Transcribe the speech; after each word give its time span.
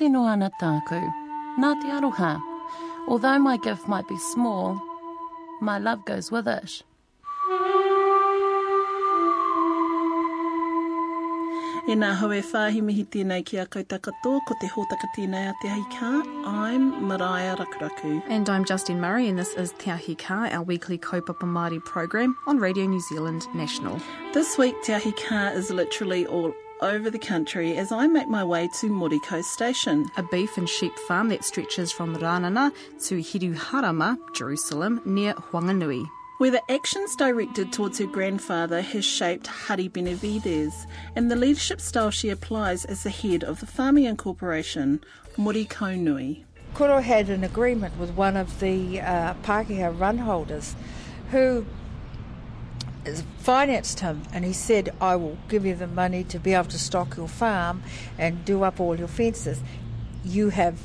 tino 0.00 0.24
ana 0.24 0.48
tāku, 0.60 0.98
nā 1.60 1.74
te 1.80 1.90
aroha. 1.92 2.40
Although 3.06 3.38
my 3.38 3.56
gift 3.58 3.86
might 3.86 4.08
be 4.08 4.16
small, 4.32 4.80
my 5.60 5.78
love 5.78 6.06
goes 6.06 6.30
with 6.32 6.48
it. 6.48 6.82
E 11.90 11.96
nā 12.00 12.14
hau 12.20 12.30
e 12.32 12.40
whāhi 12.52 12.80
mihi 12.86 13.04
tēnei 13.12 13.44
ki 13.44 13.58
a 13.60 13.66
kautakato, 13.66 14.32
ko 14.48 14.56
te 14.62 14.70
hōtaka 14.72 15.10
tēnei 15.18 15.50
a 15.50 15.54
Te 15.60 15.68
Ahi 15.74 15.84
Kaa. 15.92 16.22
I'm 16.46 16.88
Maraea 17.10 17.58
Rakuraku. 17.58 18.22
And 18.28 18.48
I'm 18.48 18.64
Justine 18.64 19.00
Murray, 19.00 19.28
and 19.28 19.38
this 19.38 19.52
is 19.54 19.74
Te 19.78 19.90
Ahi 19.90 20.14
Kaa, 20.14 20.48
our 20.52 20.62
weekly 20.62 20.96
kaupapa 20.96 21.52
Māori 21.58 21.84
program 21.84 22.36
on 22.46 22.58
Radio 22.58 22.86
New 22.86 23.00
Zealand 23.10 23.48
National. 23.54 24.00
This 24.32 24.56
week, 24.56 24.82
Te 24.82 24.94
Ahi 24.94 25.12
Kaa 25.12 25.48
is 25.50 25.70
literally 25.70 26.26
all 26.26 26.54
over 26.82 27.10
the 27.10 27.18
country 27.18 27.76
as 27.76 27.92
I 27.92 28.06
make 28.06 28.28
my 28.28 28.44
way 28.44 28.68
to 28.80 28.88
Morikau 28.88 29.42
Station. 29.42 30.06
A 30.16 30.22
beef 30.22 30.56
and 30.56 30.68
sheep 30.68 30.96
farm 31.08 31.28
that 31.28 31.44
stretches 31.44 31.92
from 31.92 32.16
Ranana 32.16 32.72
to 33.06 33.16
Hiruharama, 33.18 34.16
Jerusalem, 34.34 35.00
near 35.04 35.34
Whanganui. 35.34 36.04
where 36.38 36.50
the 36.50 36.72
actions 36.72 37.14
directed 37.16 37.70
towards 37.70 37.98
her 37.98 38.06
grandfather 38.06 38.80
has 38.80 39.04
shaped 39.04 39.46
Hari 39.46 39.88
Benevides 39.88 40.86
and 41.14 41.30
the 41.30 41.36
leadership 41.36 41.80
style 41.82 42.10
she 42.10 42.30
applies 42.30 42.86
as 42.86 43.02
the 43.02 43.10
head 43.10 43.44
of 43.44 43.60
the 43.60 43.66
farming 43.66 44.04
incorporation, 44.04 45.04
Muri 45.36 45.68
Nui. 45.82 46.44
Koro 46.72 47.00
had 47.00 47.28
an 47.28 47.44
agreement 47.44 47.98
with 47.98 48.10
one 48.12 48.36
of 48.38 48.58
the 48.60 49.00
uh, 49.00 49.34
Pākehā 49.42 49.98
run 50.00 50.16
holders 50.18 50.74
who 51.30 51.58
is- 51.58 51.79
financed 53.38 54.00
him 54.00 54.22
and 54.32 54.44
he 54.44 54.52
said, 54.52 54.94
I 55.00 55.16
will 55.16 55.38
give 55.48 55.64
you 55.64 55.74
the 55.74 55.86
money 55.86 56.24
to 56.24 56.38
be 56.38 56.54
able 56.54 56.68
to 56.68 56.78
stock 56.78 57.16
your 57.16 57.28
farm 57.28 57.82
and 58.18 58.44
do 58.44 58.62
up 58.62 58.80
all 58.80 58.98
your 58.98 59.08
fences. 59.08 59.60
You 60.24 60.50
have 60.50 60.78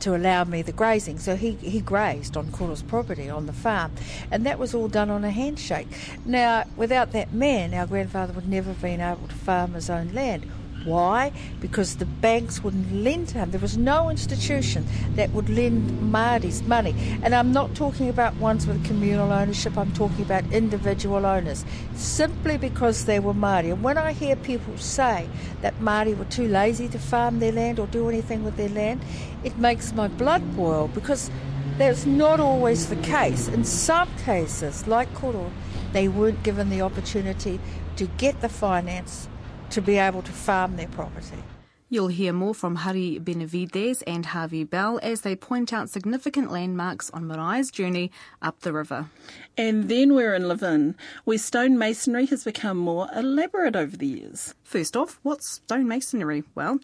to 0.00 0.16
allow 0.16 0.44
me 0.44 0.62
the 0.62 0.72
grazing. 0.72 1.18
So 1.18 1.36
he, 1.36 1.52
he 1.52 1.80
grazed 1.80 2.36
on 2.36 2.50
Koro's 2.50 2.82
property 2.82 3.30
on 3.30 3.46
the 3.46 3.52
farm. 3.52 3.92
And 4.30 4.44
that 4.46 4.58
was 4.58 4.74
all 4.74 4.88
done 4.88 5.10
on 5.10 5.24
a 5.24 5.30
handshake. 5.30 5.86
Now, 6.24 6.64
without 6.76 7.12
that 7.12 7.32
man, 7.32 7.72
our 7.72 7.86
grandfather 7.86 8.32
would 8.32 8.48
never 8.48 8.70
have 8.70 8.82
been 8.82 9.00
able 9.00 9.28
to 9.28 9.34
farm 9.34 9.74
his 9.74 9.88
own 9.88 10.12
land. 10.12 10.50
Why? 10.84 11.32
Because 11.60 11.96
the 11.96 12.06
banks 12.06 12.62
wouldn't 12.62 12.92
lend 12.92 13.28
to 13.28 13.38
him. 13.38 13.50
There 13.50 13.60
was 13.60 13.76
no 13.76 14.10
institution 14.10 14.86
that 15.14 15.30
would 15.30 15.48
lend 15.48 15.90
Māoris 16.12 16.66
money. 16.66 16.94
And 17.22 17.34
I'm 17.34 17.52
not 17.52 17.74
talking 17.74 18.08
about 18.08 18.34
ones 18.36 18.66
with 18.66 18.84
communal 18.84 19.32
ownership, 19.32 19.76
I'm 19.78 19.92
talking 19.92 20.22
about 20.22 20.44
individual 20.52 21.24
owners. 21.24 21.64
Simply 21.94 22.56
because 22.56 23.04
they 23.04 23.20
were 23.20 23.34
Māori. 23.34 23.72
And 23.72 23.82
when 23.82 23.98
I 23.98 24.12
hear 24.12 24.36
people 24.36 24.76
say 24.78 25.28
that 25.60 25.78
Māori 25.80 26.16
were 26.16 26.24
too 26.24 26.48
lazy 26.48 26.88
to 26.88 26.98
farm 26.98 27.38
their 27.38 27.52
land 27.52 27.78
or 27.78 27.86
do 27.86 28.08
anything 28.08 28.44
with 28.44 28.56
their 28.56 28.68
land, 28.68 29.02
it 29.44 29.56
makes 29.58 29.92
my 29.92 30.08
blood 30.08 30.56
boil 30.56 30.88
because 30.88 31.30
that's 31.78 32.06
not 32.06 32.40
always 32.40 32.88
the 32.88 32.96
case. 32.96 33.48
In 33.48 33.64
some 33.64 34.08
cases, 34.24 34.86
like 34.86 35.12
Koro, 35.14 35.50
they 35.92 36.08
weren't 36.08 36.42
given 36.42 36.70
the 36.70 36.82
opportunity 36.82 37.60
to 37.96 38.06
get 38.06 38.40
the 38.40 38.48
finance 38.48 39.28
to 39.72 39.80
be 39.80 39.96
able 39.96 40.22
to 40.22 40.32
farm 40.32 40.76
their 40.76 40.88
property. 40.88 41.42
You'll 41.88 42.08
hear 42.08 42.32
more 42.32 42.54
from 42.54 42.76
Hari 42.76 43.18
Benevides 43.18 44.02
and 44.06 44.24
Harvey 44.24 44.64
Bell 44.64 44.98
as 45.02 45.22
they 45.22 45.34
point 45.36 45.72
out 45.72 45.90
significant 45.90 46.50
landmarks 46.50 47.10
on 47.10 47.26
Maraea's 47.26 47.70
journey 47.70 48.10
up 48.40 48.60
the 48.60 48.72
river. 48.72 49.10
And 49.56 49.90
then 49.90 50.14
we're 50.14 50.34
in 50.34 50.48
Levin, 50.48 50.94
where 51.24 51.38
stone 51.38 51.76
masonry 51.76 52.26
has 52.26 52.44
become 52.44 52.78
more 52.78 53.08
elaborate 53.14 53.76
over 53.76 53.96
the 53.96 54.06
years. 54.06 54.54
First 54.62 54.96
off, 54.96 55.20
what's 55.22 55.60
stonemasonry? 55.60 56.44
Well, 56.54 56.78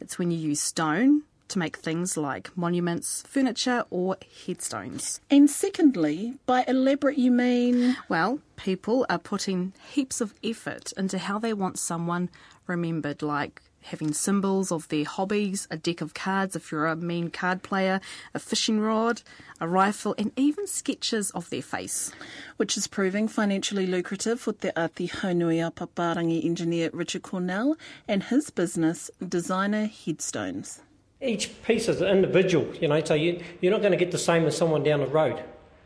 it's 0.00 0.18
when 0.18 0.30
you 0.30 0.38
use 0.38 0.60
stone 0.60 1.24
to 1.54 1.58
make 1.60 1.76
things 1.76 2.16
like 2.16 2.50
monuments, 2.56 3.22
furniture, 3.26 3.84
or 3.90 4.16
headstones. 4.44 5.20
And 5.30 5.48
secondly, 5.48 6.34
by 6.46 6.64
elaborate 6.66 7.16
you 7.16 7.30
mean 7.30 7.96
Well, 8.08 8.40
people 8.56 9.06
are 9.08 9.18
putting 9.18 9.72
heaps 9.92 10.20
of 10.20 10.34
effort 10.42 10.92
into 10.96 11.18
how 11.18 11.38
they 11.38 11.52
want 11.54 11.78
someone 11.78 12.28
remembered, 12.66 13.22
like 13.22 13.62
having 13.82 14.12
symbols 14.14 14.72
of 14.72 14.88
their 14.88 15.04
hobbies, 15.04 15.68
a 15.70 15.76
deck 15.76 16.00
of 16.00 16.14
cards 16.14 16.56
if 16.56 16.72
you're 16.72 16.86
a 16.86 16.96
mean 16.96 17.28
card 17.30 17.62
player, 17.62 18.00
a 18.32 18.38
fishing 18.38 18.80
rod, 18.80 19.20
a 19.60 19.68
rifle, 19.68 20.14
and 20.16 20.32
even 20.36 20.66
sketches 20.66 21.30
of 21.32 21.50
their 21.50 21.62
face. 21.62 22.10
which 22.56 22.76
is 22.76 22.86
proving 22.86 23.28
financially 23.28 23.86
lucrative 23.86 24.40
for 24.40 24.54
Te 24.54 24.70
Ati 24.74 25.08
Haunui 25.08 25.60
Paparangi 25.74 26.44
engineer 26.44 26.90
Richard 26.92 27.22
Cornell 27.22 27.76
and 28.08 28.24
his 28.24 28.50
business, 28.50 29.10
Designer 29.28 29.86
Headstones. 29.86 30.80
Each 31.20 31.62
piece 31.62 31.88
is 31.88 32.02
individual, 32.02 32.74
you 32.76 32.88
know, 32.88 33.02
so 33.02 33.14
you, 33.14 33.42
you're 33.60 33.72
not 33.72 33.80
going 33.80 33.92
to 33.92 33.98
get 33.98 34.10
the 34.10 34.18
same 34.18 34.44
as 34.46 34.56
someone 34.56 34.82
down 34.82 35.00
the 35.00 35.06
road. 35.06 35.42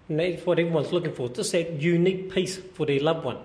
And 0.09 0.19
that's 0.19 0.45
what 0.47 0.59
everyone's 0.59 0.93
looking 0.93 1.13
for, 1.13 1.29
just 1.29 1.53
that 1.53 1.81
unique 1.81 2.33
piece 2.33 2.57
for 2.57 2.87
their 2.87 3.01
loved 3.01 3.25
one. 3.25 3.39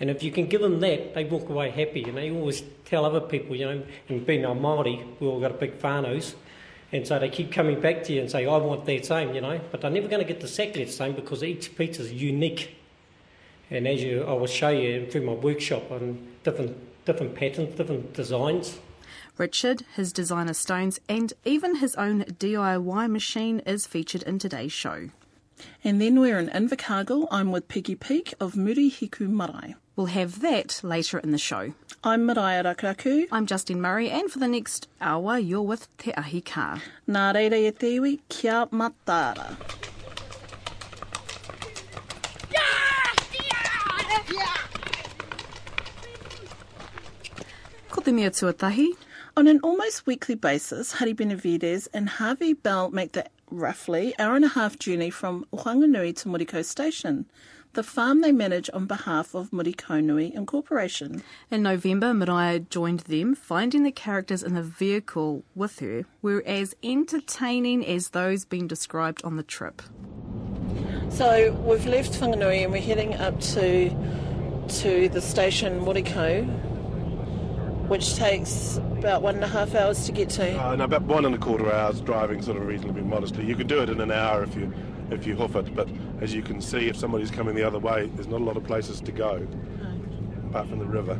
And 0.00 0.10
if 0.10 0.22
you 0.22 0.32
can 0.32 0.46
give 0.46 0.60
them 0.60 0.80
that, 0.80 1.14
they 1.14 1.24
walk 1.24 1.48
away 1.48 1.70
happy. 1.70 2.02
And 2.02 2.16
they 2.16 2.30
always 2.30 2.62
tell 2.84 3.04
other 3.04 3.20
people, 3.20 3.54
you 3.54 3.66
know, 3.66 3.82
and 4.08 4.26
being 4.26 4.44
our 4.44 4.54
Māori, 4.54 5.04
we 5.20 5.26
all 5.26 5.40
got 5.40 5.52
a 5.52 5.54
big 5.54 5.78
whānaus. 5.80 6.34
And 6.90 7.06
so 7.06 7.18
they 7.18 7.28
keep 7.28 7.52
coming 7.52 7.80
back 7.80 8.02
to 8.04 8.12
you 8.12 8.20
and 8.20 8.30
say, 8.30 8.44
I 8.44 8.56
want 8.56 8.84
that 8.84 9.06
same, 9.06 9.34
you 9.34 9.40
know. 9.40 9.60
But 9.70 9.80
they're 9.80 9.90
never 9.90 10.08
going 10.08 10.20
to 10.20 10.26
get 10.26 10.40
the 10.40 10.46
exactly 10.46 10.84
the 10.84 10.92
same 10.92 11.14
because 11.14 11.44
each 11.44 11.76
piece 11.76 12.00
is 12.00 12.12
unique. 12.12 12.76
And 13.70 13.86
as 13.86 14.02
you, 14.02 14.24
I 14.24 14.32
will 14.32 14.46
show 14.46 14.70
you 14.70 15.06
through 15.10 15.22
my 15.22 15.32
workshop 15.32 15.90
on 15.90 16.26
different, 16.42 16.76
different 17.04 17.34
patterns, 17.34 17.74
different 17.76 18.12
designs. 18.12 18.78
Richard, 19.38 19.84
his 19.96 20.12
designer 20.12 20.54
stones, 20.54 21.00
and 21.08 21.32
even 21.44 21.76
his 21.76 21.94
own 21.96 22.24
DIY 22.24 23.10
machine 23.10 23.60
is 23.60 23.86
featured 23.86 24.22
in 24.24 24.38
today's 24.38 24.72
show. 24.72 25.08
And 25.82 26.00
then 26.00 26.20
we're 26.20 26.38
in 26.38 26.48
Invercargill. 26.48 27.28
I'm 27.30 27.50
with 27.50 27.68
Peggy 27.68 27.94
Peak 27.94 28.34
of 28.40 28.56
Muri 28.56 28.90
Hiku 28.90 29.28
Marae. 29.28 29.74
We'll 29.96 30.06
have 30.06 30.40
that 30.40 30.80
later 30.82 31.18
in 31.18 31.32
the 31.32 31.38
show. 31.38 31.74
I'm 32.04 32.26
Maraea 32.26 32.64
Rakuraku. 32.64 33.28
I'm 33.30 33.46
Justine 33.46 33.80
Murray, 33.80 34.10
and 34.10 34.30
for 34.30 34.38
the 34.38 34.48
next 34.48 34.88
hour, 35.00 35.38
you're 35.38 35.62
with 35.62 35.88
Te 35.98 36.12
Ahi 36.14 36.40
Kaa. 36.40 36.80
Nā 37.08 37.32
reira 37.34 37.54
e 37.54 37.70
te 37.70 37.98
iwi, 37.98 38.20
kia 38.28 38.66
matara. 38.72 39.56
Ko 47.90 48.00
te 48.00 48.12
mea 48.12 48.30
tuatahi. 48.30 48.88
On 49.34 49.46
an 49.46 49.60
almost 49.62 50.06
weekly 50.06 50.34
basis, 50.34 50.92
Hari 50.92 51.14
Benevides 51.14 51.86
and 51.94 52.06
Harvey 52.06 52.52
Bell 52.52 52.90
make 52.90 53.12
the 53.12 53.24
roughly 53.50 54.14
hour 54.18 54.36
and 54.36 54.44
a 54.44 54.48
half 54.48 54.78
journey 54.78 55.08
from 55.08 55.46
Whanganui 55.54 56.14
to 56.16 56.28
Morikau 56.28 56.62
Station, 56.62 57.24
the 57.72 57.82
farm 57.82 58.20
they 58.20 58.30
manage 58.30 58.68
on 58.74 58.84
behalf 58.84 59.34
of 59.34 59.50
Morikaunui 59.50 60.34
Incorporation. 60.34 61.22
In 61.50 61.62
November, 61.62 62.12
Maraea 62.12 62.68
joined 62.68 63.00
them, 63.00 63.34
finding 63.34 63.84
the 63.84 63.90
characters 63.90 64.42
in 64.42 64.52
the 64.52 64.62
vehicle 64.62 65.44
with 65.54 65.78
her 65.78 66.04
were 66.20 66.42
as 66.44 66.74
entertaining 66.82 67.86
as 67.86 68.10
those 68.10 68.44
being 68.44 68.66
described 68.66 69.24
on 69.24 69.38
the 69.38 69.42
trip. 69.42 69.80
So 71.08 71.52
we've 71.64 71.86
left 71.86 72.12
Whanganui 72.20 72.64
and 72.64 72.70
we're 72.72 72.82
heading 72.82 73.14
up 73.14 73.40
to 73.40 73.88
to 74.68 75.08
the 75.08 75.22
station 75.22 75.80
Morikau, 75.80 76.44
which 77.88 78.14
takes 78.16 78.78
about 79.02 79.20
one 79.20 79.34
and 79.34 79.44
a 79.44 79.48
half 79.48 79.74
hours 79.74 80.06
to 80.06 80.12
get 80.12 80.30
to. 80.30 80.64
Uh, 80.64 80.76
no, 80.76 80.84
about 80.84 81.02
one 81.02 81.24
and 81.24 81.34
a 81.34 81.38
quarter 81.38 81.72
hours 81.72 82.00
driving, 82.00 82.40
sort 82.40 82.56
of 82.56 82.66
reasonably 82.66 83.02
modestly. 83.02 83.44
You 83.44 83.56
could 83.56 83.66
do 83.66 83.82
it 83.82 83.88
in 83.90 84.00
an 84.00 84.12
hour 84.12 84.44
if 84.44 84.54
you 84.54 84.72
if 85.10 85.26
you 85.26 85.34
hoof 85.34 85.56
it, 85.56 85.74
but 85.74 85.88
as 86.20 86.32
you 86.32 86.40
can 86.40 86.60
see, 86.60 86.88
if 86.88 86.96
somebody's 86.96 87.30
coming 87.30 87.54
the 87.54 87.64
other 87.64 87.78
way, 87.78 88.06
there's 88.14 88.28
not 88.28 88.40
a 88.40 88.44
lot 88.44 88.56
of 88.56 88.64
places 88.64 89.00
to 89.02 89.12
go 89.12 89.46
apart 90.48 90.68
from 90.68 90.78
the 90.78 90.86
river. 90.86 91.18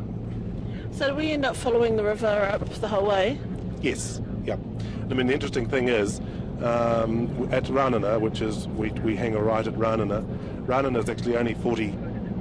So 0.93 1.09
do 1.09 1.15
we 1.15 1.33
end 1.33 1.45
up 1.45 1.57
following 1.57 1.97
the 1.97 2.05
river 2.05 2.27
up 2.27 2.67
the 2.67 2.89
whole 2.89 3.07
way? 3.07 3.39
Yes, 3.83 4.21
yeah. 4.45 4.57
I 5.11 5.15
mean, 5.15 5.27
the 5.27 5.35
interesting 5.35 5.69
thing 5.69 5.89
is 5.89 6.21
um, 6.63 7.49
at 7.53 7.65
Ranana, 7.65 8.19
which 8.21 8.41
is 8.41 8.69
we, 8.69 8.91
we 8.93 9.17
hang 9.17 9.35
a 9.35 9.43
right 9.43 9.67
at 9.67 9.75
Ranana. 9.75 10.25
Ranana 10.67 10.99
is 10.99 11.09
actually 11.09 11.37
only 11.37 11.55
40, 11.55 11.95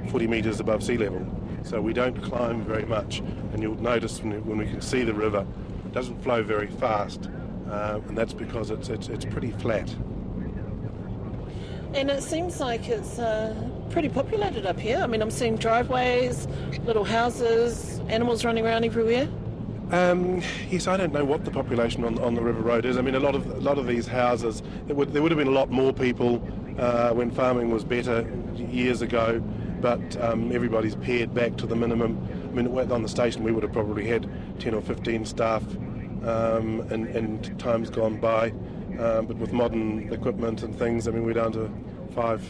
40 0.08 0.26
metres 0.28 0.60
above 0.60 0.82
sea 0.82 0.96
level, 0.96 1.20
so 1.64 1.80
we 1.80 1.92
don't 1.92 2.20
climb 2.22 2.64
very 2.64 2.84
much. 2.84 3.18
And 3.52 3.62
you'll 3.62 3.80
notice 3.80 4.22
when, 4.22 4.44
when 4.46 4.58
we 4.58 4.66
can 4.66 4.80
see 4.80 5.02
the 5.02 5.14
river, 5.14 5.46
it 5.84 5.92
doesn't 5.92 6.22
flow 6.22 6.42
very 6.42 6.68
fast, 6.68 7.28
uh, 7.70 8.00
and 8.08 8.16
that's 8.16 8.32
because 8.32 8.70
it's, 8.70 8.88
it's 8.88 9.08
it's 9.08 9.24
pretty 9.24 9.50
flat. 9.52 9.94
And 11.94 12.10
it 12.10 12.22
seems 12.22 12.58
like 12.58 12.88
it's 12.88 13.18
uh, 13.18 13.54
pretty 13.90 14.08
populated 14.08 14.64
up 14.64 14.78
here. 14.78 15.00
I 15.02 15.06
mean, 15.06 15.20
I'm 15.20 15.30
seeing 15.30 15.56
driveways, 15.56 16.48
little 16.86 17.04
houses, 17.04 18.00
animals 18.08 18.46
running 18.46 18.64
around 18.64 18.84
everywhere. 18.84 19.28
Um, 19.90 20.40
yes, 20.70 20.86
I 20.86 20.96
don't 20.96 21.12
know 21.12 21.24
what 21.24 21.44
the 21.44 21.50
population 21.50 22.02
on, 22.04 22.18
on 22.20 22.34
the 22.34 22.40
River 22.40 22.62
Road 22.62 22.86
is. 22.86 22.96
I 22.96 23.02
mean, 23.02 23.14
a 23.14 23.20
lot 23.20 23.34
of 23.34 23.46
a 23.50 23.60
lot 23.60 23.76
of 23.76 23.86
these 23.86 24.06
houses, 24.06 24.62
would, 24.88 25.12
there 25.12 25.20
would 25.20 25.30
have 25.30 25.38
been 25.38 25.48
a 25.48 25.50
lot 25.50 25.70
more 25.70 25.92
people 25.92 26.42
uh, 26.78 27.10
when 27.10 27.30
farming 27.30 27.70
was 27.70 27.84
better 27.84 28.26
years 28.56 29.02
ago, 29.02 29.42
but 29.82 30.16
um, 30.22 30.52
everybody's 30.52 30.94
pared 30.94 31.34
back 31.34 31.56
to 31.56 31.66
the 31.66 31.76
minimum. 31.76 32.16
I 32.50 32.54
mean, 32.54 32.90
on 32.90 33.02
the 33.02 33.08
station 33.08 33.42
we 33.42 33.52
would 33.52 33.64
have 33.64 33.72
probably 33.72 34.06
had 34.06 34.30
10 34.60 34.74
or 34.74 34.80
15 34.80 35.26
staff 35.26 35.62
um, 36.24 36.86
in, 36.90 37.08
in 37.08 37.58
times 37.58 37.90
gone 37.90 38.18
by. 38.18 38.50
Um, 38.98 39.26
but 39.26 39.36
with 39.36 39.52
modern 39.52 40.12
equipment 40.12 40.62
and 40.62 40.78
things, 40.78 41.08
I 41.08 41.10
mean, 41.10 41.24
we're 41.24 41.32
down 41.32 41.52
to 41.52 41.70
five 42.14 42.42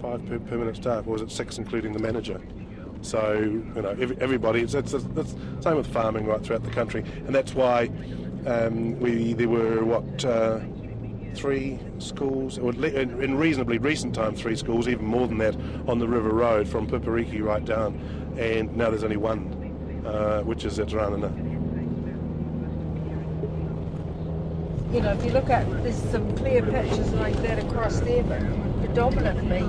five 0.00 0.24
per- 0.26 0.38
permanent 0.38 0.76
staff, 0.76 1.06
or 1.06 1.12
was 1.12 1.22
it 1.22 1.30
six, 1.30 1.56
including 1.56 1.92
the 1.92 1.98
manager? 1.98 2.40
So 3.00 3.32
you 3.40 3.82
know, 3.82 3.96
every, 3.98 4.16
everybody. 4.20 4.60
It's, 4.60 4.74
it's, 4.74 4.92
it's 4.92 5.34
same 5.60 5.76
with 5.76 5.86
farming 5.86 6.26
right 6.26 6.42
throughout 6.42 6.64
the 6.64 6.70
country, 6.70 7.02
and 7.26 7.34
that's 7.34 7.54
why 7.54 7.90
um, 8.46 8.98
we 9.00 9.32
there 9.32 9.48
were 9.48 9.84
what 9.84 10.24
uh, 10.24 10.60
three 11.34 11.78
schools, 11.98 12.58
or 12.58 12.72
in, 12.72 13.36
reasonably 13.36 13.78
recent 13.78 14.14
time, 14.14 14.34
three 14.34 14.56
schools, 14.56 14.88
even 14.88 15.04
more 15.04 15.26
than 15.26 15.38
that, 15.38 15.56
on 15.88 15.98
the 15.98 16.08
River 16.08 16.30
Road 16.30 16.68
from 16.68 16.86
Pipiriki 16.86 17.42
right 17.42 17.64
down, 17.64 17.98
and 18.38 18.74
now 18.76 18.90
there's 18.90 19.04
only 19.04 19.16
one, 19.16 20.02
uh, 20.06 20.42
which 20.42 20.64
is 20.64 20.78
at 20.78 20.88
Ranana. 20.88 21.32
You 24.94 25.00
know, 25.00 25.10
if 25.12 25.24
you 25.24 25.32
look 25.32 25.50
at, 25.50 25.66
there's 25.82 25.96
some 26.10 26.36
clear 26.36 26.62
patches 26.62 27.12
like 27.14 27.34
that 27.42 27.58
across 27.64 28.00
there, 28.00 28.22
but 28.22 28.40
predominantly 28.84 29.62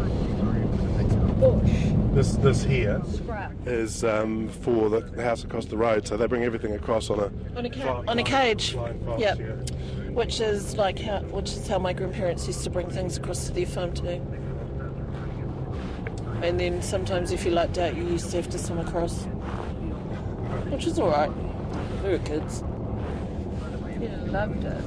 bush, 1.39 1.71
This 2.13 2.33
this 2.37 2.63
here 2.63 3.01
scrub. 3.13 3.51
is 3.67 4.03
um, 4.03 4.47
for 4.49 4.89
the, 4.89 5.01
the 5.01 5.23
house 5.23 5.43
across 5.43 5.65
the 5.65 5.77
road, 5.77 6.07
so 6.07 6.17
they 6.17 6.27
bring 6.27 6.43
everything 6.43 6.73
across 6.73 7.09
on 7.09 7.19
a 7.19 7.31
On 7.57 7.65
a, 7.65 7.69
ca- 7.69 7.81
fly- 7.81 8.03
on 8.07 8.19
a 8.19 8.23
cage. 8.23 8.71
flying 8.73 9.19
Yep. 9.19 9.39
yeah. 9.39 9.45
Which 10.11 10.39
is 10.39 10.77
like 10.77 10.97
how, 10.99 11.19
which 11.23 11.49
is 11.51 11.67
how 11.67 11.77
my 11.79 11.91
grandparents 11.93 12.47
used 12.47 12.63
to 12.63 12.69
bring 12.69 12.89
things 12.89 13.17
across 13.17 13.47
to 13.47 13.51
their 13.53 13.65
farm 13.65 13.93
too. 13.93 14.21
And 16.41 16.59
then 16.59 16.81
sometimes, 16.81 17.31
if 17.31 17.43
you 17.45 17.51
lucked 17.51 17.77
out, 17.77 17.95
you 17.95 18.03
used 18.05 18.29
to 18.31 18.37
have 18.37 18.49
to 18.49 18.57
swim 18.57 18.79
across, 18.79 19.23
which 20.71 20.85
is 20.85 20.99
all 20.99 21.09
right. 21.09 21.31
We 22.03 22.09
were 22.11 22.17
kids. 22.19 22.63
You 23.99 24.09
loved 24.31 24.63
it 24.63 24.77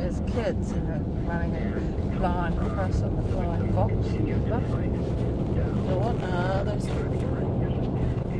as 0.00 0.20
kids, 0.32 0.72
you 0.72 0.80
know, 0.80 1.04
running 1.26 1.54
and 1.54 2.18
flying 2.18 2.58
across 2.58 3.02
on 3.02 3.16
the 3.16 3.22
flying 3.32 3.72
fox. 3.72 3.92
Lovely. 4.50 4.88
You 5.84 5.90
know 5.90 5.98
what? 5.98 6.16
Ah, 6.22 6.62
those. 6.64 6.88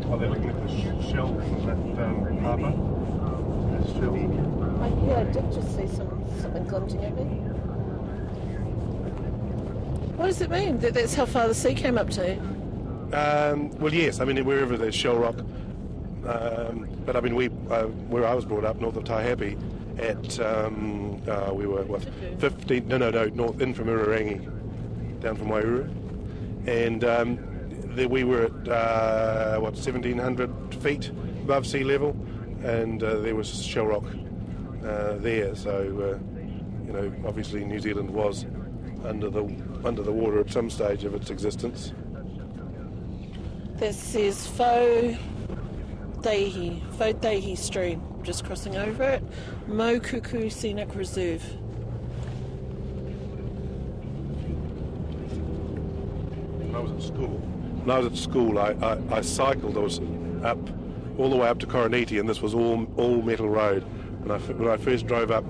Oh, 0.06 0.16
they're 0.18 0.30
looking 0.30 0.48
at 0.48 0.66
the 0.66 0.68
sh- 0.68 1.12
shell 1.12 1.28
from 1.34 1.66
that 1.66 2.04
um, 2.04 2.38
harbour. 2.38 2.72
That 3.70 3.86
shell. 3.92 4.14
Oh, 4.16 5.06
yeah, 5.06 5.20
I 5.20 5.24
did 5.24 5.52
just 5.52 5.76
see 5.76 5.86
some 5.86 6.24
something 6.40 6.64
glinting 6.64 7.04
at 7.04 7.14
me. 7.14 7.24
What 10.16 10.26
does 10.26 10.40
it 10.40 10.50
mean? 10.50 10.78
That 10.78 10.94
that's 10.94 11.14
how 11.14 11.26
far 11.26 11.46
the 11.48 11.54
sea 11.54 11.74
came 11.74 11.98
up 11.98 12.08
to? 12.10 12.38
Um, 13.12 13.70
well, 13.78 13.92
yes. 13.92 14.20
I 14.20 14.24
mean, 14.24 14.42
wherever 14.44 14.78
there's 14.78 14.94
shell 14.94 15.16
rock. 15.16 15.36
Um, 16.26 16.88
but 17.04 17.14
I 17.14 17.20
mean, 17.20 17.34
we 17.34 17.48
uh, 17.70 17.84
where 18.08 18.26
I 18.26 18.32
was 18.32 18.46
brought 18.46 18.64
up, 18.64 18.80
north 18.80 18.96
of 18.96 19.04
Taihape, 19.04 19.58
at 19.98 20.40
um, 20.40 21.20
uh, 21.28 21.52
we 21.52 21.66
were 21.66 21.82
what 21.82 22.02
15? 22.38 22.88
No, 22.88 22.96
no, 22.96 23.10
no, 23.10 23.26
north 23.26 23.60
in 23.60 23.74
from 23.74 23.88
Urarangi, 23.88 25.20
down 25.20 25.36
from 25.36 25.48
Waiouru, 25.48 25.90
and 26.66 27.04
um, 27.04 27.38
we 28.08 28.24
were 28.24 28.44
at 28.44 28.68
uh, 28.68 29.58
what 29.60 29.74
1,700 29.74 30.74
feet 30.76 31.10
above 31.42 31.66
sea 31.66 31.84
level, 31.84 32.16
and 32.62 33.02
uh, 33.02 33.20
there 33.20 33.34
was 33.34 33.62
shell 33.62 33.86
rock 33.86 34.04
uh, 34.84 35.14
there. 35.18 35.54
So 35.54 35.70
uh, 35.70 36.84
you 36.86 36.92
know, 36.92 37.12
obviously 37.26 37.64
New 37.64 37.80
Zealand 37.80 38.10
was 38.10 38.46
under 39.04 39.30
the 39.30 39.44
under 39.84 40.02
the 40.02 40.12
water 40.12 40.40
at 40.40 40.50
some 40.50 40.70
stage 40.70 41.04
of 41.04 41.14
its 41.14 41.30
existence. 41.30 41.92
This 43.76 44.14
is 44.14 44.46
Fo 44.46 45.16
Faux 46.22 47.18
Deihi 47.20 47.58
Stream. 47.58 48.00
Just 48.22 48.46
crossing 48.46 48.76
over 48.76 49.02
it. 49.02 49.22
Mokuku 49.68 50.50
Scenic 50.50 50.94
Reserve. 50.94 51.42
When 56.58 56.73
I 56.73 56.73
was 56.84 56.92
at 56.92 57.14
school, 57.14 57.28
when 57.28 57.90
I 57.90 57.98
was 57.98 58.06
at 58.06 58.16
school, 58.16 58.58
I, 58.58 58.72
I, 58.82 59.16
I 59.16 59.20
cycled. 59.22 59.76
I 59.76 59.80
was 59.80 60.00
up 60.42 60.58
all 61.18 61.30
the 61.30 61.36
way 61.36 61.48
up 61.48 61.58
to 61.60 61.66
Koriniti, 61.66 62.20
and 62.20 62.28
this 62.28 62.42
was 62.42 62.54
all 62.54 62.86
all 62.96 63.22
metal 63.22 63.48
road. 63.48 63.82
When 64.22 64.30
I 64.30 64.38
when 64.38 64.68
I 64.68 64.76
first 64.76 65.06
drove 65.06 65.30
up, 65.30 65.44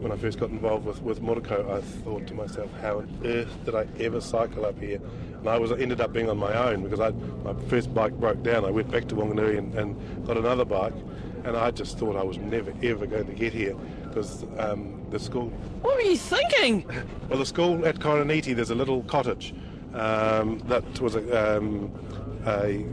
when 0.00 0.12
I 0.12 0.16
first 0.16 0.38
got 0.38 0.50
involved 0.50 0.86
with 0.86 1.02
with 1.02 1.20
Morikau, 1.20 1.70
I 1.70 1.80
thought 1.80 2.26
to 2.28 2.34
myself, 2.34 2.70
how 2.80 2.98
on 2.98 3.20
earth 3.24 3.52
did 3.64 3.74
I 3.74 3.86
ever 3.98 4.20
cycle 4.20 4.64
up 4.64 4.78
here? 4.80 5.00
And 5.38 5.48
I 5.48 5.58
was 5.58 5.72
ended 5.72 6.00
up 6.00 6.12
being 6.12 6.30
on 6.30 6.38
my 6.38 6.54
own 6.54 6.82
because 6.82 7.00
I 7.00 7.10
my 7.44 7.54
first 7.68 7.92
bike 7.92 8.14
broke 8.14 8.42
down. 8.42 8.64
I 8.64 8.70
went 8.70 8.90
back 8.90 9.08
to 9.08 9.14
Wanganui 9.14 9.58
and, 9.58 9.74
and 9.74 10.26
got 10.26 10.36
another 10.36 10.64
bike, 10.64 10.94
and 11.44 11.56
I 11.56 11.70
just 11.72 11.98
thought 11.98 12.16
I 12.16 12.22
was 12.22 12.38
never 12.38 12.72
ever 12.82 13.06
going 13.06 13.26
to 13.26 13.34
get 13.34 13.52
here 13.52 13.74
because 14.04 14.44
um, 14.58 15.04
the 15.10 15.18
school 15.18 15.48
What 15.82 15.96
were 15.96 16.02
you 16.02 16.16
thinking? 16.16 16.86
well, 17.28 17.38
the 17.38 17.46
school 17.46 17.84
at 17.84 17.96
Koriniti, 17.96 18.54
there's 18.54 18.70
a 18.70 18.74
little 18.74 19.02
cottage 19.04 19.52
um, 19.96 20.58
that 20.66 21.00
was 21.00 21.16
a, 21.16 21.56
um, 21.56 21.90
a 22.46 22.84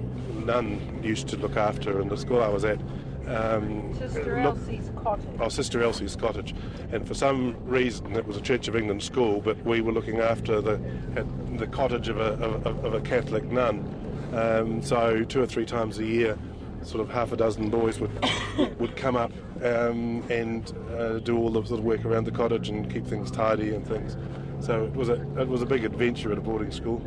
nun 0.46 1.00
used 1.04 1.28
to 1.30 1.38
look 1.38 1.58
after 1.58 2.00
in 2.02 2.08
the 2.10 2.18
school 2.18 2.42
I 2.42 2.50
was 2.50 2.66
at. 2.66 2.80
Um, 3.28 3.94
Sister 3.98 4.42
look- 4.44 4.58
Elsie's 4.58 4.92
cottage. 5.02 5.26
Oh, 5.40 5.50
Sister 5.50 5.82
Elsie's 5.82 6.16
cottage, 6.16 6.54
and 6.92 7.08
for 7.08 7.14
some 7.14 7.56
reason 7.66 8.16
it 8.16 8.26
was 8.28 8.36
a 8.36 8.42
Church 8.42 8.68
of 8.68 8.76
England 8.76 9.02
school, 9.02 9.40
but 9.40 9.64
we 9.64 9.80
were 9.82 9.94
looking 9.94 10.20
after 10.20 10.60
the 10.60 10.80
at 11.16 11.58
the 11.58 11.68
cottage 11.68 12.10
of 12.10 12.20
a 12.20 12.34
of, 12.34 12.86
of 12.86 12.94
a 12.94 13.02
Catholic 13.02 13.46
nun. 13.46 13.88
Um, 14.34 14.82
so 14.82 15.24
two 15.24 15.42
or 15.42 15.46
three 15.46 15.66
times 15.66 16.00
a 16.00 16.06
year, 16.06 16.38
sort 16.82 17.02
of 17.02 17.10
half 17.10 17.32
a 17.32 17.38
dozen 17.38 17.70
boys 17.70 18.00
would 18.02 18.12
would 18.80 18.96
come 18.98 19.16
up 19.16 19.32
um, 19.64 20.22
and 20.30 20.74
uh, 20.98 21.20
do 21.20 21.38
all 21.38 21.50
the 21.50 21.64
sort 21.66 21.80
of 21.80 21.86
work 21.86 22.04
around 22.04 22.26
the 22.26 22.32
cottage 22.32 22.68
and 22.68 22.92
keep 22.92 23.06
things 23.08 23.32
tidy 23.32 23.74
and 23.74 23.88
things. 23.88 24.18
So 24.64 24.86
it 24.86 24.96
was 24.96 25.10
a 25.10 25.16
it 25.38 25.50
was 25.50 25.62
a 25.62 25.66
big 25.66 25.84
adventure 25.84 26.32
at 26.32 26.38
a 26.38 26.42
boarding 26.42 26.72
school, 26.72 27.06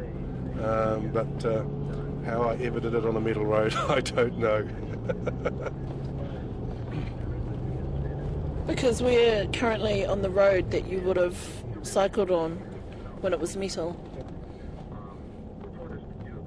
um, 0.62 1.08
but 1.11 1.43
uh, 1.43 1.64
how 2.26 2.43
I 2.43 2.56
ever 2.56 2.81
did 2.81 2.93
it 2.93 3.06
on 3.06 3.14
the 3.14 3.20
metal 3.20 3.47
road, 3.47 3.73
I 3.88 4.00
don't 4.00 4.37
know. 4.38 4.69
Because 8.67 9.03
we're 9.03 9.47
currently 9.55 10.05
on 10.05 10.20
the 10.20 10.29
road 10.29 10.70
that 10.70 10.87
you 10.87 11.00
would 11.00 11.17
have 11.17 11.38
cycled 11.82 12.31
on 12.31 12.56
when 13.23 13.32
it 13.32 13.41
was 13.41 13.56
metal. 13.56 13.97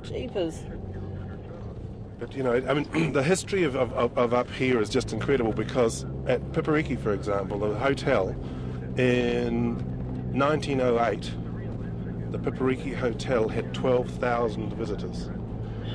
Jeepers. 0.04 0.62
But 2.20 2.36
you 2.36 2.44
know, 2.44 2.54
I 2.54 2.74
mean, 2.76 3.14
the 3.14 3.24
history 3.24 3.64
of, 3.64 3.76
of, 3.76 4.16
of- 4.16 4.34
up 4.36 4.52
here 4.52 4.80
is 4.80 4.90
just 4.90 5.12
incredible 5.12 5.54
because 5.54 6.06
at 6.28 6.40
Pipiriki, 6.52 7.02
for 7.02 7.14
example, 7.14 7.58
the 7.58 7.80
hotel 7.80 8.36
in 8.96 9.89
1908, 10.34 11.32
the 12.32 12.38
Pipiriki 12.40 12.96
Hotel 12.96 13.48
had 13.50 13.74
12,000 13.74 14.74
visitors, 14.74 15.30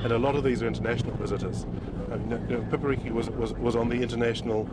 and 0.03 0.11
a 0.11 0.17
lot 0.17 0.35
of 0.35 0.43
these 0.43 0.61
are 0.61 0.67
international 0.67 1.15
visitors. 1.15 1.65
I 2.11 2.17
mean, 2.17 2.31
you 2.49 2.57
know, 2.57 2.61
Pipiriki 2.69 3.11
was, 3.11 3.29
was 3.29 3.53
was 3.53 3.75
on 3.75 3.89
the 3.89 3.95
international 4.01 4.69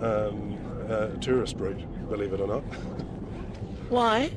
um, 0.00 0.58
uh, 0.88 1.08
tourist 1.20 1.56
route, 1.58 1.80
believe 2.08 2.32
it 2.32 2.40
or 2.40 2.46
not. 2.48 2.60
Why? 3.90 4.30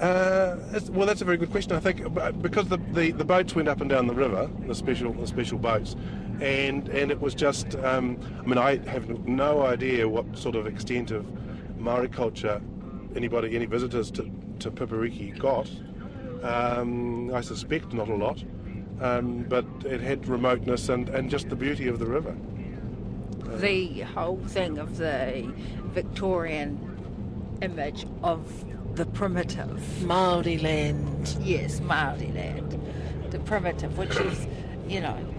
Uh, 0.00 0.56
it's- 0.70 0.90
well, 0.90 1.06
that's 1.06 1.22
a 1.22 1.24
very 1.24 1.36
good 1.36 1.50
question. 1.50 1.72
I 1.72 1.80
think 1.80 2.04
uh, 2.18 2.32
because 2.32 2.68
the, 2.68 2.78
the, 2.92 3.12
the 3.12 3.24
boats 3.24 3.54
went 3.54 3.68
up 3.68 3.80
and 3.80 3.88
down 3.88 4.06
the 4.06 4.14
river, 4.14 4.50
the 4.66 4.74
special 4.74 5.12
the 5.12 5.26
special 5.26 5.58
boats, 5.58 5.96
and 6.40 6.88
and 6.88 7.10
it 7.10 7.20
was 7.20 7.34
just. 7.34 7.76
Um, 7.76 8.18
I 8.40 8.42
mean, 8.46 8.58
I 8.58 8.76
have 8.88 9.08
no 9.26 9.62
idea 9.62 10.08
what 10.08 10.36
sort 10.36 10.56
of 10.56 10.66
extent 10.66 11.10
of 11.10 11.26
Maori 11.78 12.08
culture 12.08 12.60
anybody, 13.16 13.54
any 13.54 13.66
visitors 13.66 14.10
to 14.12 14.30
to 14.60 14.70
Pipiriki 14.70 15.38
got. 15.38 15.70
Um, 16.42 17.32
I 17.34 17.40
suspect 17.40 17.92
not 17.92 18.08
a 18.08 18.14
lot, 18.14 18.42
um, 19.00 19.44
but 19.48 19.64
it 19.84 20.00
had 20.00 20.28
remoteness 20.28 20.88
and, 20.88 21.08
and 21.08 21.30
just 21.30 21.48
the 21.48 21.56
beauty 21.56 21.88
of 21.88 21.98
the 21.98 22.06
river. 22.06 22.36
the 23.58 24.00
whole 24.00 24.38
thing 24.48 24.78
of 24.78 24.98
the 24.98 25.50
Victorian 25.94 26.78
image 27.62 28.06
of 28.22 28.64
the 28.96 29.06
primitive. 29.06 29.80
Māori 30.00 30.62
land. 30.62 31.36
Yes, 31.40 31.80
Maori 31.80 32.30
land, 32.32 32.80
the 33.30 33.38
primitive, 33.40 33.96
which 33.98 34.16
is, 34.16 34.46
you 34.88 35.00
know, 35.00 35.33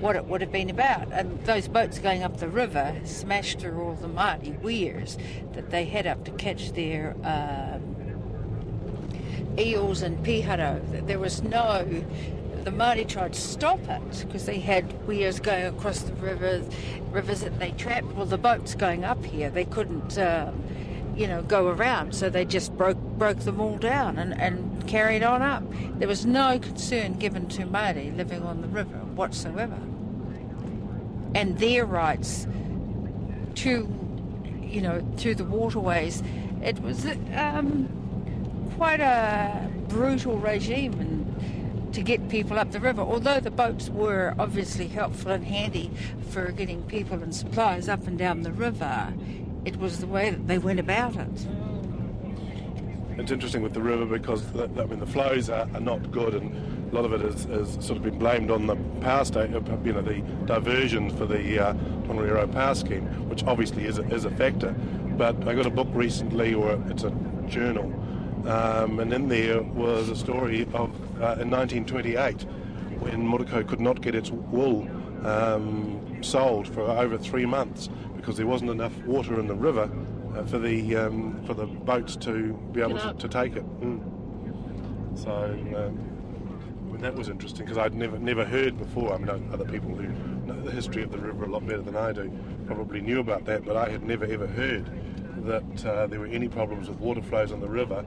what 0.00 0.16
it 0.16 0.24
would 0.24 0.40
have 0.40 0.52
been 0.52 0.70
about. 0.70 1.12
And 1.12 1.44
those 1.44 1.68
boats 1.68 1.98
going 1.98 2.22
up 2.22 2.38
the 2.38 2.48
river 2.48 2.94
smashed 3.04 3.60
through 3.60 3.80
all 3.80 3.94
the 3.94 4.08
Maori 4.08 4.52
weirs 4.62 5.18
that 5.52 5.70
they 5.70 5.84
had 5.84 6.06
up 6.06 6.24
to 6.24 6.30
catch 6.32 6.72
their 6.72 7.14
um, 7.22 7.90
eels 9.58 10.02
and 10.02 10.24
piharau. 10.24 11.06
There 11.06 11.18
was 11.18 11.42
no. 11.42 12.04
The 12.64 12.70
Māori 12.70 13.08
tried 13.08 13.32
to 13.32 13.40
stop 13.40 13.80
it 13.88 14.24
because 14.26 14.44
they 14.44 14.58
had 14.58 15.06
weirs 15.06 15.40
going 15.40 15.64
across 15.64 16.00
the 16.00 16.12
rivers, 16.14 16.66
rivers 17.10 17.40
that 17.40 17.58
they 17.58 17.70
trapped. 17.72 18.08
Well, 18.08 18.26
the 18.26 18.36
boats 18.36 18.74
going 18.74 19.02
up 19.02 19.24
here, 19.24 19.48
they 19.48 19.64
couldn't, 19.64 20.18
um, 20.18 20.62
you 21.20 21.26
know, 21.26 21.42
go 21.42 21.68
around, 21.68 22.14
so 22.14 22.30
they 22.30 22.46
just 22.46 22.74
broke 22.78 22.96
broke 23.18 23.40
them 23.40 23.60
all 23.60 23.76
down 23.76 24.18
and, 24.18 24.32
and 24.40 24.86
carried 24.88 25.22
on 25.22 25.42
up. 25.42 25.62
There 25.98 26.08
was 26.08 26.24
no 26.24 26.58
concern 26.58 27.18
given 27.18 27.46
to 27.48 27.66
Māori 27.66 28.16
living 28.16 28.42
on 28.42 28.62
the 28.62 28.68
river 28.68 28.96
whatsoever, 29.14 29.78
and 31.34 31.58
their 31.58 31.84
rights 31.84 32.46
to, 33.56 33.86
you 34.62 34.80
know, 34.80 35.06
to 35.18 35.34
the 35.34 35.44
waterways. 35.44 36.22
It 36.62 36.80
was 36.80 37.04
um, 37.34 37.86
quite 38.76 39.00
a 39.00 39.70
brutal 39.88 40.38
regime 40.38 40.94
and 41.00 41.92
to 41.92 42.00
get 42.00 42.30
people 42.30 42.58
up 42.58 42.70
the 42.70 42.80
river. 42.80 43.02
Although 43.02 43.40
the 43.40 43.50
boats 43.50 43.90
were 43.90 44.34
obviously 44.38 44.88
helpful 44.88 45.32
and 45.32 45.44
handy 45.44 45.90
for 46.30 46.50
getting 46.50 46.82
people 46.84 47.22
and 47.22 47.34
supplies 47.34 47.90
up 47.90 48.06
and 48.06 48.16
down 48.16 48.40
the 48.40 48.52
river, 48.52 49.12
it 49.64 49.76
was 49.76 49.98
the 49.98 50.06
way 50.06 50.30
that 50.30 50.46
they 50.46 50.58
went 50.58 50.80
about 50.80 51.16
it. 51.16 51.46
It's 53.18 53.30
interesting 53.30 53.62
with 53.62 53.74
the 53.74 53.82
river 53.82 54.06
because 54.06 54.50
the, 54.52 54.64
I 54.64 54.86
mean 54.86 54.98
the 54.98 55.06
flows 55.06 55.50
are, 55.50 55.68
are 55.74 55.80
not 55.80 56.10
good 56.10 56.34
and 56.34 56.90
a 56.90 56.94
lot 56.94 57.04
of 57.04 57.12
it 57.12 57.22
is 57.22 57.72
sort 57.84 57.98
of 57.98 58.02
been 58.02 58.18
blamed 58.18 58.50
on 58.50 58.66
the 58.66 58.76
power 59.00 59.24
state, 59.24 59.54
uh, 59.54 59.60
you 59.84 59.92
know, 59.92 60.02
the 60.02 60.20
diversion 60.46 61.10
for 61.16 61.26
the 61.26 61.68
uh, 61.68 61.74
Tongariro 62.04 62.50
power 62.50 62.74
scheme, 62.74 63.04
which 63.28 63.44
obviously 63.44 63.84
is 63.84 63.98
a, 63.98 64.02
is 64.08 64.24
a 64.24 64.30
factor. 64.30 64.74
But 65.16 65.46
I 65.46 65.54
got 65.54 65.66
a 65.66 65.70
book 65.70 65.88
recently, 65.92 66.54
or 66.54 66.82
it's 66.88 67.04
a 67.04 67.10
journal, 67.46 67.92
um, 68.48 68.98
and 68.98 69.12
in 69.12 69.28
there 69.28 69.62
was 69.62 70.08
a 70.08 70.16
story 70.16 70.62
of 70.72 70.90
uh, 71.20 71.36
in 71.38 71.50
1928 71.50 72.42
when 73.00 73.26
Morikau 73.28 73.66
could 73.68 73.80
not 73.80 74.00
get 74.00 74.14
its 74.14 74.30
wool 74.30 74.88
um, 75.24 76.22
sold 76.22 76.66
for 76.66 76.82
over 76.82 77.18
three 77.18 77.46
months 77.46 77.88
because 78.20 78.36
there 78.36 78.46
wasn't 78.46 78.70
enough 78.70 78.96
water 79.04 79.40
in 79.40 79.46
the 79.46 79.54
river 79.54 79.90
uh, 80.36 80.44
for 80.44 80.58
the 80.58 80.96
um, 80.96 81.42
for 81.44 81.54
the 81.54 81.66
boats 81.66 82.16
to 82.16 82.54
be 82.72 82.80
able 82.80 82.98
to, 82.98 83.14
to, 83.14 83.28
take 83.28 83.56
it. 83.56 83.80
Mm. 83.80 85.18
So 85.18 85.30
um, 85.76 86.98
that 87.00 87.14
was 87.14 87.28
interesting 87.28 87.64
because 87.64 87.78
I'd 87.78 87.94
never 87.94 88.18
never 88.18 88.44
heard 88.44 88.78
before. 88.78 89.14
I 89.14 89.18
mean, 89.18 89.50
other 89.52 89.64
people 89.64 89.94
who 89.94 90.08
know 90.46 90.60
the 90.60 90.70
history 90.70 91.02
of 91.02 91.10
the 91.10 91.18
river 91.18 91.44
a 91.44 91.48
lot 91.48 91.66
better 91.66 91.82
than 91.82 91.96
I 91.96 92.12
do 92.12 92.30
probably 92.66 93.00
knew 93.00 93.20
about 93.20 93.44
that, 93.46 93.64
but 93.64 93.76
I 93.76 93.88
had 93.88 94.02
never 94.04 94.24
ever 94.24 94.46
heard 94.46 94.86
that 95.46 95.86
uh, 95.86 96.06
there 96.06 96.20
were 96.20 96.26
any 96.26 96.48
problems 96.48 96.88
with 96.88 96.98
water 96.98 97.22
flows 97.22 97.52
on 97.52 97.60
the 97.60 97.68
river 97.68 98.04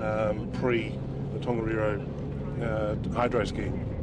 um, 0.00 0.50
pre 0.52 0.98
the 1.32 1.40
Tongariro 1.40 2.04
uh, 2.62 3.14
hydro 3.14 3.44
scheme. 3.44 3.93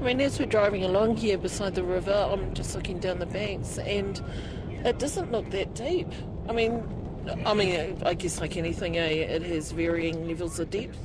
I 0.00 0.02
mean, 0.02 0.20
as 0.22 0.38
we're 0.40 0.46
driving 0.46 0.82
along 0.82 1.18
here 1.18 1.36
beside 1.36 1.74
the 1.74 1.82
river, 1.82 2.14
I'm 2.32 2.54
just 2.54 2.74
looking 2.74 3.00
down 3.00 3.18
the 3.18 3.26
banks, 3.26 3.76
and 3.76 4.18
it 4.82 4.98
doesn't 4.98 5.30
look 5.30 5.50
that 5.50 5.74
deep. 5.74 6.08
I 6.48 6.52
mean, 6.52 6.82
I 7.44 7.52
mean, 7.52 7.98
I 8.02 8.14
guess 8.14 8.40
like 8.40 8.56
anything, 8.56 8.96
eh, 8.96 9.08
it 9.08 9.42
has 9.42 9.72
varying 9.72 10.26
levels 10.26 10.58
of 10.58 10.70
depth 10.70 10.96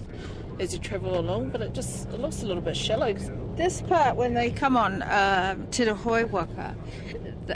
as 0.62 0.72
you 0.72 0.80
travel 0.80 1.20
along, 1.20 1.50
but 1.50 1.62
it 1.62 1.74
just 1.74 2.08
it 2.08 2.22
looks 2.22 2.42
a 2.42 2.46
little 2.46 2.62
bit 2.62 2.78
shallow. 2.78 3.12
This 3.58 3.82
part, 3.82 4.16
when 4.16 4.34
they 4.34 4.50
come 4.50 4.78
on 4.78 5.02
uh, 5.02 5.58
Te 5.72 5.92
Waka, 5.92 6.74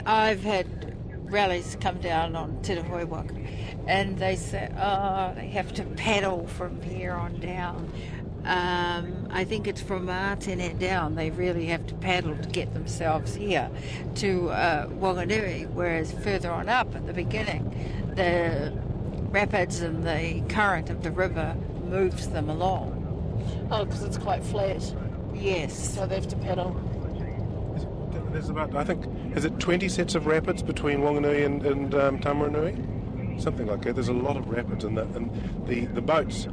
I've 0.04 0.42
had 0.42 0.94
rallies 1.30 1.74
come 1.80 2.00
down 2.00 2.36
on 2.36 2.60
Te 2.60 2.78
Waka, 2.80 3.34
and 3.86 4.18
they 4.18 4.36
say, 4.36 4.70
oh, 4.78 5.32
they 5.34 5.48
have 5.48 5.72
to 5.72 5.84
paddle 5.84 6.46
from 6.48 6.82
here 6.82 7.14
on 7.14 7.40
down. 7.40 7.90
Um, 8.44 9.28
I 9.30 9.44
think 9.44 9.66
it's 9.66 9.82
from 9.82 10.08
Atene 10.08 10.78
down. 10.78 11.14
They 11.14 11.30
really 11.30 11.66
have 11.66 11.86
to 11.88 11.94
paddle 11.94 12.36
to 12.36 12.48
get 12.48 12.72
themselves 12.72 13.34
here 13.34 13.70
to 14.16 14.50
uh, 14.50 14.86
Wanganui, 14.88 15.70
whereas 15.70 16.12
further 16.12 16.50
on 16.50 16.68
up 16.68 16.94
at 16.94 17.06
the 17.06 17.12
beginning, 17.12 17.70
the 18.14 18.72
rapids 19.30 19.80
and 19.80 20.04
the 20.04 20.42
current 20.48 20.88
of 20.90 21.02
the 21.02 21.10
river 21.10 21.54
moves 21.84 22.28
them 22.28 22.48
along. 22.48 22.96
Oh, 23.70 23.84
because 23.84 24.02
it's 24.02 24.18
quite 24.18 24.42
flat. 24.42 24.94
Yes. 25.34 25.94
So 25.94 26.06
they 26.06 26.14
have 26.14 26.28
to 26.28 26.36
paddle. 26.36 26.72
There's 28.32 28.48
about, 28.48 28.74
I 28.74 28.84
think, 28.84 29.04
is 29.36 29.44
it 29.44 29.58
20 29.58 29.88
sets 29.88 30.14
of 30.14 30.26
rapids 30.26 30.62
between 30.62 31.00
Wanganui 31.00 31.44
and, 31.44 31.64
and 31.66 31.94
um, 31.94 32.18
Taumarunui? 32.20 33.40
Something 33.40 33.66
like 33.66 33.82
that. 33.82 33.94
There's 33.94 34.08
a 34.08 34.12
lot 34.12 34.36
of 34.36 34.48
rapids, 34.48 34.84
and 34.84 34.96
the, 34.96 35.02
and 35.02 35.66
the, 35.66 35.86
the 35.86 36.02
boats 36.02 36.46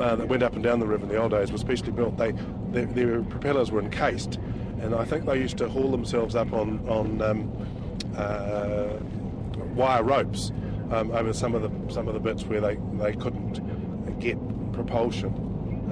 uh, 0.00 0.16
that 0.16 0.28
went 0.28 0.42
up 0.42 0.54
and 0.54 0.62
down 0.62 0.80
the 0.80 0.86
river 0.86 1.04
in 1.04 1.08
the 1.08 1.16
old 1.16 1.32
days 1.32 1.50
were 1.52 1.58
specially 1.58 1.92
built. 1.92 2.16
They, 2.16 2.32
their, 2.70 2.86
their 2.86 3.22
propellers 3.22 3.70
were 3.70 3.80
encased, 3.80 4.36
and 4.80 4.94
I 4.94 5.04
think 5.04 5.26
they 5.26 5.38
used 5.38 5.58
to 5.58 5.68
haul 5.68 5.90
themselves 5.90 6.34
up 6.34 6.52
on, 6.52 6.86
on 6.88 7.22
um, 7.22 7.66
uh, 8.16 8.98
wire 9.74 10.02
ropes 10.02 10.52
um, 10.90 11.10
over 11.12 11.32
some 11.32 11.54
of 11.54 11.62
the 11.62 11.92
some 11.92 12.08
of 12.08 12.14
the 12.14 12.20
bits 12.20 12.44
where 12.44 12.60
they, 12.60 12.78
they 12.94 13.12
couldn't 13.14 13.60
get 14.20 14.38
propulsion 14.72 15.32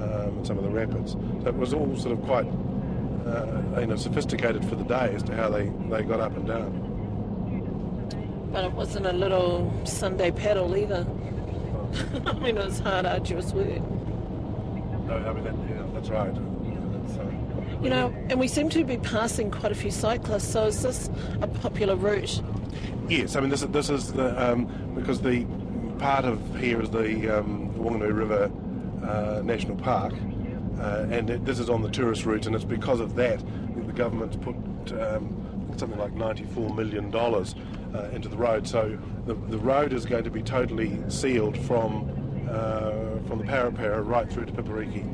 um, 0.00 0.38
in 0.38 0.44
some 0.44 0.58
of 0.58 0.64
the 0.64 0.70
rapids. 0.70 1.12
So 1.12 1.48
it 1.48 1.56
was 1.56 1.72
all 1.72 1.96
sort 1.96 2.18
of 2.18 2.24
quite 2.24 2.46
uh, 3.26 3.80
you 3.80 3.86
know 3.86 3.96
sophisticated 3.96 4.64
for 4.64 4.76
the 4.76 4.84
day 4.84 5.12
as 5.14 5.22
to 5.24 5.34
how 5.34 5.50
they, 5.50 5.70
they 5.90 6.02
got 6.02 6.20
up 6.20 6.36
and 6.36 6.46
down. 6.46 6.82
But 8.52 8.64
it 8.64 8.72
wasn't 8.72 9.06
a 9.06 9.12
little 9.12 9.72
Sunday 9.84 10.30
pedal 10.30 10.76
either. 10.76 11.06
I 12.26 12.32
mean, 12.34 12.56
it 12.56 12.64
was 12.64 12.78
hard, 12.80 13.06
arduous 13.06 13.52
work. 13.52 13.80
No, 15.06 15.14
I 15.14 15.32
mean 15.32 15.44
that, 15.44 15.54
yeah, 15.68 15.82
that's 15.94 16.08
right. 16.08 16.34
That's, 16.34 17.18
uh, 17.18 17.30
you 17.82 17.90
know, 17.90 18.12
and 18.30 18.40
we 18.40 18.48
seem 18.48 18.68
to 18.70 18.84
be 18.84 18.96
passing 18.98 19.50
quite 19.50 19.72
a 19.72 19.74
few 19.74 19.90
cyclists. 19.90 20.50
So 20.50 20.66
is 20.66 20.82
this 20.82 21.10
a 21.42 21.46
popular 21.46 21.94
route? 21.94 22.42
Yes, 23.08 23.36
I 23.36 23.40
mean 23.40 23.50
this 23.50 23.62
is 23.62 23.68
this 23.68 23.90
is 23.90 24.12
the 24.12 24.52
um, 24.52 24.66
because 24.94 25.20
the 25.20 25.46
part 25.98 26.24
of 26.24 26.40
here 26.58 26.80
is 26.82 26.90
the 26.90 27.38
um, 27.38 27.72
Wanganui 27.74 28.16
River 28.16 28.50
uh, 29.06 29.42
National 29.42 29.76
Park, 29.76 30.12
uh, 30.80 31.06
and 31.10 31.30
it, 31.30 31.44
this 31.44 31.58
is 31.58 31.70
on 31.70 31.82
the 31.82 31.90
tourist 31.90 32.24
route, 32.24 32.46
and 32.46 32.54
it's 32.54 32.64
because 32.64 33.00
of 33.00 33.14
that 33.14 33.40
the 33.86 33.92
government's 33.92 34.36
put 34.36 34.56
um, 35.00 35.45
something 35.78 35.98
like 35.98 36.14
$94 36.14 36.74
million 36.74 37.14
uh, 37.14 38.10
into 38.10 38.28
the 38.28 38.36
road. 38.36 38.66
So 38.66 38.98
the, 39.26 39.34
the 39.34 39.58
road 39.58 39.92
is 39.92 40.04
going 40.04 40.24
to 40.24 40.30
be 40.30 40.42
totally 40.42 40.98
sealed 41.08 41.56
from 41.58 42.12
uh, 42.48 43.18
from 43.26 43.38
the 43.38 43.44
Parapara 43.44 44.06
right 44.06 44.30
through 44.30 44.46
to 44.46 44.52
Pipiriki 44.52 45.04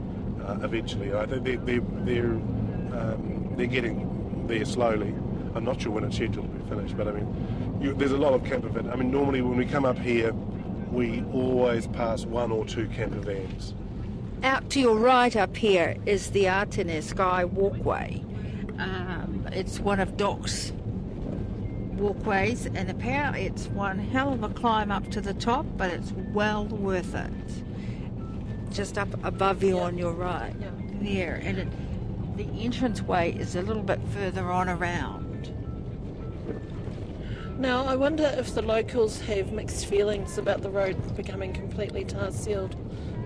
uh, 0.46 0.58
eventually. 0.62 1.14
I 1.14 1.26
think 1.26 1.44
they're, 1.44 1.56
they're, 1.56 1.80
they're, 2.04 2.32
um, 2.32 3.54
they're 3.56 3.66
getting 3.66 4.46
there 4.46 4.64
slowly. 4.64 5.14
I'm 5.54 5.64
not 5.64 5.80
sure 5.80 5.92
when 5.92 6.04
it's 6.04 6.16
scheduled 6.16 6.52
to 6.52 6.58
be 6.58 6.68
finished, 6.68 6.96
but 6.96 7.08
I 7.08 7.12
mean, 7.12 7.78
you, 7.80 7.94
there's 7.94 8.12
a 8.12 8.18
lot 8.18 8.34
of 8.34 8.44
camper 8.44 8.68
vans. 8.68 8.88
I 8.88 8.96
mean, 8.96 9.10
normally 9.10 9.42
when 9.42 9.56
we 9.56 9.66
come 9.66 9.84
up 9.84 9.98
here, 9.98 10.32
we 10.90 11.24
always 11.32 11.86
pass 11.86 12.24
one 12.24 12.50
or 12.52 12.64
two 12.64 12.86
camper 12.88 13.20
vans. 13.20 13.74
Out 14.42 14.68
to 14.70 14.80
your 14.80 14.96
right 14.96 15.34
up 15.36 15.56
here 15.56 15.96
is 16.04 16.30
the 16.30 16.46
Atene 16.46 17.00
Sky 17.00 17.44
Walkway. 17.44 18.24
Um, 18.82 19.48
it's 19.52 19.78
one 19.78 20.00
of 20.00 20.16
DOC's 20.16 20.72
walkways, 21.92 22.66
and 22.66 22.90
apparently 22.90 23.46
it's 23.46 23.68
one 23.68 23.98
hell 23.98 24.32
of 24.32 24.42
a 24.42 24.48
climb 24.48 24.90
up 24.90 25.08
to 25.10 25.20
the 25.20 25.34
top, 25.34 25.64
but 25.76 25.90
it's 25.90 26.12
well 26.32 26.66
worth 26.66 27.14
it. 27.14 27.30
Just 28.72 28.98
up 28.98 29.08
above 29.24 29.62
you 29.62 29.76
yeah. 29.76 29.82
on 29.82 29.98
your 29.98 30.12
right, 30.12 30.54
yeah. 30.60 30.70
there, 31.00 31.40
and 31.44 31.58
it, 31.58 31.68
the 32.36 32.64
entranceway 32.64 33.32
is 33.34 33.54
a 33.54 33.62
little 33.62 33.82
bit 33.82 34.00
further 34.14 34.50
on 34.50 34.68
around. 34.68 35.54
Now, 37.58 37.84
I 37.84 37.94
wonder 37.94 38.24
if 38.36 38.54
the 38.54 38.62
locals 38.62 39.20
have 39.22 39.52
mixed 39.52 39.86
feelings 39.86 40.38
about 40.38 40.62
the 40.62 40.70
road 40.70 41.16
becoming 41.16 41.52
completely 41.52 42.04
tar 42.04 42.32
sealed, 42.32 42.74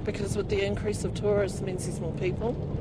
because 0.05 0.37
with 0.37 0.51
the 0.51 0.63
increase 0.63 1.05
of 1.05 1.15
tourists 1.15 1.63
means 1.63 1.87
there's 1.87 2.01
more 2.01 2.13
people. 2.13 2.76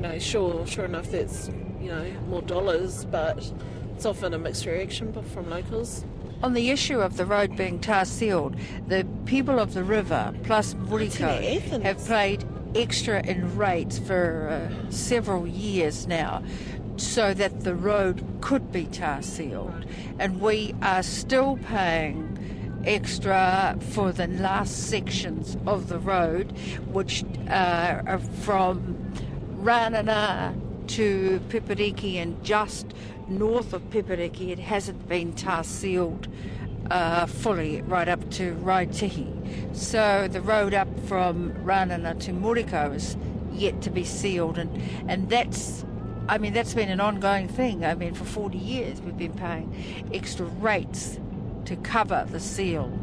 You 0.00 0.08
know, 0.08 0.18
sure, 0.18 0.66
sure 0.66 0.86
enough, 0.86 1.10
that's 1.10 1.50
you 1.78 1.88
know 1.88 2.10
more 2.26 2.40
dollars, 2.40 3.04
but 3.04 3.52
it's 3.94 4.06
often 4.06 4.32
a 4.32 4.38
mixed 4.38 4.64
reaction 4.64 5.12
from 5.12 5.50
locals. 5.50 6.06
On 6.42 6.54
the 6.54 6.70
issue 6.70 7.00
of 7.00 7.18
the 7.18 7.26
road 7.26 7.54
being 7.54 7.78
tar 7.78 8.06
sealed, 8.06 8.56
the 8.88 9.06
people 9.26 9.58
of 9.58 9.74
the 9.74 9.84
river 9.84 10.32
plus 10.44 10.72
Morikau 10.72 11.82
have 11.82 12.08
paid 12.08 12.46
extra 12.74 13.22
in 13.26 13.58
rates 13.58 13.98
for 13.98 14.48
uh, 14.48 14.90
several 14.90 15.46
years 15.46 16.06
now 16.06 16.42
so 16.96 17.34
that 17.34 17.60
the 17.60 17.74
road 17.74 18.24
could 18.40 18.72
be 18.72 18.86
tar 18.86 19.20
sealed. 19.20 19.84
And 20.18 20.40
we 20.40 20.74
are 20.80 21.02
still 21.02 21.58
paying 21.68 22.38
extra 22.86 23.76
for 23.90 24.12
the 24.12 24.28
last 24.28 24.88
sections 24.88 25.58
of 25.66 25.88
the 25.88 25.98
road, 25.98 26.56
which 26.90 27.22
uh, 27.50 28.00
are 28.06 28.18
from 28.18 28.96
Ranana 29.60 30.54
to 30.88 31.40
Pipiriki 31.48 32.16
and 32.16 32.42
just 32.42 32.86
north 33.28 33.72
of 33.72 33.82
Pipiriki. 33.90 34.50
It 34.50 34.58
hasn't 34.58 35.08
been 35.08 35.34
tar 35.34 35.64
sealed 35.64 36.28
uh, 36.90 37.26
fully 37.26 37.82
right 37.82 38.08
up 38.08 38.30
to 38.30 38.54
Raetihi. 38.56 39.76
So 39.76 40.28
the 40.28 40.40
road 40.40 40.72
up 40.72 40.88
from 41.06 41.52
Ranana 41.64 42.18
to 42.20 42.32
Morikau 42.32 42.94
is 42.94 43.16
yet 43.52 43.82
to 43.82 43.90
be 43.90 44.04
sealed, 44.04 44.58
and, 44.58 44.70
and 45.10 45.28
that's 45.28 45.84
I 46.28 46.38
mean, 46.38 46.52
that's 46.52 46.74
been 46.74 46.90
an 46.90 47.00
ongoing 47.00 47.48
thing. 47.48 47.84
I 47.84 47.94
mean, 47.94 48.14
for 48.14 48.24
40 48.24 48.56
years 48.56 49.00
we've 49.00 49.16
been 49.16 49.34
paying 49.34 50.08
extra 50.14 50.46
rates 50.46 51.18
to 51.64 51.76
cover 51.76 52.24
the 52.30 52.38
seal 52.38 52.96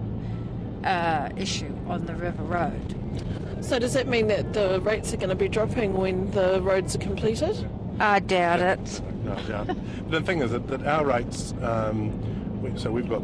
uh, 0.86 1.30
issue 1.36 1.76
on 1.88 2.06
the 2.06 2.16
River 2.16 2.44
Road. 2.44 2.96
So, 3.62 3.80
does 3.80 3.94
that 3.94 4.08
mean 4.08 4.28
that 4.28 4.54
the 4.54 4.80
rates 4.82 5.14
are 5.14 5.18
going 5.18 5.30
to 5.30 5.36
be 5.36 5.50
dropping 5.50 5.94
when 5.94 6.32
the 6.32 6.62
roads 6.62 6.96
are 6.96 7.00
completed? 7.00 7.68
I 8.00 8.20
doubt 8.20 8.60
it. 8.62 9.02
No, 9.24 9.34
I 9.34 9.42
doubt 9.44 9.70
it. 9.70 9.78
But 10.10 10.20
the 10.20 10.22
thing 10.22 10.42
is 10.42 10.52
that, 10.52 10.68
that 10.68 10.86
our 10.86 11.06
rates, 11.06 11.54
um, 11.62 12.62
we, 12.62 12.78
so 12.80 12.92
we've 12.92 13.10
got, 13.10 13.24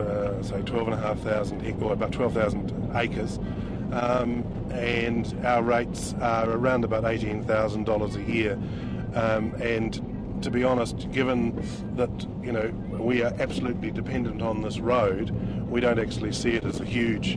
uh, 0.00 0.42
say, 0.42 0.62
12,500 0.62 1.62
hectares, 1.62 1.82
or 1.82 1.92
about 1.92 2.12
12,000 2.12 2.90
acres, 2.94 3.38
um, 3.92 4.44
and 4.70 5.34
our 5.44 5.62
rates 5.62 6.14
are 6.20 6.48
around 6.48 6.84
about 6.84 7.04
$18,000 7.04 8.16
a 8.16 8.32
year. 8.32 8.52
Um, 9.14 9.54
and 9.60 10.40
to 10.42 10.50
be 10.50 10.64
honest, 10.64 11.10
given 11.12 11.62
that, 11.96 12.26
you 12.42 12.52
know, 12.52 12.68
we 12.98 13.22
are 13.22 13.34
absolutely 13.38 13.90
dependent 13.90 14.42
on 14.42 14.62
this 14.62 14.78
road, 14.78 15.30
we 15.68 15.80
don't 15.80 15.98
actually 15.98 16.32
see 16.32 16.52
it 16.52 16.64
as 16.64 16.80
a 16.80 16.84
huge 16.84 17.36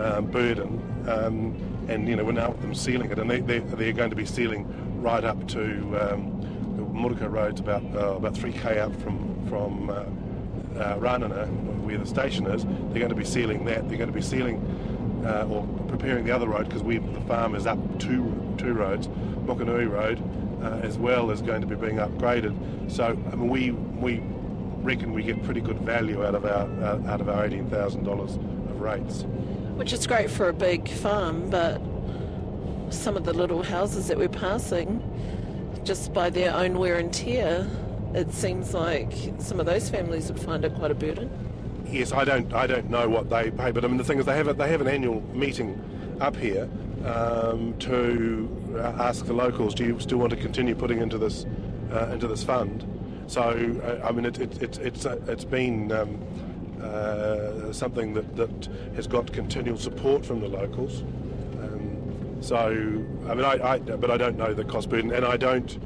um, 0.00 0.26
burden. 0.26 0.82
Um, 1.08 1.73
and, 1.88 2.08
you 2.08 2.16
know, 2.16 2.24
we're 2.24 2.32
now 2.32 2.50
with 2.50 2.62
them 2.62 2.74
sealing 2.74 3.10
it, 3.10 3.18
and 3.18 3.30
they, 3.30 3.40
they're, 3.40 3.60
they're 3.60 3.92
going 3.92 4.10
to 4.10 4.16
be 4.16 4.26
sealing 4.26 4.66
right 5.02 5.24
up 5.24 5.46
to 5.48 5.62
um, 6.00 6.34
Road's 6.94 7.60
about 7.60 7.82
uh, 7.94 8.14
about 8.16 8.34
3k 8.34 8.78
up 8.78 8.94
from 9.02 9.46
from 9.48 9.90
uh, 9.90 9.94
uh, 10.80 10.98
Ranana, 10.98 11.48
where 11.82 11.98
the 11.98 12.06
station 12.06 12.46
is. 12.46 12.64
They're 12.64 13.00
going 13.00 13.08
to 13.08 13.14
be 13.14 13.24
sealing 13.24 13.64
that. 13.66 13.88
They're 13.88 13.98
going 13.98 14.10
to 14.10 14.14
be 14.14 14.22
sealing 14.22 14.60
uh, 15.26 15.46
or 15.48 15.66
preparing 15.88 16.24
the 16.24 16.32
other 16.34 16.48
road 16.48 16.66
because 16.66 16.82
we 16.82 16.98
the 16.98 17.20
farm 17.22 17.54
is 17.54 17.66
up 17.66 17.78
two 17.98 18.54
two 18.58 18.72
roads, 18.72 19.08
Mokanui 19.08 19.90
Road, 19.90 20.22
uh, 20.62 20.86
as 20.86 20.96
well 20.96 21.30
as 21.30 21.42
going 21.42 21.60
to 21.60 21.66
be 21.66 21.76
being 21.76 21.96
upgraded. 21.96 22.90
So 22.90 23.18
I 23.32 23.34
mean, 23.34 23.48
we 23.48 23.70
we 23.72 24.22
reckon 24.82 25.12
we 25.12 25.22
get 25.22 25.42
pretty 25.44 25.60
good 25.60 25.80
value 25.80 26.24
out 26.24 26.34
of 26.34 26.44
our 26.44 26.68
uh, 26.82 27.10
out 27.10 27.20
of 27.20 27.28
our 27.28 27.44
eighteen 27.44 27.68
thousand 27.68 28.04
dollars 28.04 28.36
of 28.36 28.80
rates. 28.80 29.24
Which 29.76 29.92
is 29.92 30.06
great 30.06 30.30
for 30.30 30.48
a 30.48 30.52
big 30.52 30.88
farm, 30.88 31.50
but 31.50 31.80
some 32.90 33.16
of 33.16 33.24
the 33.24 33.32
little 33.32 33.62
houses 33.62 34.06
that 34.06 34.16
we're 34.16 34.28
passing, 34.28 35.02
just 35.84 36.12
by 36.12 36.30
their 36.30 36.54
own 36.54 36.78
wear 36.78 36.96
and 36.96 37.12
tear, 37.12 37.66
it 38.14 38.32
seems 38.32 38.72
like 38.72 39.12
some 39.38 39.58
of 39.58 39.66
those 39.66 39.90
families 39.90 40.30
would 40.30 40.40
find 40.40 40.64
it 40.64 40.74
quite 40.74 40.92
a 40.92 40.94
burden. 40.94 41.28
Yes, 41.86 42.12
I 42.12 42.24
don't 42.24 42.52
I 42.54 42.66
don't 42.68 42.88
know 42.88 43.08
what 43.08 43.28
they 43.28 43.50
pay, 43.50 43.72
but 43.72 43.84
I 43.84 43.88
mean 43.88 43.96
the 43.96 44.04
thing 44.04 44.18
is 44.18 44.26
they 44.26 44.36
have 44.36 44.48
a, 44.48 44.54
they 44.54 44.68
have 44.68 44.80
an 44.80 44.88
annual 44.88 45.20
meeting 45.34 45.80
up 46.20 46.36
here 46.36 46.68
um, 47.04 47.74
to 47.80 48.76
uh, 48.76 49.02
ask 49.02 49.26
the 49.26 49.32
locals, 49.32 49.74
do 49.74 49.84
you 49.84 49.98
still 50.00 50.18
want 50.18 50.30
to 50.30 50.36
continue 50.36 50.74
putting 50.74 51.00
into 51.00 51.18
this 51.18 51.46
uh, 51.92 52.10
into 52.12 52.28
this 52.28 52.44
fund? 52.44 52.86
So 53.26 53.42
uh, 53.42 54.06
I 54.06 54.12
mean 54.12 54.24
it, 54.24 54.38
it, 54.38 54.62
it, 54.62 54.78
it's 54.78 55.04
uh, 55.04 55.20
it's 55.26 55.44
been 55.44 55.90
um, 55.90 56.20
uh, 56.84 57.72
something 57.72 58.14
that, 58.14 58.36
that 58.36 58.68
has 58.94 59.06
got 59.06 59.32
continual 59.32 59.78
support 59.78 60.24
from 60.24 60.40
the 60.40 60.48
locals. 60.48 61.02
Um, 61.62 62.38
so 62.40 62.66
I 63.28 63.34
mean 63.34 63.44
I, 63.44 63.74
I 63.74 63.78
but 63.78 64.10
I 64.10 64.16
don't 64.16 64.36
know 64.36 64.52
the 64.54 64.64
cost 64.64 64.88
burden, 64.88 65.12
and 65.12 65.24
I 65.24 65.36
don't, 65.36 65.78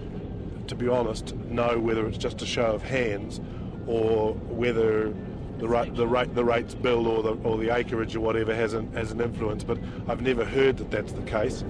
to 0.68 0.74
be 0.74 0.88
honest, 0.88 1.34
know 1.36 1.78
whether 1.78 2.06
it's 2.06 2.18
just 2.18 2.42
a 2.42 2.46
show 2.46 2.66
of 2.66 2.82
hands 2.82 3.40
or 3.86 4.34
whether 4.34 5.14
the 5.58 5.68
rate, 5.68 5.94
the 5.94 6.06
rate, 6.06 6.34
the 6.34 6.44
rates 6.44 6.74
bill 6.74 7.06
or 7.06 7.22
the 7.22 7.32
or 7.42 7.58
the 7.58 7.74
acreage 7.74 8.14
or 8.14 8.20
whatever 8.20 8.54
has 8.54 8.74
an 8.74 8.92
has 8.92 9.10
an 9.12 9.20
influence. 9.20 9.64
But 9.64 9.78
I've 10.08 10.22
never 10.22 10.44
heard 10.44 10.76
that 10.78 10.90
that's 10.90 11.12
the 11.12 11.22
case. 11.22 11.64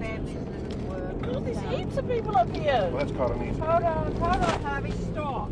God, 1.21 1.45
there's 1.45 1.59
heaps 1.75 1.97
of 1.97 2.07
people 2.07 2.35
up 2.35 2.49
here. 2.55 2.89
Well, 2.91 2.97
that's 2.97 3.11
quite 3.11 3.31
amazing. 3.31 3.61
Hold 3.61 3.83
on, 3.83 4.11
hold 4.15 4.43
on, 4.43 4.61
Harvey, 4.63 4.93
stop. 5.11 5.49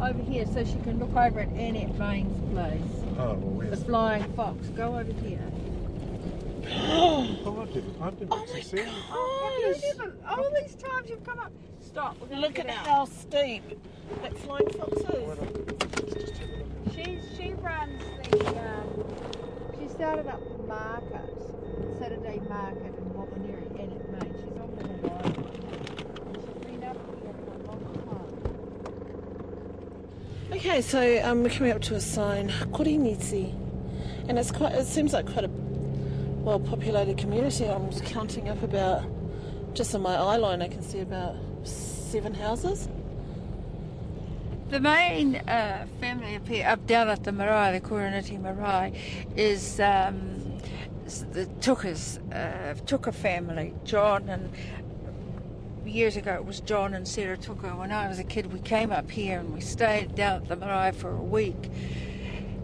Over 0.00 0.22
here 0.22 0.44
so 0.46 0.64
she 0.64 0.76
can 0.82 0.98
look 0.98 1.14
over 1.16 1.40
at 1.40 1.48
Annette 1.48 1.96
Main's 1.96 2.52
place. 2.52 3.03
Oh, 3.18 3.34
well, 3.34 3.70
The. 3.70 3.76
Flying 3.76 4.24
Fox. 4.34 4.68
Go 4.70 4.98
over 4.98 5.12
here. 5.12 5.40
Oh, 6.66 7.60
I've 7.60 7.74
never, 7.74 7.88
I've 8.02 8.18
never 8.20 8.34
actually 8.42 8.62
seen 8.62 8.78
it. 8.80 8.88
Oh, 9.10 9.62
have 9.66 9.76
you 9.82 9.88
never, 9.98 10.16
all 10.28 10.50
these 10.60 10.74
times 10.76 11.10
you've 11.10 11.22
come 11.24 11.38
up. 11.38 11.52
Stop. 11.80 12.16
We're 12.30 12.38
Look 12.38 12.58
at 12.58 12.68
out. 12.70 12.86
how 12.86 13.04
steep 13.04 13.62
that 14.22 14.36
flying 14.38 14.70
fox 14.70 14.92
is. 14.96 15.38
She 16.94 17.20
she 17.36 17.52
runs 17.54 18.02
the. 18.30 18.46
Um, 18.48 19.04
she 19.78 19.88
started 19.88 20.26
up 20.26 20.40
the 20.56 20.62
market, 20.66 21.30
Saturday 21.98 22.40
market 22.48 22.94
in 22.96 23.04
Whanganui, 23.12 23.70
Annette 23.78 24.10
Main. 24.12 24.32
She's 24.32 24.56
on 24.58 24.70
the 24.76 24.82
Hawaii. 24.88 25.32
She's 26.40 26.64
been 26.64 26.82
up 26.84 26.96
here 27.22 27.34
for 27.44 27.52
a 27.52 27.66
long 27.66 27.84
time. 28.08 28.32
Okay, 30.54 30.82
so 30.82 31.20
um, 31.24 31.42
we're 31.42 31.50
coming 31.50 31.72
up 31.72 31.82
to 31.82 31.96
a 31.96 32.00
sign, 32.00 32.48
Koriniti, 32.48 33.52
and 34.28 34.38
it's 34.38 34.52
quite. 34.52 34.72
It 34.72 34.86
seems 34.86 35.12
like 35.12 35.26
quite 35.26 35.44
a 35.44 35.48
well-populated 35.48 37.18
community. 37.18 37.64
I'm 37.64 37.90
counting 38.02 38.48
up 38.48 38.62
about, 38.62 39.02
just 39.74 39.96
on 39.96 40.02
my 40.02 40.14
eye 40.14 40.36
line, 40.36 40.62
I 40.62 40.68
can 40.68 40.80
see 40.80 41.00
about 41.00 41.34
seven 41.64 42.34
houses. 42.34 42.88
The 44.70 44.78
main 44.78 45.34
uh, 45.34 45.86
family 46.00 46.36
up 46.36 46.46
here, 46.46 46.68
up 46.68 46.86
down 46.86 47.08
at 47.08 47.24
the 47.24 47.32
marae, 47.32 47.76
the 47.76 47.84
Koriniti 47.84 48.40
marae, 48.40 48.92
is 49.34 49.80
um, 49.80 50.60
the 51.32 51.46
Tukas, 51.58 52.20
uh, 52.32 53.10
family. 53.10 53.74
John 53.84 54.28
and 54.28 54.52
years 55.86 56.16
ago 56.16 56.34
it 56.34 56.44
was 56.44 56.60
John 56.60 56.94
and 56.94 57.06
Sarah 57.06 57.36
Tuka. 57.36 57.76
When 57.76 57.92
I 57.92 58.08
was 58.08 58.18
a 58.18 58.24
kid, 58.24 58.52
we 58.52 58.60
came 58.60 58.92
up 58.92 59.10
here 59.10 59.40
and 59.40 59.54
we 59.54 59.60
stayed 59.60 60.14
down 60.14 60.42
at 60.42 60.48
the 60.48 60.56
marae 60.56 60.92
for 60.92 61.10
a 61.10 61.22
week, 61.22 61.70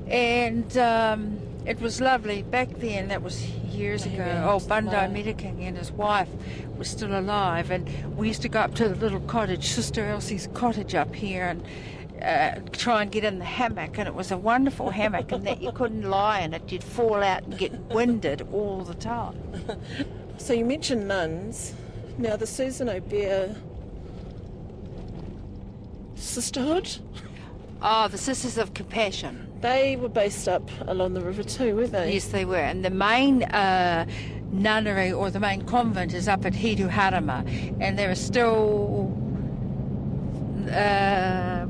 and 0.09 0.77
um, 0.79 1.39
it 1.67 1.81
was 1.81 2.01
lovely 2.01 2.43
back 2.43 2.69
then. 2.79 3.09
That 3.09 3.23
was 3.23 3.49
years 3.49 4.07
ago. 4.07 4.45
Oh, 4.47 4.55
was 4.55 4.67
Bundy 4.67 4.97
and 4.97 5.77
his 5.77 5.93
wife 5.93 6.29
was 6.77 6.89
still 6.89 7.19
alive, 7.19 7.71
and 7.71 8.17
we 8.17 8.29
used 8.29 8.43
to 8.43 8.49
go 8.49 8.61
up 8.61 8.75
to 8.77 8.89
the 8.89 8.95
little 8.95 9.21
cottage, 9.21 9.69
Sister 9.69 10.07
Elsie's 10.07 10.49
cottage 10.55 10.95
up 10.95 11.15
here, 11.15 11.47
and 11.47 11.65
uh, 12.23 12.61
try 12.73 13.03
and 13.03 13.11
get 13.11 13.25
in 13.25 13.39
the 13.39 13.45
hammock. 13.45 13.99
And 13.99 14.09
it 14.09 14.15
was 14.15 14.31
a 14.31 14.37
wonderful 14.37 14.91
hammock, 14.91 15.33
and 15.33 15.47
that 15.47 15.61
you 15.63 15.73
couldn't 15.73 16.09
lie 16.09 16.41
in 16.41 16.55
it; 16.55 16.71
you'd 16.73 16.85
fall 16.85 17.23
out 17.23 17.45
and 17.45 17.59
get 17.59 17.73
winded 17.91 18.47
all 18.53 18.83
the 18.83 18.95
time. 18.95 19.37
So 20.41 20.55
you 20.55 20.65
mentioned 20.65 21.07
nuns. 21.07 21.75
Now 22.19 22.37
the 22.37 22.47
Suzanne 22.47 22.89
Aubert 22.89 23.57
sisterhood, 26.15 26.99
Oh, 27.83 28.09
the 28.09 28.19
Sisters 28.19 28.59
of 28.59 28.75
Compassion. 28.75 29.47
they 29.63 29.97
were 29.97 30.11
based 30.11 30.47
up 30.49 30.69
along 30.87 31.15
the 31.15 31.23
river 31.23 31.43
too, 31.43 31.77
weren't 31.77 31.93
they? 31.93 32.13
Yes, 32.15 32.27
they 32.27 32.45
were. 32.45 32.57
And 32.57 32.85
the 32.85 32.91
main 32.91 33.43
uh, 33.45 34.05
nunnery 34.53 35.13
or 35.13 35.31
the 35.31 35.41
main 35.41 35.63
convent 35.63 36.13
is 36.13 36.29
up 36.29 36.45
at 36.45 36.53
Hiru 36.53 36.91
Harama. 36.91 37.43
And 37.81 37.99
there 37.99 38.11
are 38.11 38.15
still 38.15 39.11
uh, 40.71 41.67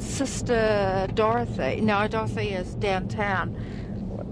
Sister 0.00 1.06
Dorothy. 1.14 1.80
No, 1.80 2.08
Dorothy 2.08 2.48
is 2.50 2.74
downtown. 2.74 3.56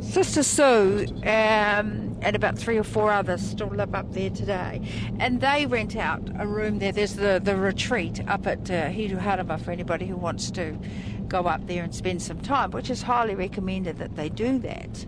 Sister 0.01 0.43
Sue 0.43 1.07
um, 1.25 2.14
and 2.25 2.35
about 2.35 2.59
three 2.59 2.79
or 2.79 2.83
four 2.83 3.13
others 3.13 3.43
still 3.43 3.69
live 3.69 3.95
up 3.95 4.11
there 4.13 4.31
today. 4.31 4.81
And 5.21 5.41
they 5.41 5.67
rent 5.67 5.95
out 5.95 6.23
a 6.39 6.47
room 6.47 6.79
there. 6.79 6.91
There's 6.91 7.15
the, 7.15 7.41
the 7.43 7.55
retreat 7.55 8.27
up 8.27 8.47
at 8.47 8.71
uh, 8.71 8.89
Hiru 8.89 9.21
Harama 9.21 9.61
for 9.61 9.71
anybody 9.71 10.07
who 10.07 10.17
wants 10.17 10.51
to 10.53 10.77
go 11.29 11.43
up 11.45 11.67
there 11.67 11.85
and 11.85 11.95
spend 11.95 12.23
some 12.23 12.41
time, 12.41 12.71
which 12.71 12.89
is 12.89 13.03
highly 13.03 13.35
recommended 13.35 13.99
that 13.99 14.17
they 14.17 14.31
do 14.31 14.59
that. 14.61 15.07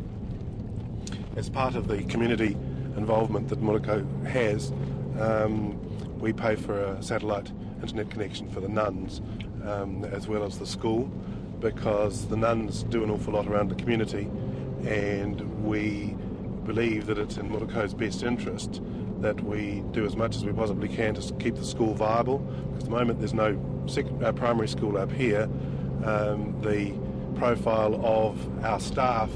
As 1.36 1.48
part 1.48 1.74
of 1.74 1.88
the 1.88 2.04
community 2.04 2.56
involvement 2.96 3.48
that 3.48 3.62
Morikau 3.62 4.26
has, 4.26 4.72
um, 5.18 5.80
we 6.20 6.32
pay 6.32 6.54
for 6.54 6.78
a 6.78 7.02
satellite 7.02 7.50
internet 7.80 8.10
connection 8.10 8.48
for 8.50 8.60
the 8.60 8.68
nuns 8.68 9.20
um, 9.64 10.04
as 10.04 10.28
well 10.28 10.44
as 10.44 10.58
the 10.58 10.66
school 10.66 11.10
because 11.60 12.26
the 12.28 12.36
nuns 12.36 12.82
do 12.84 13.02
an 13.02 13.10
awful 13.10 13.32
lot 13.32 13.46
around 13.46 13.68
the 13.68 13.74
community 13.74 14.28
and 14.84 15.40
we 15.64 16.14
believe 16.66 17.06
that 17.06 17.18
it's 17.18 17.36
in 17.36 17.48
Morikau's 17.48 17.94
best 17.94 18.22
interest 18.22 18.82
that 19.20 19.40
we 19.42 19.82
do 19.92 20.04
as 20.04 20.16
much 20.16 20.36
as 20.36 20.44
we 20.44 20.52
possibly 20.52 20.88
can 20.88 21.14
to 21.14 21.34
keep 21.34 21.54
the 21.54 21.64
school 21.64 21.94
viable. 21.94 22.38
Because 22.38 22.78
at 22.78 22.84
the 22.84 22.90
moment 22.90 23.18
there's 23.18 23.34
no 23.34 23.58
uh, 24.22 24.32
primary 24.32 24.68
school 24.68 24.98
up 24.98 25.10
here. 25.10 25.48
Um, 26.04 26.60
the 26.60 26.92
profile 27.38 28.04
of 28.04 28.64
our 28.64 28.80
staff 28.80 29.30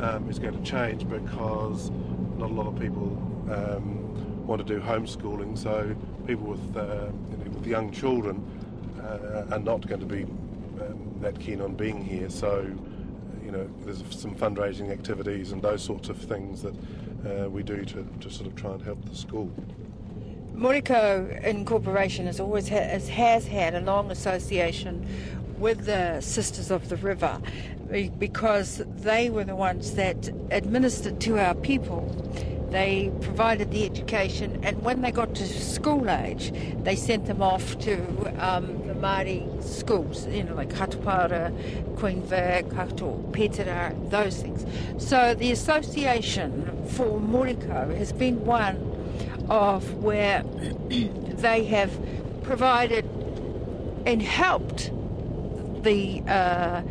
um, 0.00 0.28
is 0.28 0.38
going 0.38 0.56
to 0.56 0.70
change 0.70 1.08
because 1.08 1.90
not 2.36 2.50
a 2.50 2.54
lot 2.54 2.66
of 2.66 2.78
people 2.78 3.06
um, 3.50 4.46
want 4.46 4.64
to 4.64 4.74
do 4.74 4.80
homeschooling. 4.80 5.56
So 5.58 5.96
people 6.26 6.46
with, 6.46 6.76
uh, 6.76 7.08
you 7.30 7.36
know, 7.36 7.50
with 7.50 7.66
young 7.66 7.90
children 7.90 8.44
uh, 9.00 9.54
are 9.54 9.58
not 9.58 9.86
going 9.88 10.00
to 10.00 10.06
be 10.06 10.22
um, 10.22 11.16
that 11.20 11.38
keen 11.40 11.60
on 11.60 11.74
being 11.74 12.04
here. 12.04 12.28
So 12.28 12.70
you 13.46 13.52
know, 13.52 13.70
there's 13.84 14.02
some 14.10 14.34
fundraising 14.34 14.90
activities 14.90 15.52
and 15.52 15.62
those 15.62 15.80
sorts 15.80 16.08
of 16.08 16.18
things 16.18 16.62
that 16.62 16.74
uh, 17.24 17.48
we 17.48 17.62
do 17.62 17.84
to, 17.84 18.04
to 18.20 18.28
sort 18.28 18.48
of 18.48 18.56
try 18.56 18.72
and 18.72 18.82
help 18.82 19.02
the 19.08 19.14
school. 19.14 19.48
Morikau 20.52 21.44
Incorporation 21.44 22.26
has 22.26 22.40
always 22.40 22.68
ha- 22.68 22.98
has, 23.08 23.46
had 23.46 23.74
a 23.76 23.80
long 23.80 24.10
association 24.10 25.06
with 25.58 25.86
the 25.86 26.20
Sisters 26.20 26.72
of 26.72 26.88
the 26.88 26.96
River 26.96 27.40
because 28.18 28.82
they 28.96 29.30
were 29.30 29.44
the 29.44 29.54
ones 29.54 29.94
that 29.94 30.28
administered 30.50 31.20
to 31.20 31.38
our 31.38 31.54
people 31.54 32.02
They 32.70 33.12
provided 33.20 33.70
the 33.70 33.84
education, 33.84 34.58
and 34.62 34.82
when 34.82 35.00
they 35.00 35.12
got 35.12 35.34
to 35.36 35.46
school 35.46 36.10
age, 36.10 36.52
they 36.82 36.96
sent 36.96 37.26
them 37.26 37.40
off 37.40 37.78
to 37.80 37.96
um, 38.38 38.85
Māori 38.96 39.62
schools, 39.62 40.26
you 40.26 40.42
know, 40.44 40.54
like 40.54 40.72
Hato 40.72 40.98
Paora, 40.98 41.52
Queen 41.96 42.22
Vic, 42.22 42.72
Hato, 42.72 43.22
Petera, 43.32 43.94
those 44.10 44.42
things. 44.42 44.64
So 45.02 45.34
the 45.34 45.52
association 45.52 46.86
for 46.88 47.20
Morikau 47.20 47.96
has 47.96 48.12
been 48.12 48.44
one 48.44 48.76
of 49.48 49.94
where 49.94 50.42
they 50.88 51.64
have 51.64 51.90
provided 52.42 53.04
and 54.06 54.22
helped 54.22 54.90
the 55.82 56.22
uh, 56.26 56.82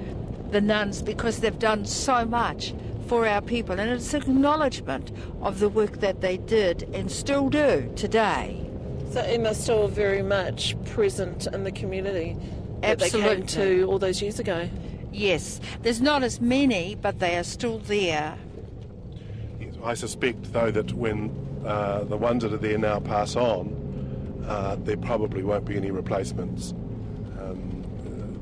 the 0.52 0.62
nuns 0.62 1.02
because 1.02 1.40
they've 1.40 1.60
done 1.60 1.86
so 1.86 2.26
much 2.26 2.74
for 3.08 3.28
our 3.28 3.42
people, 3.42 3.80
and 3.80 3.92
it's 3.92 4.14
acknowledgement 4.14 5.12
of 5.42 5.60
the 5.60 5.70
work 5.70 6.00
that 6.00 6.22
they 6.22 6.38
did 6.38 6.84
and 6.94 7.12
still 7.12 7.50
do 7.50 7.92
today. 7.96 8.65
So 9.16 9.22
Emma's 9.22 9.58
still 9.58 9.88
very 9.88 10.22
much 10.22 10.76
present 10.84 11.48
in 11.48 11.64
the 11.64 11.72
community 11.72 12.36
that 12.82 13.00
they 13.00 13.10
came 13.10 13.24
Absolutely. 13.24 13.46
to 13.46 13.84
all 13.86 13.98
those 13.98 14.22
years 14.22 14.40
ago. 14.40 14.70
Yes, 15.14 15.62
there's 15.84 16.02
not 16.02 16.22
as 16.22 16.42
many, 16.42 16.96
but 16.96 17.20
they 17.20 17.38
are 17.38 17.46
still 17.46 17.78
there. 17.80 18.38
Yes, 19.58 19.74
I 19.82 19.94
suspect, 19.94 20.52
though, 20.52 20.70
that 20.70 20.92
when 20.92 21.34
uh, 21.66 22.04
the 22.04 22.18
ones 22.18 22.44
that 22.44 22.52
are 22.52 22.58
there 22.58 22.78
now 22.78 23.00
pass 23.00 23.38
on, 23.38 24.44
uh, 24.50 24.76
there 24.84 24.98
probably 24.98 25.44
won't 25.44 25.64
be 25.64 25.78
any 25.78 25.92
replacements. 25.92 26.74
Um, 27.40 27.86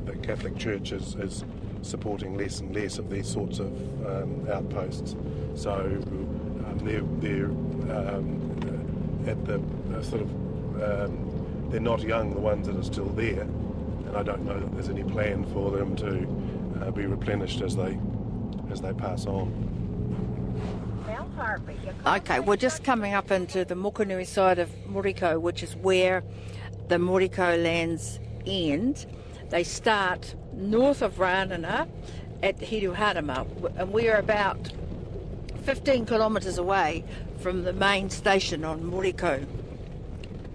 the 0.05 0.15
Catholic 0.25 0.57
Church 0.57 0.91
is, 0.91 1.13
is 1.17 1.45
supporting 1.83 2.35
less 2.35 2.61
and 2.61 2.73
less 2.73 2.97
of 2.97 3.11
these 3.11 3.27
sorts 3.27 3.59
of 3.59 3.67
um, 4.07 4.49
outposts. 4.51 5.15
So 5.53 5.71
um, 5.71 6.79
they're, 6.81 7.03
they're 7.19 7.51
um, 7.95 9.23
at 9.27 9.45
the 9.45 9.61
uh, 9.95 10.01
sort 10.01 10.23
of 10.23 10.52
um, 10.81 11.67
they're 11.69 11.79
not 11.79 12.01
young, 12.01 12.33
the 12.33 12.39
ones 12.39 12.67
that 12.67 12.75
are 12.75 12.83
still 12.83 13.09
there, 13.09 13.41
and 13.41 14.15
I 14.15 14.23
don't 14.23 14.45
know 14.45 14.59
that 14.59 14.73
there's 14.73 14.89
any 14.89 15.03
plan 15.03 15.43
for 15.53 15.71
them 15.71 15.95
to 15.97 16.85
uh, 16.85 16.91
be 16.91 17.05
replenished 17.05 17.61
as 17.61 17.75
they 17.75 17.97
as 18.71 18.81
they 18.81 18.93
pass 18.93 19.25
on. 19.25 19.51
Okay, 22.05 22.39
we're 22.39 22.55
just 22.55 22.83
coming 22.83 23.13
up 23.13 23.31
into 23.31 23.65
the 23.65 23.75
Mokanui 23.75 24.25
side 24.25 24.59
of 24.59 24.69
Morikau, 24.87 25.39
which 25.39 25.63
is 25.63 25.75
where 25.75 26.23
the 26.87 26.95
Morikau 26.95 27.61
lands 27.61 28.19
end. 28.45 29.05
They 29.49 29.63
start 29.63 30.35
north 30.53 31.01
of 31.01 31.15
Ranana 31.15 31.87
at 32.41 32.59
Hiruharama, 32.59 33.77
and 33.77 33.91
we 33.91 34.09
are 34.09 34.17
about 34.17 34.71
15 35.63 36.05
kilometres 36.05 36.57
away 36.57 37.03
from 37.39 37.63
the 37.63 37.73
main 37.73 38.09
station 38.09 38.63
on 38.63 38.81
Morikau 38.81 39.47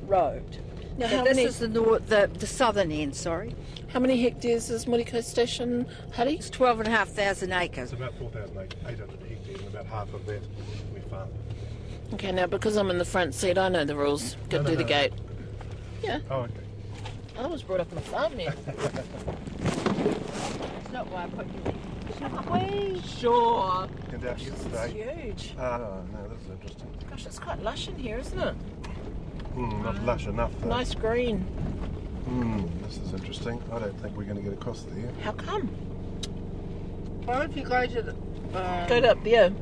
Road. 0.09 0.59
Now, 0.97 1.09
So 1.09 1.17
how 1.19 1.25
this 1.25 1.37
many- 1.37 1.49
is 1.49 1.59
the, 1.61 1.69
north, 1.69 2.07
the 2.09 2.29
the 2.33 2.47
southern 2.47 2.91
end. 2.91 3.15
Sorry, 3.15 3.55
How 3.89 4.01
many 4.01 4.21
hectares 4.21 4.69
is 4.71 4.87
Morikau 4.87 5.23
Station, 5.23 5.87
Hari? 6.15 6.35
it's 6.35 6.51
12,500 6.51 7.53
acres. 7.53 7.85
It's 7.85 7.93
about 7.93 8.15
4,800 8.19 9.21
hectares, 9.29 9.61
and 9.61 9.69
about 9.69 9.87
half 9.87 10.13
of 10.13 10.27
that 10.27 10.41
we 10.95 11.01
farm. 11.09 11.29
Okay, 12.15 12.33
now 12.33 12.47
because 12.47 12.77
I'm 12.77 12.91
in 12.91 12.99
the 12.99 13.05
front 13.05 13.35
seat, 13.35 13.59
I 13.59 13.69
know 13.69 13.85
the 13.85 13.95
rules. 13.95 14.37
Got 14.49 14.59
to 14.59 14.63
No, 14.65 14.71
do 14.71 14.73
no, 14.73 14.77
the 14.79 14.83
no. 14.83 14.89
gate. 14.89 15.13
Yeah, 16.03 16.21
Oh, 16.31 16.41
okay. 16.41 16.53
I 17.39 17.47
was 17.47 17.63
brought 17.63 17.81
up 17.81 17.93
on 17.93 17.99
a 17.99 18.01
farm 18.01 18.37
now. 18.37 18.53
It's 20.81 20.93
not 20.93 21.07
why 21.13 21.25
I 21.25 21.27
put 21.29 21.47
you. 21.47 21.73
In. 22.59 23.03
Sure. 23.03 23.89
And 24.13 24.25
out 24.27 24.41
It's 24.41 24.93
huge. 24.93 25.55
Ah, 25.59 25.79
no, 26.13 26.29
this 26.29 26.43
is 26.43 26.51
interesting. 26.51 26.89
Gosh, 27.09 27.27
it's 27.27 27.39
quite 27.39 27.63
lush 27.63 27.89
in 27.89 27.97
here, 27.97 28.19
isn't 28.19 28.39
it? 28.41 28.55
Mm, 29.59 29.83
not 29.83 30.05
lush 30.05 30.27
enough. 30.27 30.53
Though. 30.61 30.69
Nice 30.69 30.95
green. 30.95 31.45
Mm, 32.29 32.71
this 32.87 32.99
is 32.99 33.13
interesting. 33.13 33.61
I 33.73 33.81
don't 33.81 34.01
think 34.01 34.17
we're 34.17 34.23
going 34.23 34.37
to 34.37 34.43
get 34.43 34.53
across 34.53 34.83
there. 34.83 35.11
How 35.25 35.33
come? 35.33 35.67
Why 37.25 37.41
don't 37.41 37.57
you 37.57 37.65
go 37.65 37.85
to 37.85 38.03
the. 38.03 38.13
Um, 38.13 38.89
Go 38.89 38.99
up 39.09 39.25
there. 39.25 39.53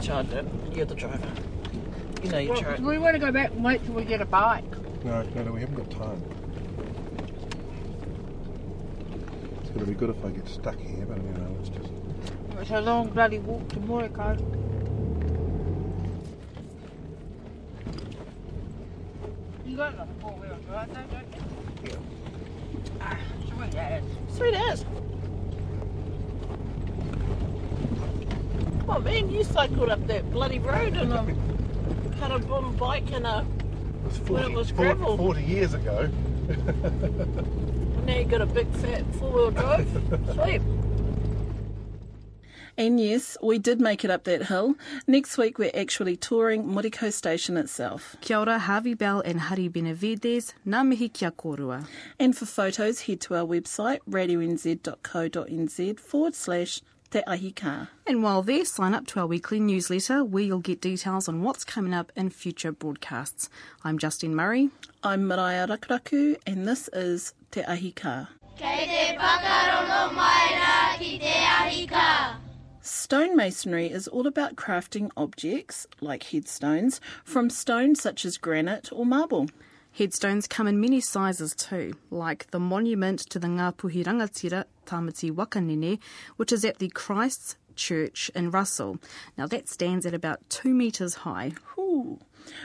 Charge 0.00 0.28
it. 0.30 0.46
You're 0.72 0.86
the 0.86 0.94
driver. 0.94 1.28
You 2.22 2.30
know 2.30 2.38
you 2.38 2.50
well, 2.50 2.60
drive. 2.60 2.80
we 2.80 2.98
want 2.98 3.14
to 3.14 3.18
go 3.18 3.32
back 3.32 3.50
and 3.50 3.64
wait 3.64 3.84
till 3.84 3.94
we 3.94 4.04
get 4.04 4.20
a 4.20 4.24
bike. 4.24 4.64
No, 5.04 5.22
no, 5.22 5.42
no, 5.42 5.52
we 5.52 5.60
haven't 5.60 5.74
got 5.74 5.90
time. 5.90 6.22
It's 9.60 9.70
going 9.70 9.80
to 9.80 9.86
be 9.86 9.94
good 9.94 10.10
if 10.10 10.24
I 10.24 10.30
get 10.30 10.48
stuck 10.48 10.78
here, 10.78 11.04
but 11.04 11.16
you 11.16 11.32
know, 11.32 11.56
it's 11.58 11.68
just. 11.68 11.90
It's 12.60 12.70
a 12.70 12.80
long 12.80 13.10
bloody 13.10 13.40
walk 13.40 13.68
to 13.70 13.76
Morikau. 13.76 14.67
Got 19.78 19.94
another 19.94 20.10
four 20.20 20.32
wheel 20.32 20.58
drive, 20.66 20.92
don't 20.92 21.12
you? 21.12 21.90
Yeah. 21.90 23.00
Ah, 23.00 23.16
sweet 23.48 23.74
as. 23.76 24.02
Sweet 24.36 24.54
as. 24.54 24.84
Come 28.80 28.90
on, 28.90 29.04
man, 29.04 29.30
you 29.30 29.44
cycled 29.44 29.88
up 29.88 30.04
that 30.08 30.28
bloody 30.32 30.58
road 30.58 30.96
and 30.96 31.12
a 31.12 32.14
had 32.16 32.32
a 32.32 32.40
bum 32.40 32.74
bike 32.76 33.12
and 33.12 33.24
a. 33.24 33.46
It 34.04 34.04
was 34.04 34.20
When 34.28 34.42
it 34.42 34.52
was 34.52 34.72
gravel. 34.72 35.16
40 35.16 35.42
years 35.44 35.74
ago. 35.74 36.10
and 36.48 38.06
Now 38.06 38.16
you 38.16 38.24
got 38.24 38.40
a 38.40 38.46
big 38.46 38.68
fat 38.78 39.04
four 39.14 39.30
wheel 39.30 39.50
drive. 39.52 39.88
Sweet. 40.34 40.60
And 42.78 43.00
yes, 43.00 43.36
we 43.42 43.58
did 43.58 43.80
make 43.80 44.04
it 44.04 44.10
up 44.10 44.22
that 44.24 44.44
hill. 44.44 44.76
Next 45.08 45.36
week, 45.36 45.58
we're 45.58 45.72
actually 45.74 46.14
touring 46.16 46.62
Morikau 46.62 47.12
Station 47.12 47.56
itself. 47.56 48.14
Kia 48.20 48.38
ora, 48.38 48.60
Harvey 48.60 48.94
Bell 48.94 49.20
and 49.20 49.40
Hari 49.40 49.68
Benevides, 49.68 50.54
nā 50.64 50.86
mihi 50.86 51.08
kia 51.08 51.32
korua. 51.32 51.88
And 52.20 52.38
for 52.38 52.46
photos, 52.46 53.00
head 53.00 53.20
to 53.22 53.34
our 53.34 53.44
website, 53.44 53.98
radionz.co.nz 54.08 55.98
forward 55.98 56.36
slash 56.36 56.80
Te 57.10 57.20
Ahi 57.26 57.50
Kaa. 57.50 57.88
And 58.06 58.22
while 58.22 58.42
there, 58.42 58.64
sign 58.64 58.94
up 58.94 59.08
to 59.08 59.18
our 59.18 59.26
weekly 59.26 59.58
newsletter 59.58 60.22
where 60.24 60.44
you'll 60.44 60.60
get 60.60 60.80
details 60.80 61.28
on 61.28 61.42
what's 61.42 61.64
coming 61.64 61.92
up 61.92 62.12
in 62.14 62.30
future 62.30 62.70
broadcasts. 62.70 63.50
I'm 63.82 63.98
Justine 63.98 64.36
Murray. 64.36 64.70
I'm 65.02 65.24
Maraea 65.24 65.66
Rakuraku, 65.66 66.36
and 66.46 66.68
this 66.68 66.88
is 66.92 67.34
Te 67.50 67.62
Ahi 67.64 67.90
Kaa. 67.90 68.28
Stonemasonry 72.88 73.90
is 73.90 74.08
all 74.08 74.26
about 74.26 74.56
crafting 74.56 75.10
objects, 75.14 75.86
like 76.00 76.22
headstones, 76.22 77.02
from 77.22 77.50
stones 77.50 78.00
such 78.00 78.24
as 78.24 78.38
granite 78.38 78.90
or 78.90 79.04
marble. 79.04 79.50
Headstones 79.92 80.46
come 80.46 80.66
in 80.66 80.80
many 80.80 80.98
sizes 80.98 81.54
too, 81.54 81.92
like 82.10 82.50
the 82.50 82.58
monument 82.58 83.20
to 83.28 83.38
the 83.38 83.46
Ngāpuhi 83.46 84.06
Rangatira 84.06 84.64
Tamati 84.86 85.30
Waka 85.30 85.60
Nene, 85.60 85.98
which 86.36 86.50
is 86.50 86.64
at 86.64 86.78
the 86.78 86.88
Christ's 86.88 87.56
Church 87.76 88.30
in 88.34 88.50
Russell. 88.50 88.98
Now 89.36 89.46
that 89.46 89.68
stands 89.68 90.06
at 90.06 90.14
about 90.14 90.48
two 90.48 90.72
metres 90.72 91.14
high. 91.14 91.52
Ooh. 91.78 92.18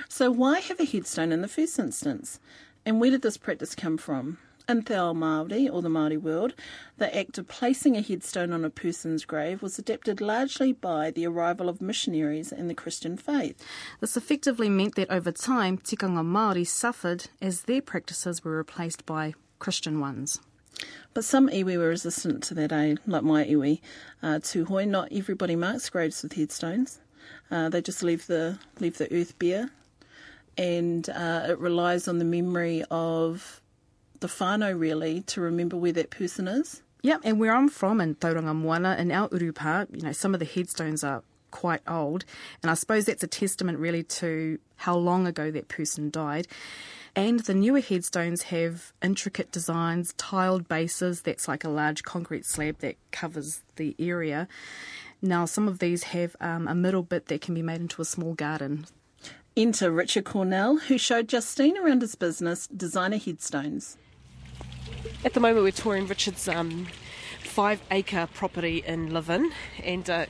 So, 0.08 0.32
why 0.32 0.62
have 0.62 0.80
a 0.80 0.86
headstone 0.86 1.34
in 1.34 1.42
the 1.42 1.50
first 1.50 1.78
instance? 1.78 2.40
And 2.86 3.02
where 3.02 3.12
did 3.12 3.24
this 3.24 3.36
practice 3.36 3.76
come 3.76 3.98
from? 3.98 4.38
In 4.70 4.82
Te 4.82 4.94
Ao 4.94 5.12
Māori, 5.12 5.70
or 5.70 5.82
the 5.82 5.90
Māori 5.90 6.18
world, 6.18 6.54
the 6.98 7.14
act 7.14 7.38
of 7.38 7.50
placing 7.50 7.98
a 7.98 8.02
headstone 8.02 8.54
on 8.54 8.64
a 8.64 8.70
person's 8.70 9.26
grave 9.26 9.62
was 9.62 9.78
adapted 9.78 10.22
largely 10.22 10.72
by 10.72 11.12
the 11.12 11.28
arrival 11.28 11.68
of 11.68 11.82
missionaries 11.82 12.54
and 12.54 12.70
the 12.70 12.74
Christian 12.74 13.18
faith. 13.18 13.62
This 14.00 14.16
effectively 14.16 14.70
meant 14.70 14.96
that 14.96 15.12
over 15.12 15.34
time, 15.34 15.80
tikanga 15.80 16.24
Māori 16.24 16.66
suffered 16.66 17.28
as 17.42 17.64
their 17.64 17.82
practices 17.82 18.46
were 18.46 18.56
replaced 18.56 19.06
by 19.06 19.34
Christian 19.60 20.00
ones. 20.00 20.40
But 21.14 21.26
some 21.26 21.50
iwi 21.50 21.78
were 21.78 21.90
resistant 21.90 22.42
to 22.44 22.54
that, 22.54 22.72
eh? 22.72 22.96
Like 23.06 23.24
my 23.24 23.44
iwi. 23.44 23.82
Uh, 24.22 24.40
Tūhoe, 24.40 24.88
not 24.88 25.10
everybody 25.12 25.58
marks 25.58 25.90
graves 25.90 26.24
with 26.24 26.34
headstones. 26.34 27.02
Uh, 27.52 27.68
they 27.68 27.82
just 27.82 28.02
leave 28.02 28.28
the 28.28 28.58
leave 28.80 28.98
the 28.98 29.14
earth 29.14 29.38
bare, 29.40 29.72
and 30.58 31.10
uh, 31.10 31.48
it 31.50 31.60
relies 31.60 32.08
on 32.08 32.18
the 32.20 32.26
memory 32.26 32.84
of 32.90 33.62
the 34.24 34.28
whānau 34.30 34.80
really 34.80 35.20
to 35.24 35.42
remember 35.42 35.76
where 35.76 35.92
that 35.92 36.10
person 36.10 36.48
is. 36.48 36.82
Yep, 37.02 37.22
and 37.26 37.40
where 37.42 37.54
I'm 37.54 37.68
from 37.68 38.00
in 38.00 38.16
Tauranga 38.16 38.56
Moana, 38.56 38.96
in 38.98 39.12
our 39.12 39.28
urupa, 39.28 39.86
you 39.94 40.02
know, 40.02 40.14
some 40.14 40.34
of 40.34 40.40
the 40.40 40.46
headstones 40.46 41.04
are 41.04 41.24
quite 41.52 41.82
old, 41.86 42.24
and 42.62 42.72
I 42.72 42.74
suppose 42.76 43.04
that's 43.06 43.22
a 43.22 43.28
testament 43.28 43.80
really 43.80 44.02
to 44.04 44.60
how 44.78 44.96
long 44.96 45.28
ago 45.28 45.52
that 45.52 45.68
person 45.68 46.10
died. 46.10 46.48
And 47.18 47.42
the 47.42 47.54
newer 47.54 47.82
headstones 47.82 48.44
have 48.44 48.94
intricate 49.04 49.52
designs, 49.52 50.14
tiled 50.14 50.70
bases, 50.70 51.22
that's 51.22 51.50
like 51.50 51.66
a 51.66 51.70
large 51.70 52.04
concrete 52.04 52.46
slab 52.46 52.80
that 52.80 52.96
covers 53.12 53.62
the 53.76 53.94
area. 54.00 54.48
Now, 55.22 55.44
some 55.44 55.68
of 55.68 55.80
these 55.80 56.04
have 56.04 56.38
um, 56.40 56.70
a 56.70 56.74
middle 56.74 57.04
bit 57.04 57.26
that 57.26 57.42
can 57.42 57.54
be 57.54 57.62
made 57.62 57.82
into 57.82 58.02
a 58.02 58.06
small 58.06 58.36
garden. 58.36 58.86
Enter 59.58 59.92
Richard 59.92 60.24
Cornell, 60.24 60.78
who 60.78 60.98
showed 60.98 61.28
Justine 61.28 61.78
around 61.78 62.02
his 62.02 62.16
business, 62.16 62.68
Designer 62.68 63.18
Headstones. 63.18 63.98
At 65.26 65.34
the 65.34 65.40
moment, 65.40 65.64
we're 65.64 65.72
touring 65.72 66.08
Richard's 66.08 66.48
um, 66.48 66.88
five 67.40 67.82
acre 67.92 68.28
property 68.34 68.84
in 68.86 69.14
Levin, 69.14 69.52
and 69.84 70.10
uh, 70.10 70.26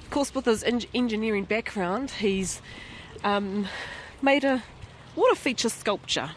of 0.00 0.10
course, 0.10 0.34
with 0.34 0.44
his 0.44 0.62
en- 0.62 0.82
engineering 0.94 1.44
background, 1.44 2.10
he's 2.12 2.60
um, 3.24 3.66
made 4.22 4.44
a 4.44 4.62
water 5.14 5.34
feature 5.34 5.68
sculpture. 5.68 6.30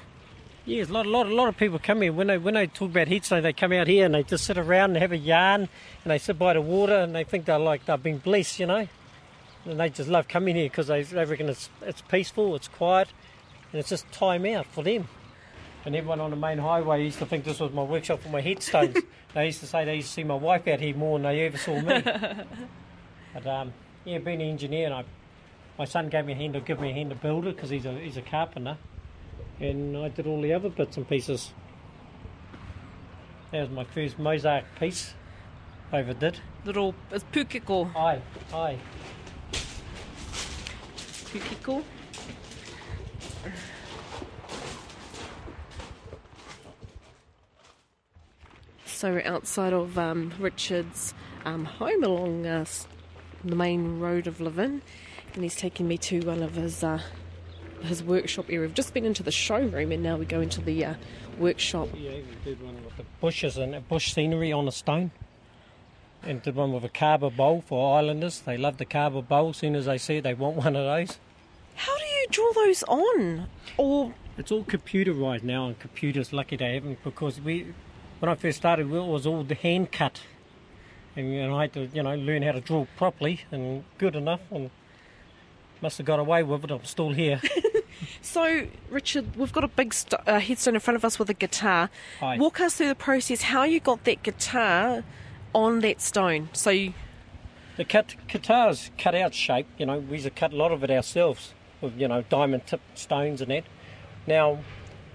Yes, 0.65 0.89
a 0.89 0.93
lot, 0.93 1.05
a 1.05 1.09
lot, 1.09 1.27
a 1.27 1.33
lot 1.33 1.47
of 1.47 1.57
people 1.57 1.79
come 1.79 2.01
here 2.01 2.13
when 2.13 2.27
they 2.27 2.37
when 2.37 2.53
they 2.53 2.67
talk 2.67 2.91
about 2.91 3.07
heatstone. 3.07 3.41
They 3.41 3.53
come 3.53 3.71
out 3.73 3.87
here 3.87 4.05
and 4.05 4.13
they 4.13 4.23
just 4.23 4.45
sit 4.45 4.57
around 4.57 4.91
and 4.91 4.97
have 4.97 5.11
a 5.11 5.17
yarn, 5.17 5.61
and 5.61 6.11
they 6.11 6.17
sit 6.17 6.37
by 6.37 6.53
the 6.53 6.61
water 6.61 6.95
and 6.95 7.15
they 7.15 7.23
think 7.23 7.45
they're 7.45 7.57
like 7.57 7.85
they've 7.85 8.01
been 8.01 8.19
blessed, 8.19 8.59
you 8.59 8.67
know. 8.67 8.87
And 9.65 9.79
they 9.79 9.89
just 9.89 10.09
love 10.09 10.27
coming 10.27 10.55
here 10.55 10.69
because 10.69 10.87
they, 10.87 11.03
they 11.03 11.25
reckon 11.25 11.49
it's 11.49 11.69
it's 11.81 12.01
peaceful, 12.01 12.55
it's 12.55 12.67
quiet, 12.67 13.09
and 13.71 13.79
it's 13.79 13.89
just 13.89 14.11
time 14.11 14.45
out 14.45 14.67
for 14.67 14.83
them. 14.83 15.07
And 15.85 15.95
everyone 15.95 16.19
on 16.19 16.29
the 16.29 16.35
main 16.35 16.57
highway 16.57 17.03
used 17.03 17.19
to 17.19 17.25
think 17.25 17.45
this 17.45 17.59
was 17.59 17.71
my 17.71 17.83
workshop 17.83 18.21
for 18.21 18.29
my 18.29 18.41
headstones. 18.41 18.97
they 19.33 19.45
used 19.45 19.61
to 19.61 19.67
say 19.67 19.85
they 19.85 19.95
used 19.95 20.09
to 20.09 20.13
see 20.13 20.23
my 20.23 20.35
wife 20.35 20.67
out 20.67 20.79
here 20.79 20.95
more 20.95 21.17
than 21.17 21.23
they 21.23 21.45
ever 21.45 21.57
saw 21.57 21.79
me. 21.79 22.01
but 23.33 23.47
um, 23.47 23.73
yeah, 24.03 24.17
being 24.17 24.41
an 24.41 24.49
engineer, 24.49 24.85
and 24.85 24.93
I, 24.93 25.03
my 25.77 25.85
son 25.85 26.09
gave 26.09 26.25
me 26.25 26.33
a 26.33 26.35
hand 26.35 26.53
to 26.53 26.59
give 26.59 26.79
me 26.79 26.89
a 26.91 26.93
hand 26.93 27.09
to 27.11 27.15
build 27.15 27.47
it 27.47 27.55
because 27.55 27.69
he's 27.69 27.85
a 27.85 27.93
he's 27.93 28.17
a 28.17 28.21
carpenter 28.21 28.77
and 29.59 29.97
I 29.97 30.09
did 30.09 30.25
all 30.25 30.41
the 30.41 30.53
other 30.53 30.69
bits 30.69 30.97
and 30.97 31.07
pieces. 31.07 31.51
That 33.51 33.61
was 33.61 33.69
my 33.69 33.83
first 33.83 34.19
mosaic 34.19 34.65
piece. 34.79 35.13
Overdid. 35.91 36.39
Little 36.65 36.93
it's 37.11 37.23
pukeko. 37.25 37.95
Aye, 37.95 38.21
aye. 38.53 38.77
Pukeko. 41.31 41.83
So 48.99 49.13
we're 49.13 49.25
outside 49.25 49.71
of 49.71 49.97
um, 49.97 50.33
Richard's 50.39 51.13
um, 51.45 51.63
home 51.63 52.03
along 52.03 52.45
uh, 52.45 52.65
the 53.45 53.55
main 53.55 53.97
road 53.97 54.27
of 54.27 54.41
Levin, 54.41 54.81
and 55.33 55.41
he's 55.41 55.55
taking 55.55 55.87
me 55.87 55.97
to 55.99 56.19
one 56.19 56.43
of 56.43 56.55
his 56.55 56.83
uh, 56.83 56.99
his 57.81 58.03
workshop 58.03 58.47
area. 58.49 58.67
We've 58.67 58.73
just 58.73 58.93
been 58.93 59.05
into 59.05 59.23
the 59.23 59.31
showroom, 59.31 59.93
and 59.93 60.03
now 60.03 60.17
we 60.17 60.25
go 60.25 60.41
into 60.41 60.59
the 60.59 60.83
uh, 60.83 60.93
workshop. 61.37 61.87
Yeah, 61.95 62.11
we 62.11 62.25
did 62.43 62.61
one 62.61 62.83
with 62.83 62.97
the 62.97 63.05
bushes 63.21 63.55
and 63.55 63.73
uh, 63.73 63.79
bush 63.79 64.11
scenery 64.13 64.51
on 64.51 64.67
a 64.67 64.71
stone. 64.73 65.11
And 66.21 66.43
did 66.43 66.55
one 66.55 66.73
with 66.73 66.83
a 66.83 66.89
kava 66.89 67.29
bowl 67.29 67.63
for 67.65 67.97
islanders. 67.97 68.41
They 68.41 68.57
love 68.57 68.79
the 68.79 68.85
kava 68.85 69.21
bowl. 69.21 69.51
As 69.51 69.55
soon 69.55 69.77
as 69.77 69.85
they 69.85 69.97
see 69.97 70.17
it, 70.17 70.23
they 70.23 70.33
want 70.33 70.57
one 70.57 70.75
of 70.75 70.83
those. 70.83 71.19
How 71.75 71.97
do 71.97 72.03
you 72.03 72.27
draw 72.29 72.51
those 72.51 72.83
on? 72.83 73.47
Or 73.77 74.13
It's 74.37 74.51
all 74.51 74.65
computerized 74.65 75.43
now, 75.43 75.67
and 75.67 75.79
computers 75.79 76.33
lucky 76.33 76.57
they 76.57 76.73
haven't 76.73 77.01
because 77.01 77.39
we, 77.39 77.67
when 78.19 78.29
I 78.29 78.35
first 78.35 78.57
started, 78.57 78.91
it 78.91 79.03
was 79.03 79.25
all 79.25 79.43
the 79.43 79.55
hand 79.55 79.91
cut, 79.91 80.21
and 81.15 81.33
you 81.33 81.47
know, 81.47 81.57
I 81.57 81.63
had 81.63 81.73
to 81.73 81.87
you 81.93 82.03
know 82.03 82.15
learn 82.15 82.43
how 82.43 82.51
to 82.53 82.61
draw 82.61 82.85
properly 82.97 83.41
and 83.51 83.83
good 83.97 84.15
enough, 84.15 84.41
and 84.51 84.69
must 85.81 85.97
have 85.97 86.05
got 86.05 86.19
away 86.19 86.43
with 86.43 86.63
it. 86.63 86.71
I'm 86.71 86.85
still 86.85 87.11
here. 87.11 87.41
So, 88.21 88.67
Richard, 88.89 89.35
we've 89.35 89.51
got 89.51 89.63
a 89.63 89.67
big 89.67 89.93
st- 89.93 90.21
uh, 90.27 90.39
headstone 90.39 90.75
in 90.75 90.79
front 90.79 90.95
of 90.95 91.03
us 91.03 91.19
with 91.19 91.29
a 91.29 91.33
guitar. 91.33 91.89
Aye. 92.21 92.37
Walk 92.37 92.59
us 92.61 92.75
through 92.75 92.87
the 92.89 92.95
process, 92.95 93.41
how 93.41 93.63
you 93.63 93.79
got 93.79 94.03
that 94.05 94.23
guitar 94.23 95.03
on 95.53 95.79
that 95.81 95.99
stone. 96.01 96.49
So, 96.53 96.69
you, 96.69 96.93
The 97.77 97.85
cut, 97.85 98.15
guitar's 98.27 98.91
cut 98.97 99.15
out 99.15 99.33
shape, 99.33 99.67
you 99.77 99.85
know, 99.85 99.99
we 99.99 100.13
used 100.13 100.25
to 100.25 100.31
cut 100.31 100.53
a 100.53 100.55
lot 100.55 100.71
of 100.71 100.83
it 100.83 100.91
ourselves 100.91 101.53
with, 101.81 101.97
you 101.99 102.07
know, 102.07 102.21
diamond 102.29 102.67
tip 102.67 102.81
stones 102.95 103.41
and 103.41 103.51
that. 103.51 103.63
Now, 104.27 104.59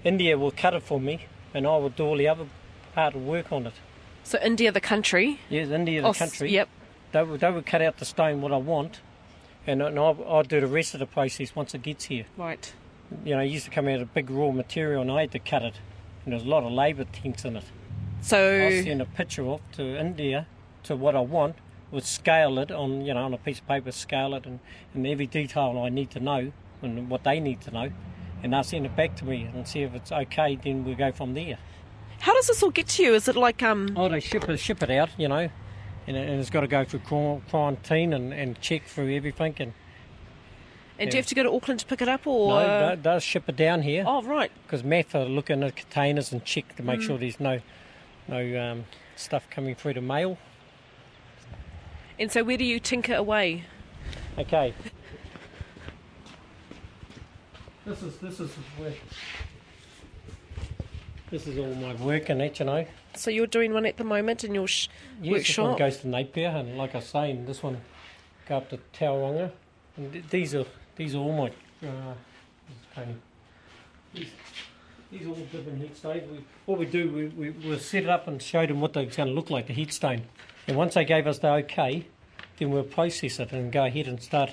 India 0.03 0.37
will 0.37 0.51
cut 0.51 0.73
it 0.73 0.83
for 0.83 0.99
me 0.99 1.25
and 1.53 1.65
I 1.65 1.77
will 1.77 1.89
do 1.89 2.05
all 2.05 2.17
the 2.17 2.27
other 2.27 2.45
part 2.95 3.13
of 3.13 3.21
work 3.25 3.51
on 3.51 3.67
it. 3.67 3.73
so 4.23 4.39
India, 4.41 4.71
the 4.71 4.81
country. 4.81 5.39
Yes, 5.49 5.69
India, 5.69 6.01
the 6.01 6.07
Oh, 6.07 6.13
country, 6.13 6.49
Yep. 6.51 6.69
they, 7.11 7.23
would, 7.23 7.39
they 7.41 7.51
will 7.51 7.61
cut 7.61 7.81
out 7.81 7.97
the 7.97 8.05
stone 8.05 8.41
what 8.41 8.51
I 8.53 8.57
want 8.57 9.01
and, 9.67 9.81
and 9.81 9.99
I'll, 9.99 10.17
I'll 10.27 10.43
do 10.43 10.59
the 10.61 10.67
rest 10.67 10.93
of 10.93 10.99
the 11.01 11.05
process 11.05 11.55
once 11.55 11.73
it 11.75 11.81
gets 11.83 12.05
here. 12.05 12.25
Right. 12.37 12.73
You 13.23 13.35
know, 13.35 13.41
it 13.41 13.47
used 13.47 13.65
to 13.65 13.71
come 13.71 13.87
out 13.87 13.99
of 13.99 14.13
big 14.13 14.29
raw 14.29 14.51
material 14.51 15.01
and 15.01 15.11
I 15.11 15.21
had 15.21 15.31
to 15.33 15.39
cut 15.39 15.63
it. 15.63 15.75
And 16.23 16.33
there's 16.33 16.43
a 16.43 16.47
lot 16.47 16.63
of 16.63 16.71
labour 16.71 17.05
tense 17.11 17.45
in 17.45 17.55
it. 17.57 17.63
So 18.21 18.37
I'll 18.37 18.83
send 18.83 19.01
a 19.01 19.05
picture 19.05 19.43
off 19.43 19.61
to 19.73 19.83
India 19.99 20.47
to 20.83 20.95
what 20.95 21.15
I 21.15 21.19
want, 21.19 21.55
would 21.91 22.03
scale 22.05 22.57
it 22.59 22.71
on 22.71 23.05
you 23.05 23.13
know 23.13 23.23
on 23.25 23.33
a 23.33 23.37
piece 23.37 23.59
of 23.59 23.67
paper, 23.67 23.91
scale 23.91 24.33
it 24.35 24.45
and, 24.45 24.59
and 24.93 25.05
every 25.05 25.27
detail 25.27 25.81
I 25.85 25.89
need 25.89 26.09
to 26.11 26.19
know 26.19 26.51
and 26.81 27.09
what 27.09 27.23
they 27.23 27.39
need 27.39 27.61
to 27.61 27.71
know, 27.71 27.91
and 28.41 28.53
they'll 28.53 28.63
send 28.63 28.85
it 28.87 28.95
back 28.95 29.15
to 29.17 29.25
me 29.25 29.43
and 29.53 29.67
see 29.67 29.81
if 29.83 29.93
it's 29.93 30.11
okay. 30.11 30.55
Then 30.55 30.83
we 30.85 30.95
go 30.95 31.11
from 31.11 31.33
there. 31.35 31.57
How 32.19 32.33
does 32.33 32.47
this 32.47 32.63
all 32.63 32.71
get 32.71 32.87
to 32.89 33.03
you? 33.03 33.13
Is 33.13 33.27
it 33.27 33.35
like 33.35 33.61
um? 33.63 33.93
Oh, 33.95 34.09
they 34.09 34.19
ship 34.19 34.47
it 34.49 34.57
ship 34.59 34.81
it 34.83 34.89
out, 34.91 35.09
you 35.17 35.27
know, 35.27 35.49
and, 36.07 36.17
it- 36.17 36.29
and 36.29 36.39
it's 36.39 36.49
got 36.49 36.61
to 36.61 36.67
go 36.67 36.83
through 36.83 36.99
quar- 37.01 37.41
quarantine 37.49 38.13
and, 38.13 38.33
and 38.33 38.59
check 38.61 38.85
through 38.85 39.13
everything. 39.15 39.55
And 39.59 39.73
And 40.97 41.09
do 41.11 41.17
you 41.17 41.21
have 41.21 41.27
to 41.27 41.35
go 41.35 41.43
to 41.43 41.51
Auckland 41.53 41.81
to 41.81 41.85
pick 41.85 42.01
it 42.01 42.07
up, 42.07 42.25
or? 42.25 42.49
no, 42.61 42.89
It 42.93 43.03
they'll 43.03 43.19
ship 43.19 43.47
it 43.49 43.55
down 43.55 43.81
here 43.83 44.03
oh, 44.07 44.23
right. 44.23 44.51
because 44.63 44.81
MAF 44.83 45.13
are 45.13 45.25
looking 45.25 45.61
at 45.63 45.75
containers 45.75 46.31
and 46.31 46.43
check 46.45 46.75
to 46.77 46.83
make 46.83 46.99
Mm. 47.01 47.05
sure 47.05 47.17
there's 47.17 47.39
no 47.39 47.59
no 48.27 48.71
um, 48.71 48.85
stuff 49.15 49.47
coming 49.51 49.75
through 49.75 49.93
the 49.93 50.01
mail. 50.01 50.37
And 52.17 52.31
so, 52.31 52.43
where 52.43 52.57
do 52.57 52.63
you 52.63 52.79
tinker 52.79 53.13
away? 53.13 53.65
Okay. 54.39 54.73
This 57.85 58.01
is 58.01 58.17
this 58.17 58.39
is 58.39 58.49
where 58.77 58.93
this 61.35 61.47
is 61.47 61.57
all 61.57 61.75
my 61.75 61.93
work 61.95 62.29
and 62.29 62.39
that, 62.39 62.59
you 62.59 62.65
know. 62.65 62.85
So 63.15 63.29
you're 63.29 63.45
doing 63.45 63.73
one 63.73 63.85
at 63.85 63.97
the 63.97 64.05
moment 64.05 64.45
in 64.45 64.55
your 64.55 64.67
sh- 64.67 64.87
Yes, 65.21 65.47
this 65.47 65.57
one 65.57 65.77
goes 65.77 65.97
to 65.97 66.07
Napier, 66.07 66.47
and 66.47 66.77
like 66.77 66.95
I 66.95 66.99
was 66.99 67.07
saying, 67.07 67.45
this 67.45 67.61
one 67.61 67.81
go 68.47 68.57
up 68.57 68.69
to 68.69 68.79
Tauranga. 68.93 69.51
And 69.97 70.13
th- 70.13 70.25
these 70.29 70.55
are 70.55 70.65
these 70.95 71.13
are 71.13 71.17
all 71.17 71.33
my 71.33 71.87
uh, 71.87 72.13
Tony. 72.95 73.15
These, 74.13 74.29
these 75.11 75.25
are 75.25 75.29
all 75.29 75.35
different 75.35 75.81
heatstones. 75.81 76.31
We, 76.31 76.45
what 76.65 76.79
we 76.79 76.85
do, 76.85 77.11
we, 77.11 77.27
we 77.27 77.49
we'll 77.49 77.79
set 77.79 78.03
it 78.03 78.09
up 78.09 78.29
and 78.29 78.41
show 78.41 78.65
them 78.65 78.79
what 78.79 78.93
they're 78.93 79.05
going 79.05 79.27
to 79.27 79.35
look 79.35 79.49
like, 79.49 79.67
the 79.67 79.73
heatstone. 79.73 80.21
And 80.67 80.77
once 80.77 80.93
they 80.93 81.03
gave 81.03 81.27
us 81.27 81.39
the 81.39 81.49
okay, 81.51 82.07
then 82.59 82.71
we'll 82.71 82.83
process 82.83 83.39
it 83.39 83.51
and 83.51 83.73
go 83.73 83.85
ahead 83.85 84.07
and 84.07 84.21
start 84.21 84.51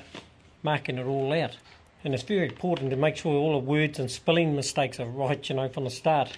marking 0.64 0.98
it 0.98 1.06
all 1.06 1.32
out. 1.32 1.58
And 2.04 2.12
it's 2.12 2.24
very 2.24 2.48
important 2.48 2.90
to 2.90 2.96
make 2.96 3.16
sure 3.16 3.32
all 3.32 3.52
the 3.52 3.64
words 3.64 4.00
and 4.00 4.10
spelling 4.10 4.56
mistakes 4.56 4.98
are 4.98 5.06
right, 5.06 5.48
you 5.48 5.54
know, 5.54 5.68
from 5.68 5.84
the 5.84 5.90
start. 5.90 6.36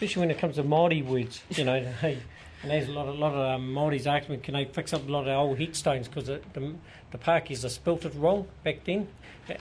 Especially 0.00 0.20
when 0.20 0.30
it 0.30 0.38
comes 0.38 0.56
to 0.56 0.62
Māori 0.62 1.04
words, 1.04 1.42
you 1.50 1.62
know. 1.62 1.78
hey, 2.00 2.16
and 2.62 2.70
there's 2.70 2.88
a 2.88 2.92
lot, 2.92 3.06
a 3.06 3.12
lot 3.12 3.34
of 3.34 3.60
um, 3.60 3.74
Māoris 3.74 4.06
asking, 4.06 4.40
can 4.40 4.54
they 4.54 4.64
fix 4.64 4.94
up 4.94 5.06
a 5.06 5.12
lot 5.12 5.28
of 5.28 5.38
old 5.38 5.58
heatstones 5.58 6.04
because 6.04 6.26
the, 6.26 6.40
the, 6.54 6.72
the 7.10 7.18
Pākehs 7.18 7.66
are 7.66 7.68
spelt 7.68 8.06
it 8.06 8.14
wrong 8.14 8.46
back 8.64 8.84
then. 8.84 9.08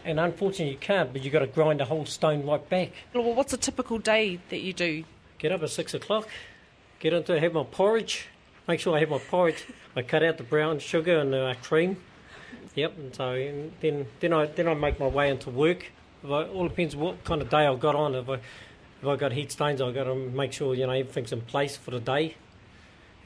And 0.05 0.17
unfortunately 0.17 0.75
you 0.75 0.79
can't, 0.79 1.11
but 1.11 1.21
you've 1.21 1.33
got 1.33 1.39
to 1.39 1.47
grind 1.47 1.81
the 1.81 1.85
whole 1.85 2.05
stone 2.05 2.45
right 2.45 2.69
back. 2.69 2.91
Well, 3.13 3.33
what's 3.33 3.51
a 3.51 3.57
typical 3.57 3.97
day 3.97 4.39
that 4.47 4.61
you 4.61 4.71
do? 4.71 5.03
Get 5.39 5.51
up 5.51 5.61
at 5.61 5.71
six 5.71 5.93
o'clock, 5.93 6.29
get 7.01 7.11
into 7.11 7.37
have 7.37 7.51
my 7.51 7.63
porridge. 7.63 8.27
Make 8.65 8.79
sure 8.79 8.95
I 8.95 9.01
have 9.01 9.09
my 9.09 9.19
porridge. 9.19 9.65
I 9.97 10.03
cut 10.03 10.23
out 10.23 10.37
the 10.37 10.43
brown 10.43 10.79
sugar 10.79 11.19
and 11.19 11.33
the 11.33 11.47
uh, 11.47 11.53
cream. 11.55 11.97
Yep, 12.75 12.97
and 12.97 13.13
so 13.13 13.31
and 13.31 13.73
then 13.81 14.07
then 14.21 14.31
I 14.31 14.45
then 14.45 14.69
I 14.69 14.73
make 14.73 15.01
my 15.01 15.07
way 15.07 15.29
into 15.29 15.49
work. 15.49 15.91
I, 16.23 16.27
all 16.27 16.67
depends 16.67 16.95
what 16.95 17.23
kind 17.25 17.41
of 17.41 17.49
day 17.49 17.65
I've 17.65 17.79
got 17.79 17.95
on. 17.95 18.13
If 18.15 18.29
I 18.29 18.39
if 19.01 19.07
I've 19.07 19.19
got 19.19 19.31
heat 19.31 19.51
stones, 19.51 19.81
I've 19.81 19.93
got 19.93 20.05
to 20.05 20.15
make 20.15 20.53
sure 20.53 20.73
you 20.75 20.85
know 20.85 20.93
everything's 20.93 21.31
in 21.31 21.41
place 21.41 21.77
for 21.77 21.91
the 21.91 21.99
day, 21.99 22.35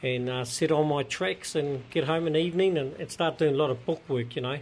and 0.02 0.30
uh, 0.30 0.46
sit 0.46 0.72
on 0.72 0.88
my 0.88 1.04
tracks 1.04 1.56
and 1.56 1.90
get 1.90 2.04
home 2.06 2.28
in 2.28 2.34
the 2.34 2.40
evening 2.40 2.78
and, 2.78 2.94
and 2.96 3.12
start 3.12 3.38
doing 3.38 3.54
a 3.56 3.58
lot 3.58 3.70
of 3.70 3.86
book 3.86 4.02
work. 4.08 4.36
You 4.36 4.42
know, 4.44 4.58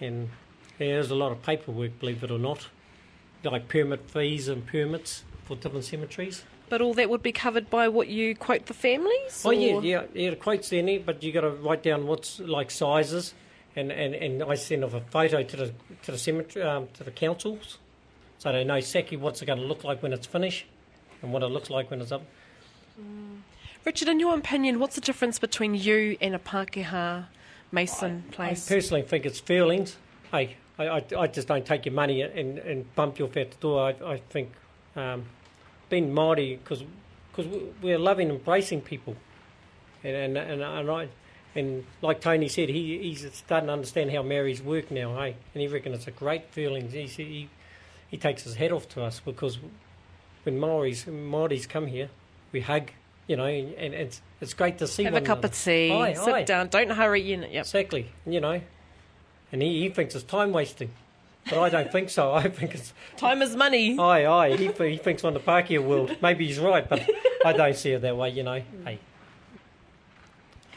and 0.00 0.28
yeah, 0.78 0.86
there's 0.94 1.10
a 1.10 1.14
lot 1.14 1.32
of 1.32 1.42
paperwork, 1.42 1.98
believe 1.98 2.22
it 2.22 2.30
or 2.30 2.38
not, 2.38 2.68
like 3.44 3.68
permit 3.68 4.10
fees 4.10 4.48
and 4.48 4.66
permits 4.66 5.24
for 5.44 5.56
different 5.56 5.84
cemeteries. 5.84 6.44
But 6.68 6.82
all 6.82 6.92
that 6.94 7.08
would 7.08 7.22
be 7.22 7.32
covered 7.32 7.70
by 7.70 7.88
what 7.88 8.08
you 8.08 8.34
quote 8.36 8.66
the 8.66 8.74
families? 8.74 9.42
Oh 9.44 9.50
yeah, 9.50 9.72
or- 9.74 9.82
yeah, 9.82 10.02
yeah. 10.12 10.30
The 10.30 10.36
quote's 10.36 10.70
in 10.72 10.88
it, 10.90 11.06
but 11.06 11.22
you 11.22 11.32
got 11.32 11.40
to 11.40 11.50
write 11.50 11.82
down 11.82 12.06
what's 12.06 12.38
like 12.40 12.70
sizes, 12.70 13.32
and, 13.74 13.90
and, 13.90 14.14
and 14.14 14.42
I 14.42 14.56
send 14.56 14.84
off 14.84 14.92
a 14.92 15.00
photo 15.00 15.42
to 15.42 15.56
the 15.56 15.72
to 16.02 16.12
the 16.12 16.18
cemetery 16.18 16.62
um, 16.66 16.88
to 16.94 17.04
the 17.04 17.10
councils, 17.10 17.78
so 18.38 18.52
they 18.52 18.64
know 18.64 18.76
exactly 18.76 19.16
what's 19.16 19.42
it 19.42 19.46
going 19.46 19.58
to 19.58 19.64
look 19.64 19.84
like 19.84 20.02
when 20.02 20.12
it's 20.12 20.26
finished, 20.26 20.64
and 21.22 21.32
what 21.32 21.42
it 21.42 21.48
looks 21.48 21.70
like 21.70 21.90
when 21.90 22.00
it's 22.00 22.12
up. 22.12 22.22
Richard, 23.84 24.08
in 24.08 24.20
your 24.20 24.36
opinion, 24.36 24.78
what's 24.78 24.94
the 24.94 25.00
difference 25.00 25.38
between 25.38 25.74
you 25.74 26.16
and 26.20 26.34
a 26.34 26.38
Pākehā 26.38 27.26
Mason 27.70 28.24
place? 28.30 28.70
I 28.70 28.74
personally 28.74 29.02
think 29.02 29.24
it's 29.24 29.40
feelings. 29.40 29.96
Hey, 30.30 30.56
I, 30.78 30.88
I, 30.88 31.04
I 31.16 31.26
just 31.26 31.48
don't 31.48 31.64
take 31.64 31.86
your 31.86 31.94
money 31.94 32.22
and, 32.22 32.58
and 32.58 32.94
bump 32.94 33.18
you 33.18 33.26
off 33.26 33.36
out 33.36 33.50
the 33.50 33.56
door. 33.58 33.80
I, 33.80 34.12
I 34.12 34.16
think 34.30 34.52
um, 34.96 35.26
being 35.88 36.12
Māori, 36.12 36.58
because 36.58 36.84
we're 37.82 37.98
loving, 37.98 38.30
and 38.30 38.38
embracing 38.38 38.80
people, 38.82 39.16
and 40.04 40.14
and 40.14 40.38
and, 40.38 40.62
and 40.62 40.90
I. 40.90 41.08
And 41.54 41.86
like 42.02 42.20
Tony 42.20 42.46
said, 42.48 42.68
he, 42.68 42.98
he's 42.98 43.26
starting 43.32 43.68
to 43.68 43.72
understand 43.72 44.12
how 44.12 44.22
Mary's 44.22 44.62
work 44.62 44.90
now, 44.90 45.16
hey? 45.16 45.34
And 45.54 45.62
he 45.62 45.66
reckons 45.66 45.96
it's 45.96 46.06
a 46.06 46.10
great 46.10 46.50
feeling. 46.50 46.90
He, 46.90 47.06
he, 47.06 47.48
he 48.08 48.16
takes 48.16 48.42
his 48.44 48.54
head 48.56 48.72
off 48.72 48.88
to 48.90 49.02
us 49.02 49.20
because 49.20 49.58
when 50.44 50.58
Maoris, 50.58 51.04
Māoris 51.06 51.68
come 51.68 51.86
here, 51.86 52.08
we 52.52 52.60
hug, 52.60 52.90
you 53.26 53.36
know, 53.36 53.44
and, 53.44 53.74
and 53.74 53.94
it's 53.94 54.20
it's 54.40 54.54
great 54.54 54.78
to 54.78 54.86
see 54.86 55.04
Have 55.04 55.14
a 55.14 55.20
cup 55.20 55.38
another. 55.38 55.48
of 55.48 55.54
tea, 55.64 55.92
Aye, 55.92 56.14
sit 56.14 56.34
aye. 56.34 56.42
down, 56.44 56.68
don't 56.68 56.90
hurry 56.90 57.32
in. 57.32 57.42
Yep. 57.42 57.52
Exactly, 57.64 58.10
you 58.26 58.40
know, 58.40 58.60
and 59.52 59.62
he, 59.62 59.80
he 59.82 59.88
thinks 59.90 60.14
it's 60.14 60.24
time 60.24 60.52
wasting, 60.52 60.90
but 61.44 61.58
I 61.58 61.68
don't 61.68 61.90
think 61.92 62.08
so. 62.10 62.32
I 62.44 62.48
think 62.48 62.74
it's 62.74 62.92
Time 63.16 63.42
is 63.42 63.54
money. 63.56 63.98
aye 63.98 64.24
aye. 64.26 64.56
He, 64.56 64.68
he 64.68 64.96
thinks 64.96 65.24
on 65.24 65.34
the 65.34 65.40
Pākehā 65.40 65.82
world. 65.84 66.16
Maybe 66.22 66.46
he's 66.46 66.58
right, 66.58 66.88
but 66.88 67.08
I 67.44 67.52
don't 67.52 67.76
see 67.76 67.92
it 67.92 68.00
that 68.02 68.16
way. 68.16 68.30
You 68.30 68.44
know, 68.44 68.62
hey, 68.84 68.98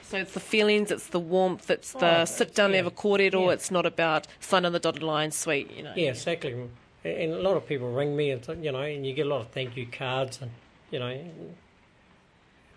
So 0.04 0.18
it's 0.18 0.34
the 0.34 0.40
feelings, 0.42 0.92
it's 0.92 1.08
the 1.08 1.20
warmth, 1.20 1.70
it's 1.70 1.94
the 1.94 2.22
Oh, 2.22 2.26
sit 2.26 2.54
down, 2.56 2.72
yeah. 2.72 2.78
have 2.78 2.88
a 2.88 2.92
cordial. 2.92 3.46
Yeah. 3.46 3.52
It's 3.52 3.72
not 3.72 3.86
about 3.86 4.28
sign 4.42 4.66
on 4.66 4.74
the 4.74 4.80
dotted 4.80 5.04
line, 5.04 5.32
sweet. 5.32 5.72
You 5.72 5.84
know. 5.84 5.94
yeah, 5.96 6.10
exactly. 6.10 6.56
And 7.04 7.34
a 7.34 7.42
lot 7.42 7.58
of 7.58 7.68
people 7.68 7.92
ring 7.92 8.16
me, 8.16 8.30
and 8.32 8.46
you 8.64 8.72
know, 8.72 8.82
and 8.82 9.06
you 9.06 9.14
get 9.14 9.26
a 9.26 9.30
lot 9.30 9.42
of 9.42 9.48
thank 9.50 9.76
you 9.76 9.88
cards, 9.88 10.40
and 10.42 10.52
you 10.92 11.00
know. 11.00 11.08
And 11.08 11.56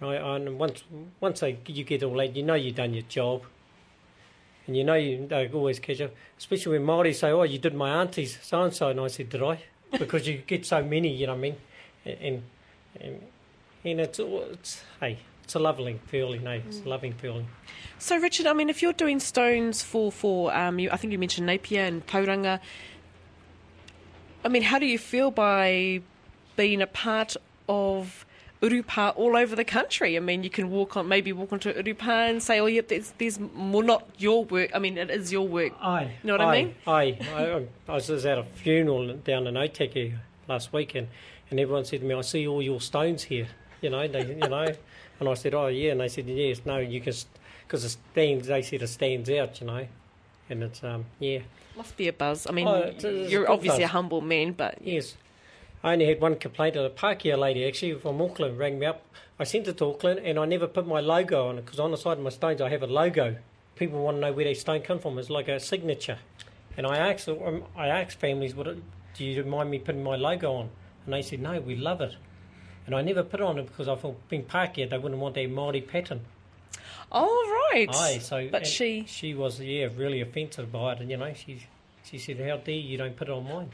I, 0.01 0.15
and 0.15 0.59
once 0.59 0.83
once 1.21 1.41
they, 1.41 1.59
you 1.67 1.85
get 1.85 2.03
all 2.03 2.15
that, 2.15 2.35
you 2.35 2.43
know 2.43 2.55
you've 2.55 2.77
done 2.77 2.95
your 2.95 3.05
job, 3.05 3.43
and 4.67 4.77
you 4.77 4.85
know 4.85 4.95
you 4.95 5.27
they 5.27 5.49
always 5.49 5.79
catch 5.79 6.01
up. 6.01 6.15
Especially 6.39 6.79
when 6.79 6.87
Māori 6.87 7.15
say, 7.15 7.31
"Oh, 7.31 7.43
you 7.43 7.59
did 7.59 7.75
my 7.75 7.91
auntie's 7.91 8.39
so 8.43 8.63
and 8.63 8.75
so," 8.75 8.89
and 8.89 9.01
I 9.01 9.09
said, 9.09 9.29
"Did 9.29 9.43
I?" 9.43 9.63
Because 9.99 10.27
you 10.27 10.39
get 10.39 10.67
so 10.67 10.83
many, 10.83 11.15
you 11.15 11.27
know 11.27 11.35
what 11.35 11.39
I 11.39 11.43
mean, 11.43 11.57
and 12.05 12.43
and 13.01 13.23
and 13.85 14.01
it's 14.01 14.19
it's 14.19 14.83
hey, 15.01 15.19
it's 15.45 15.55
a 15.55 15.59
lovely 15.59 16.01
feeling, 16.07 16.47
eh? 16.47 16.61
It's 16.67 16.81
a 16.81 16.89
loving 16.89 17.13
feeling. 17.13 17.47
So 17.99 18.19
Richard, 18.19 18.47
I 18.47 18.55
mean, 18.55 18.71
if 18.71 18.83
you're 18.83 18.95
doing 18.95 19.21
stones 19.21 19.83
for 19.83 20.11
for 20.11 20.55
um, 20.57 20.79
you, 20.79 20.91
I 20.91 20.97
think 20.97 21.13
you 21.13 21.19
mentioned 21.19 21.47
Napier 21.47 21.83
and 21.83 22.07
Tauranga. 22.07 22.61
I 24.45 24.49
mean, 24.49 24.63
how 24.63 24.79
do 24.79 24.87
you 24.87 24.99
feel 24.99 25.31
by 25.31 26.03
being 26.57 26.83
a 26.83 26.87
part 26.87 27.35
of 27.67 28.27
urupa 28.61 29.17
all 29.17 29.37
over 29.37 29.57
the 29.57 29.65
country? 29.65 30.17
I 30.19 30.21
mean, 30.21 30.45
you 30.45 30.51
can 30.51 30.71
walk 30.71 30.99
on, 30.99 31.09
maybe 31.09 31.33
walk 31.33 31.53
onto 31.53 31.73
urupa 31.73 32.29
and 32.29 32.43
say, 32.43 32.61
"Oh, 32.61 32.67
yep, 32.67 32.89
there's, 32.89 33.13
there's 33.17 33.39
well, 33.39 33.83
not 33.83 34.07
your 34.19 34.45
work. 34.45 34.71
I 34.75 34.79
mean, 34.79 34.99
it 34.99 35.11
is 35.11 35.33
your 35.33 35.49
work." 35.49 35.73
Aye. 35.81 36.13
You 36.23 36.27
know 36.27 36.35
what 36.35 36.41
I 36.43 36.45
aye, 36.45 36.63
mean? 36.63 36.75
Aye. 36.87 37.19
I, 37.35 37.91
I 37.91 37.95
was 37.95 38.07
just 38.07 38.27
at 38.27 38.39
a 38.39 38.45
funeral 38.45 39.15
down 39.17 39.47
in 39.47 39.55
Otaki 39.55 40.19
last 40.47 40.73
weekend, 40.75 41.09
and 41.51 41.59
everyone 41.59 41.87
said 41.87 42.01
to 42.01 42.07
me, 42.07 42.15
"I 42.15 42.21
see 42.21 42.47
all 42.47 42.61
your 42.61 42.83
stones 42.83 43.25
here." 43.25 43.49
You 43.81 43.91
know, 43.91 44.07
they, 44.07 44.27
you 44.27 44.37
know, 44.37 44.75
and 45.21 45.29
I 45.29 45.35
said, 45.35 45.55
"Oh 45.55 45.69
yeah," 45.69 45.93
and 45.93 46.01
they 46.01 46.09
said, 46.09 46.27
"Yes, 46.27 46.61
no, 46.67 46.79
you 46.79 47.01
can," 47.01 47.15
because 47.67 47.83
it 47.85 47.97
stands. 48.13 48.49
They 48.49 48.61
said 48.61 48.83
it 48.83 48.89
stands 48.89 49.31
out, 49.31 49.59
you 49.63 49.67
know, 49.67 49.87
and 50.51 50.63
it's 50.63 50.85
um, 50.85 51.07
yeah, 51.19 51.41
Must 51.77 51.97
be 51.97 52.09
a 52.09 52.13
buzz. 52.13 52.47
I 52.47 52.53
mean, 52.53 52.69
Oh, 52.69 52.75
it's- 52.83 53.05
it's 53.05 53.31
you're 53.31 53.45
good 53.47 53.53
obviously 53.53 53.83
a 53.83 53.89
humble 53.89 54.21
man, 54.21 54.53
but 54.53 54.79
yes. 54.81 55.17
I 55.83 55.93
only 55.93 56.07
had 56.07 56.21
one 56.21 56.37
complaint. 56.37 56.77
A 56.77 56.89
Pākehā 56.91 57.37
lady 57.37 57.67
actually 57.67 57.95
from 57.95 58.21
Auckland 58.23 58.59
rang 58.59 58.79
me 58.79 58.87
up. 58.87 59.03
I 59.39 59.45
sent 59.45 59.67
it 59.69 59.77
to 59.79 59.87
Auckland, 59.91 60.21
and 60.25 60.39
I 60.39 60.45
never 60.47 60.67
put 60.67 60.87
my 60.87 61.01
logo 61.01 61.49
on 61.49 61.59
it 61.59 61.65
because 61.65 61.81
on 61.81 61.91
the 61.91 61.97
side 61.97 62.19
of 62.19 62.25
my 62.25 62.31
stones 62.31 62.61
I 62.61 62.69
have 62.71 62.83
a 62.83 62.87
logo. 62.87 63.37
People 63.77 64.03
want 64.05 64.17
to 64.19 64.21
know 64.21 64.33
where 64.33 64.45
their 64.45 64.55
stone 64.55 64.81
come 64.83 65.01
from. 65.01 65.19
It's 65.19 65.31
like 65.31 65.49
a 65.49 65.59
signature. 65.59 66.19
And 66.77 66.87
I 66.87 66.97
asked, 66.97 67.29
um, 67.29 67.65
I 67.77 67.89
asked 67.89 68.19
families, 68.19 68.55
"Would 68.55 68.67
it, 68.69 68.79
do 69.17 69.25
you 69.25 69.43
mind 69.45 69.71
me 69.71 69.79
putting 69.79 70.03
my 70.05 70.17
logo 70.17 70.53
on?" 70.55 70.71
And 71.05 71.13
they 71.15 71.23
said, 71.23 71.41
"No, 71.41 71.61
we 71.61 71.75
love 71.75 72.01
it." 72.01 72.15
And 72.87 72.95
I 72.95 73.03
never 73.03 73.23
put 73.25 73.41
it 73.41 73.45
on 73.47 73.59
it 73.59 73.67
because 73.67 73.89
I 73.89 73.95
thought, 73.97 74.29
being 74.29 74.45
Pākehā, 74.45 74.89
they 74.91 74.99
wouldn't 74.99 75.21
want 75.21 75.35
their 75.35 75.49
Māori 75.49 75.87
pattern. 75.87 76.21
Oh 77.15 77.71
right. 77.73 77.89
Aye, 77.91 78.19
so 78.19 78.49
but 78.51 78.67
she, 78.67 79.05
she 79.07 79.35
was 79.35 79.61
yeah 79.61 79.89
really 79.97 80.21
offensive 80.21 80.71
by 80.71 80.93
it, 80.93 81.01
and 81.01 81.11
you 81.11 81.17
know 81.17 81.33
she 81.35 81.67
she 82.05 82.19
said, 82.19 82.39
"How 82.41 82.57
dare 82.59 82.75
you 82.75 82.99
don't 82.99 83.17
put 83.17 83.29
it 83.29 83.33
on 83.33 83.49
mine?" 83.49 83.71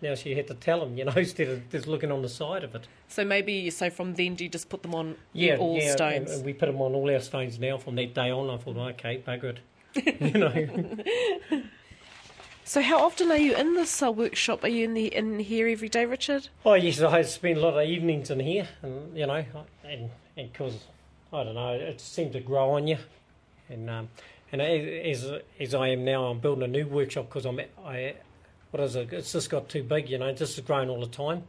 Now 0.00 0.14
she 0.14 0.34
had 0.36 0.46
to 0.46 0.54
tell 0.54 0.82
him, 0.84 0.96
you 0.96 1.04
know, 1.04 1.12
instead 1.16 1.48
of 1.48 1.68
just 1.70 1.86
looking 1.88 2.12
on 2.12 2.22
the 2.22 2.28
side 2.28 2.62
of 2.62 2.74
it. 2.76 2.86
so 3.08 3.24
maybe 3.24 3.68
so 3.70 3.90
from 3.90 4.14
then 4.14 4.34
do 4.36 4.44
you 4.44 4.50
just 4.50 4.68
put 4.68 4.82
them 4.82 4.94
on 4.94 5.16
Yeah, 5.32 5.56
all 5.56 5.76
yeah, 5.76 5.90
stones? 5.92 6.30
And, 6.30 6.36
and 6.38 6.44
we 6.44 6.52
put 6.52 6.66
them 6.66 6.80
on 6.80 6.94
all 6.94 7.10
our 7.10 7.18
stones 7.20 7.58
now. 7.58 7.78
From 7.78 7.96
that 7.96 8.14
day 8.14 8.30
on, 8.30 8.48
I 8.48 8.56
thought, 8.58 8.76
okay, 8.76 9.22
bugger 9.26 9.56
it. 9.56 9.60
you 10.34 10.38
know, 10.38 11.62
So 12.64 12.82
how 12.82 12.98
often 13.02 13.30
are 13.30 13.38
you 13.38 13.56
in 13.56 13.74
this 13.74 14.02
uh, 14.02 14.12
workshop? 14.12 14.62
Are 14.62 14.68
you 14.68 14.84
in 14.84 14.92
the 14.94 15.06
in 15.06 15.38
here 15.38 15.66
every 15.66 15.88
day, 15.88 16.04
Richard? 16.04 16.48
oh 16.66 16.74
yes, 16.74 17.00
I 17.00 17.22
spend 17.22 17.56
a 17.58 17.60
lot 17.62 17.74
of 17.82 17.88
evenings 17.88 18.30
in 18.30 18.40
here, 18.40 18.68
and 18.82 19.16
you 19.16 19.26
know, 19.26 19.42
and 19.84 20.10
because 20.36 20.84
I 21.32 21.44
don't 21.44 21.54
know, 21.54 21.72
it 21.74 22.00
seemed 22.00 22.32
to 22.32 22.40
grow 22.40 22.70
on 22.70 22.86
you, 22.86 22.98
and 23.68 23.88
um, 23.90 24.08
and 24.50 24.62
as 24.62 25.30
as- 25.60 25.74
I 25.74 25.88
am 25.88 26.04
now, 26.04 26.24
I'm 26.26 26.38
building 26.38 26.64
a 26.64 26.68
new 26.68 26.86
workshop 26.86 27.26
because 27.28 27.44
I'm 27.44 27.60
I 27.84 28.14
what 28.70 28.82
is 28.82 28.96
it? 28.96 29.12
It's 29.12 29.32
just 29.32 29.50
got 29.50 29.68
too 29.68 29.82
big, 29.82 30.08
you 30.08 30.18
know. 30.18 30.26
It's 30.26 30.38
just 30.40 30.64
growing 30.66 30.88
all 30.88 31.00
the 31.00 31.06
time, 31.06 31.42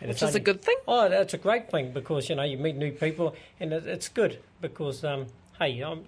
and 0.00 0.08
Which 0.08 0.22
it's 0.22 0.30
is 0.30 0.34
a 0.36 0.40
good 0.40 0.62
thing. 0.62 0.76
Oh, 0.86 1.08
that's 1.08 1.34
a 1.34 1.38
great 1.38 1.70
thing 1.70 1.92
because 1.92 2.28
you 2.28 2.36
know 2.36 2.44
you 2.44 2.58
meet 2.58 2.76
new 2.76 2.92
people 2.92 3.34
and 3.60 3.72
it, 3.72 3.86
it's 3.86 4.08
good 4.08 4.38
because 4.60 5.04
um, 5.04 5.26
hey, 5.58 5.82
um, 5.82 6.04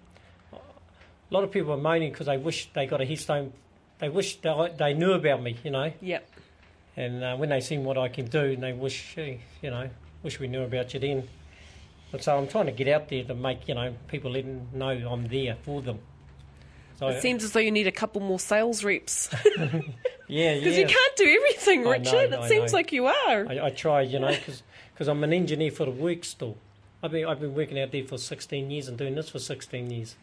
a 0.53 1.35
lot 1.35 1.42
of 1.44 1.51
people 1.51 1.73
are 1.73 1.77
moaning 1.79 2.11
because 2.12 2.27
they 2.27 2.37
wish 2.38 2.70
they 2.75 2.87
got 2.87 3.01
a 3.01 3.05
headstone. 3.05 3.53
They 3.99 4.09
wish 4.09 4.40
they, 4.40 4.75
they 4.79 4.94
knew 4.94 5.12
about 5.12 5.42
me, 5.42 5.57
you 5.62 5.70
know, 5.70 5.92
Yep. 6.01 6.29
and 6.96 7.23
uh, 7.23 7.37
when 7.37 7.51
they 7.51 7.61
seen 7.61 7.85
what 7.85 7.99
I 7.99 8.09
can 8.09 8.27
do, 8.27 8.40
and 8.53 8.62
they 8.62 8.73
wish, 8.73 9.16
you 9.16 9.38
know, 9.70 9.90
wish 10.23 10.40
we 10.40 10.46
knew 10.49 10.62
about 10.62 10.94
you 10.94 11.01
then. 11.01 11.29
But 12.12 12.25
so 12.25 12.37
I'm 12.37 12.49
trying 12.49 12.66
to 12.66 12.73
get 12.73 12.88
out 12.88 13.09
there 13.09 13.25
to 13.25 13.35
make 13.35 13.68
you 13.68 13.75
know 13.75 13.94
people 14.09 14.31
let 14.33 14.44
them 14.44 14.68
know 14.73 14.88
I'm 14.90 15.29
there 15.29 15.57
for 15.62 15.81
them. 15.83 15.99
So 16.99 17.09
It 17.09 17.23
seems 17.23 17.42
as 17.44 17.53
though 17.53 17.61
you 17.61 17.70
need 17.70 17.87
a 17.87 17.92
couple 17.92 18.20
more 18.20 18.38
sales 18.38 18.85
reps 18.85 19.31
yeah, 19.57 19.81
yeah. 20.29 20.55
because 20.59 20.77
you 20.77 20.87
can't 20.87 21.16
do 21.16 21.25
everything, 21.40 21.81
I 21.81 21.85
know, 21.85 21.90
Richard. 21.92 22.35
I 22.35 22.44
it 22.44 22.49
seems 22.49 22.73
know. 22.73 22.77
like 22.79 22.92
you 22.92 23.07
are. 23.07 23.46
I, 23.49 23.66
I 23.66 23.70
try, 23.70 24.03
you 24.03 24.18
know, 24.18 24.37
because 24.92 25.09
I'm 25.09 25.25
an 25.25 25.33
engineer 25.33 25.70
for 25.70 25.87
the 25.87 25.92
work 25.92 26.25
still. 26.25 26.57
I've 27.03 27.12
been 27.12 27.27
I've 27.27 27.40
been 27.40 27.55
working 27.55 27.81
out 27.81 27.92
there 27.92 28.05
for 28.05 28.18
16 28.18 28.70
years 28.70 28.87
and 28.88 28.99
doing 28.99 29.14
this 29.14 29.31
for 29.31 29.38
16 29.38 29.90
years. 29.90 30.16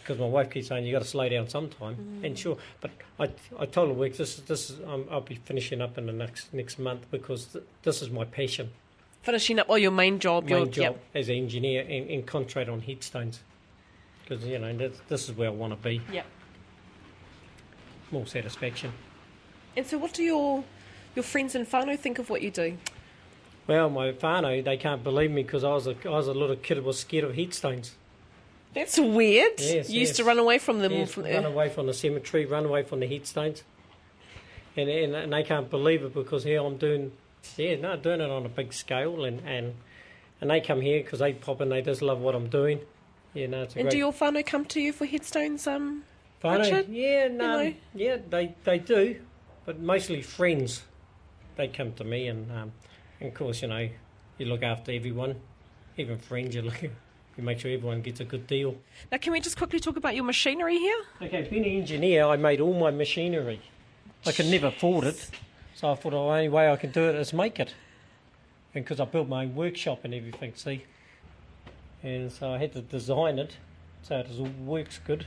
Because 0.00 0.18
my 0.20 0.26
wife 0.26 0.50
keeps 0.50 0.68
saying 0.68 0.84
you 0.86 0.92
got 0.92 1.00
to 1.02 1.08
slow 1.08 1.28
down 1.30 1.48
sometime, 1.48 1.96
Mm. 1.96 2.24
and 2.26 2.38
sure, 2.38 2.58
but 2.82 2.90
I 3.18 3.30
I 3.58 3.64
told 3.66 3.88
her 3.88 3.94
work 3.94 4.12
this 4.16 4.36
is 4.38 4.44
this 4.44 4.68
is 4.70 4.78
um, 4.86 5.06
I'll 5.10 5.22
be 5.22 5.36
finishing 5.36 5.80
up 5.80 5.96
in 5.98 6.06
the 6.06 6.12
next 6.12 6.52
next 6.52 6.78
month 6.78 7.10
because 7.10 7.46
th- 7.46 7.64
this 7.82 8.02
is 8.02 8.10
my 8.10 8.24
passion, 8.26 8.70
Finishing 9.24 9.58
up 9.58 9.70
all 9.70 9.78
your 9.78 9.90
main 9.90 10.18
job. 10.18 10.48
your, 10.48 10.66
job 10.66 10.82
Yep. 10.82 11.00
as 11.14 11.28
an 11.30 11.36
engineer 11.36 11.80
and, 11.88 12.10
and 12.10 12.26
concentrate 12.26 12.68
on 12.68 12.80
headstones. 12.80 13.40
Because 14.22 14.44
you 14.44 14.58
know 14.58 14.76
this, 14.76 15.00
this 15.08 15.28
is 15.28 15.36
where 15.36 15.48
I 15.48 15.52
want 15.52 15.72
to 15.72 15.76
be, 15.82 16.00
Yep. 16.12 16.26
more 18.10 18.26
satisfaction. 18.26 18.92
And 19.76 19.86
so, 19.86 19.98
what 19.98 20.12
do 20.12 20.22
your 20.22 20.64
your 21.16 21.22
friends 21.22 21.54
in 21.54 21.64
whānau 21.66 21.98
think 21.98 22.18
of 22.18 22.28
what 22.30 22.42
you 22.42 22.50
do? 22.50 22.76
Well, 23.66 23.88
my 23.88 24.12
whānau, 24.12 24.62
they 24.62 24.76
can't 24.76 25.02
believe 25.02 25.30
me 25.30 25.42
because 25.42 25.64
I 25.64 25.70
was 25.70 25.86
a 25.86 25.96
I 26.04 26.10
was 26.10 26.28
a 26.28 26.34
little 26.34 26.56
kid 26.56 26.76
who 26.76 26.82
was 26.84 27.00
scared 27.00 27.24
of 27.24 27.34
headstones. 27.34 27.94
That's 28.74 28.98
weird. 28.98 29.52
Yes, 29.58 29.88
you 29.88 30.00
used 30.00 30.16
to 30.16 30.24
run 30.24 30.38
away 30.38 30.58
from 30.58 30.80
them. 30.80 30.92
Yes, 30.92 31.12
from, 31.12 31.24
run 31.24 31.44
away 31.44 31.68
from 31.70 31.86
the 31.86 31.94
cemetery, 31.94 32.44
run 32.44 32.64
away 32.66 32.82
from 32.82 33.00
the 33.00 33.06
headstones. 33.06 33.62
And, 34.76 34.88
and 34.88 35.14
and 35.14 35.32
they 35.32 35.44
can't 35.44 35.70
believe 35.70 36.02
it 36.02 36.12
because 36.12 36.44
here 36.44 36.60
I'm 36.62 36.76
doing, 36.76 37.12
yeah, 37.56 37.76
no, 37.76 37.96
doing 37.96 38.20
it 38.20 38.30
on 38.30 38.46
a 38.46 38.48
big 38.48 38.72
scale, 38.72 39.24
and 39.24 39.40
and, 39.46 39.74
and 40.40 40.50
they 40.50 40.60
come 40.60 40.80
here 40.80 41.02
because 41.02 41.20
they 41.20 41.32
pop 41.32 41.60
in, 41.60 41.68
they 41.68 41.82
just 41.82 42.02
love 42.02 42.20
what 42.20 42.34
I'm 42.34 42.48
doing. 42.48 42.80
Yeah, 43.34 43.46
no, 43.46 43.62
it's 43.62 43.74
a 43.74 43.78
and 43.78 43.86
great. 43.86 43.92
do 43.92 43.98
your 43.98 44.12
whānau 44.12 44.46
come 44.46 44.64
to 44.66 44.80
you 44.80 44.92
for 44.92 45.06
headstones? 45.06 45.66
Um, 45.66 46.04
Whānau? 46.42 46.58
Richard? 46.58 46.88
Yeah, 46.88 47.28
no, 47.28 47.62
know? 47.62 47.74
yeah, 47.94 48.18
they 48.28 48.54
they 48.64 48.78
do, 48.78 49.20
but 49.64 49.80
mostly 49.80 50.22
friends. 50.22 50.82
They 51.56 51.68
come 51.68 51.92
to 51.94 52.04
me, 52.04 52.28
and 52.28 52.50
um, 52.52 52.72
and 53.20 53.28
of 53.28 53.34
course, 53.34 53.62
you 53.62 53.68
know, 53.68 53.88
you 54.38 54.46
look 54.46 54.62
after 54.62 54.92
everyone, 54.92 55.36
even 55.96 56.18
friends. 56.18 56.54
You 56.54 56.62
look, 56.62 56.82
you 57.36 57.42
make 57.42 57.60
sure 57.60 57.70
everyone 57.70 58.02
gets 58.02 58.20
a 58.20 58.24
good 58.24 58.46
deal. 58.46 58.76
now, 59.10 59.18
can 59.18 59.32
we 59.32 59.40
just 59.40 59.56
quickly 59.56 59.80
talk 59.80 59.96
about 59.96 60.14
your 60.14 60.24
machinery 60.24 60.78
here? 60.78 61.02
Okay, 61.22 61.48
being 61.50 61.64
an 61.64 61.70
engineer, 61.70 62.26
I 62.26 62.36
made 62.36 62.60
all 62.60 62.74
my 62.74 62.90
machinery. 62.90 63.60
I 64.26 64.32
could 64.32 64.46
never 64.46 64.68
afford 64.68 65.04
it, 65.04 65.30
so 65.74 65.90
I 65.90 65.94
thought 65.96 66.14
oh, 66.14 66.26
the 66.26 66.32
only 66.32 66.48
way 66.48 66.70
I 66.70 66.76
can 66.76 66.92
do 66.92 67.08
it 67.08 67.16
is 67.16 67.32
make 67.32 67.58
it. 67.58 67.74
And 68.74 68.84
because 68.84 69.00
I 69.00 69.04
built 69.04 69.28
my 69.28 69.44
own 69.44 69.54
workshop 69.54 70.00
and 70.04 70.14
everything, 70.14 70.52
see? 70.54 70.84
And 72.02 72.30
so 72.30 72.52
I 72.52 72.58
had 72.58 72.72
to 72.74 72.80
design 72.80 73.38
it 73.38 73.56
so 74.02 74.18
it 74.18 74.28
all 74.38 74.48
works 74.64 75.00
good. 75.04 75.26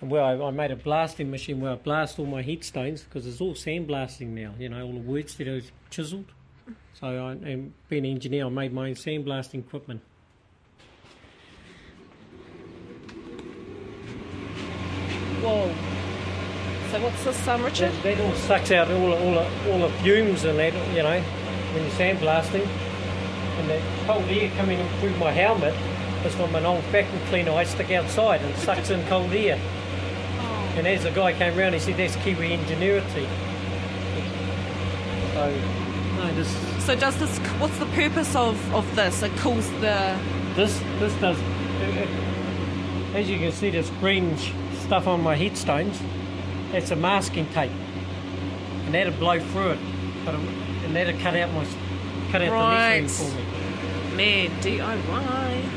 And 0.00 0.10
where 0.10 0.22
I, 0.22 0.32
I 0.40 0.50
made 0.50 0.70
a 0.70 0.76
blasting 0.76 1.30
machine 1.30 1.60
where 1.60 1.72
I 1.72 1.76
blast 1.76 2.18
all 2.18 2.26
my 2.26 2.42
headstones 2.42 3.02
because 3.02 3.26
it's 3.26 3.40
all 3.40 3.54
sandblasting 3.54 4.28
now, 4.28 4.54
you 4.58 4.68
know, 4.68 4.84
all 4.84 4.92
the 4.92 5.00
words 5.00 5.36
that 5.36 5.48
are 5.48 5.62
chiselled. 5.90 6.32
So 6.94 7.06
I, 7.06 7.32
and 7.32 7.72
being 7.88 8.04
an 8.04 8.12
engineer, 8.12 8.46
I 8.46 8.48
made 8.48 8.72
my 8.72 8.88
own 8.88 8.94
sandblasting 8.94 9.60
equipment. 9.60 10.02
Whoa. 15.42 15.89
So 16.90 17.00
what's 17.02 17.22
this, 17.22 17.46
um, 17.48 17.62
Richard? 17.62 17.92
That, 18.02 18.16
that 18.16 18.20
all 18.20 18.34
sucks 18.34 18.70
out 18.72 18.90
all, 18.90 19.12
all, 19.12 19.34
the- 19.34 19.72
all 19.72 19.78
the 19.88 19.90
fumes 20.02 20.44
and 20.44 20.58
that, 20.58 20.72
you 20.94 21.02
know, 21.02 21.20
when 21.20 21.82
you're 21.84 21.92
sandblasting. 21.92 22.66
And 22.66 23.70
the 23.70 23.80
cold 24.06 24.24
air 24.28 24.50
coming 24.56 24.84
through 24.98 25.16
my 25.18 25.30
helmet 25.30 25.74
is 26.26 26.34
from 26.34 26.54
an 26.56 26.66
old 26.66 26.82
vacuum 26.84 27.20
cleaner 27.26 27.52
I 27.52 27.64
stick 27.64 27.90
outside 27.92 28.40
and 28.42 28.56
sucks 28.56 28.90
in 28.90 29.06
cold 29.06 29.32
air. 29.32 29.60
And 30.76 30.86
as 30.86 31.04
the 31.04 31.10
guy 31.12 31.32
came 31.32 31.56
round, 31.56 31.74
he 31.74 31.80
said, 31.80 31.96
that's 31.96 32.16
Kiwi 32.16 32.54
ingenuity. 32.54 33.28
So, 35.34 35.54
no, 36.16 36.34
this, 36.34 36.48
So 36.84 36.94
So 36.94 36.96
does 36.96 37.18
this? 37.20 37.38
What's 37.60 37.78
the 37.78 37.86
purpose 37.86 38.34
of, 38.34 38.74
of 38.74 38.96
this? 38.96 39.22
It 39.22 39.30
cools 39.36 39.70
the. 39.80 40.18
This 40.56 40.76
this 40.98 41.14
does. 41.20 41.38
It, 41.38 41.96
it, 41.98 42.08
as 43.14 43.30
you 43.30 43.38
can 43.38 43.52
see, 43.52 43.70
this 43.70 43.88
green 44.00 44.36
stuff 44.80 45.06
on 45.06 45.22
my 45.22 45.36
headstones. 45.36 46.00
It's 46.72 46.90
a 46.90 46.96
masking 46.96 47.46
tape, 47.48 47.70
and 48.84 48.94
that'll 48.94 49.12
blow 49.14 49.40
through 49.40 49.70
it, 49.72 49.78
but 50.24 50.34
it, 50.34 50.40
and 50.84 50.94
that'll 50.94 51.18
cut 51.20 51.34
out 51.34 51.52
my 51.52 51.66
cut 52.30 52.42
out 52.42 52.52
Right. 52.52 53.00
the 53.06 53.06
lettering 53.06 53.08
for 53.08 54.12
me. 54.12 54.16
Man, 54.16 54.50
DIY. 54.62 55.68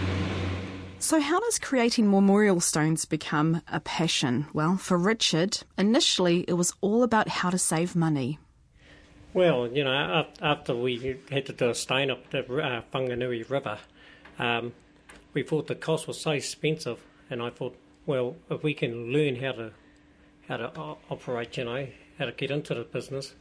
So, 0.99 1.19
how 1.19 1.39
does 1.39 1.59
creating 1.59 2.09
memorial 2.09 2.59
stones 2.61 3.05
become 3.05 3.61
a 3.67 3.79
passion? 3.79 4.45
Well, 4.53 4.77
for 4.77 4.97
Richard, 4.97 5.59
initially 5.77 6.45
it 6.47 6.53
was 6.53 6.73
all 6.79 7.03
about 7.03 7.27
how 7.27 7.49
to 7.49 7.57
save 7.57 7.95
money. 7.95 8.39
Well, 9.33 9.67
you 9.67 9.83
know, 9.83 10.27
after 10.41 10.75
we 10.75 11.17
had 11.31 11.47
to 11.47 11.53
do 11.53 11.69
a 11.69 11.75
stone 11.75 12.11
up 12.11 12.29
the 12.29 12.39
uh, 12.39 12.83
Whanganui 12.93 13.49
River, 13.49 13.79
um, 14.37 14.73
we 15.33 15.41
thought 15.41 15.67
the 15.67 15.75
cost 15.75 16.07
was 16.07 16.21
so 16.21 16.31
expensive, 16.31 16.99
and 17.29 17.41
I 17.41 17.49
thought, 17.49 17.75
well, 18.05 18.35
if 18.51 18.61
we 18.63 18.73
can 18.75 19.11
learn 19.11 19.35
how 19.37 19.53
to 19.53 19.71
how 20.57 20.67
to 20.67 20.79
o- 20.79 20.97
operate, 21.09 21.57
you 21.57 21.65
know, 21.65 21.87
how 22.19 22.25
to 22.25 22.31
get 22.31 22.51
into 22.51 22.73
the 22.73 22.83
business, 22.83 23.33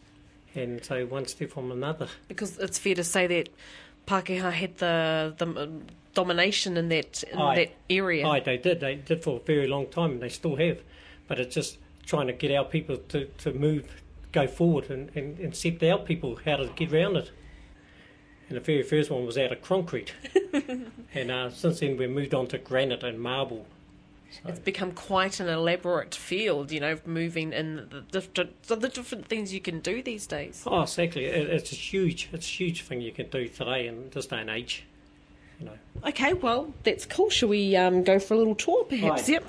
and 0.55 0.85
so 0.85 1.05
one 1.07 1.27
step 1.27 1.51
from 1.51 1.71
another. 1.71 2.09
Because 2.29 2.59
it's 2.59 2.79
fair 2.79 2.95
to 2.95 3.05
say 3.05 3.27
that 3.27 3.49
Pākehā 4.07 4.53
had 4.53 4.77
the 4.79 5.35
the 5.37 5.81
domination 6.15 6.77
in 6.77 6.89
that 6.89 7.23
in 7.25 7.39
Aye. 7.39 7.55
that 7.57 7.73
area. 7.91 8.27
Aye, 8.27 8.41
they 8.41 8.57
did. 8.57 8.81
They 8.81 8.97
did 8.97 9.23
for 9.23 9.37
a 9.37 9.41
very 9.41 9.67
long 9.67 9.87
time, 9.87 10.13
and 10.13 10.23
they 10.23 10.29
still 10.29 10.57
have. 10.57 10.81
But 11.29 11.39
it's 11.39 11.55
just 11.55 11.79
trying 12.07 12.27
to 12.27 12.33
get 12.33 12.51
our 12.51 12.65
people 12.65 12.97
to, 12.97 13.27
to 13.27 13.53
move, 13.53 13.89
go 14.33 14.47
forward, 14.47 14.91
and, 14.91 15.11
and, 15.15 15.39
and 15.39 15.55
set 15.55 15.83
out 15.85 16.05
people 16.05 16.39
how 16.45 16.57
to 16.57 16.67
get 16.75 16.93
around 16.93 17.17
it. 17.17 17.31
And 18.49 18.57
the 18.57 18.61
very 18.61 18.83
first 18.83 19.11
one 19.11 19.25
was 19.25 19.39
out 19.39 19.53
of 19.53 19.63
concrete. 19.63 20.13
and 21.15 21.31
uh, 21.31 21.51
since 21.51 21.81
then, 21.81 21.97
we've 21.97 22.11
moved 22.11 22.35
on 22.35 22.49
to 22.49 22.59
granite 22.59 23.05
and 23.05 23.21
marble. 23.21 23.67
It's 24.45 24.59
become 24.59 24.93
quite 24.93 25.41
an 25.41 25.49
elaborate 25.49 26.15
field, 26.15 26.73
you 26.73 26.81
know, 26.81 26.99
moving 27.07 27.53
in 27.53 27.89
the 27.91 28.01
different 28.11 28.63
the 28.65 28.77
different 28.77 29.27
things 29.27 29.53
you 29.53 29.61
can 29.61 29.81
do 29.81 30.03
these 30.03 30.27
days. 30.27 30.65
Oh, 30.67 30.83
exactly. 30.83 31.27
It, 31.27 31.49
it's 31.49 31.73
a 31.73 31.77
huge, 31.77 32.29
it's 32.33 32.47
a 32.47 32.51
huge 32.51 32.83
thing 32.83 33.01
you 33.01 33.13
can 33.13 33.29
do 33.29 33.49
today 33.49 33.87
in 33.87 34.11
this 34.11 34.27
day 34.27 34.41
and 34.41 34.51
age. 34.51 34.85
You 35.61 35.67
know. 35.67 36.09
Okay, 36.09 36.33
well, 36.33 36.73
that's 36.83 37.07
cool. 37.07 37.31
Shall 37.31 37.51
we 37.51 37.77
um, 37.77 38.03
go 38.03 38.19
for 38.19 38.35
a 38.35 38.37
little 38.37 38.55
tour, 38.55 38.85
perhaps? 38.85 39.29
Aye. 39.29 39.33
Yep. 39.33 39.45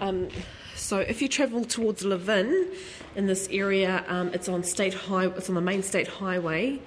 Um, 0.00 0.28
so, 0.74 0.98
if 0.98 1.22
you 1.22 1.28
travel 1.28 1.64
towards 1.64 2.04
Levin 2.04 2.72
in 3.14 3.26
this 3.26 3.48
area, 3.50 4.04
um, 4.08 4.30
it's 4.32 4.48
on 4.48 4.62
state 4.62 4.94
high. 4.94 5.26
It's 5.26 5.48
on 5.48 5.54
the 5.54 5.60
main 5.60 5.82
state 5.82 6.08
highway. 6.08 6.80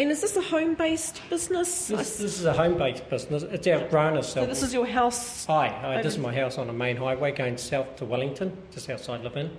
And 0.00 0.10
is 0.10 0.22
this 0.22 0.34
a 0.34 0.40
home-based 0.40 1.20
business? 1.28 1.88
This, 1.88 2.16
this 2.16 2.38
is 2.38 2.46
a 2.46 2.54
home-based 2.54 3.10
business. 3.10 3.42
It's 3.42 3.66
outgrown 3.66 4.14
so 4.14 4.18
itself. 4.20 4.48
this 4.48 4.62
is 4.62 4.72
your 4.72 4.86
house. 4.86 5.44
Hi, 5.44 5.68
uh, 5.68 6.02
this 6.02 6.14
is 6.14 6.18
my 6.18 6.34
house 6.34 6.56
on 6.56 6.68
the 6.68 6.72
main 6.72 6.96
highway 6.96 7.32
going 7.32 7.58
south 7.58 7.96
to 7.96 8.06
Wellington, 8.06 8.56
just 8.70 8.88
outside 8.88 9.22
Levin, 9.22 9.50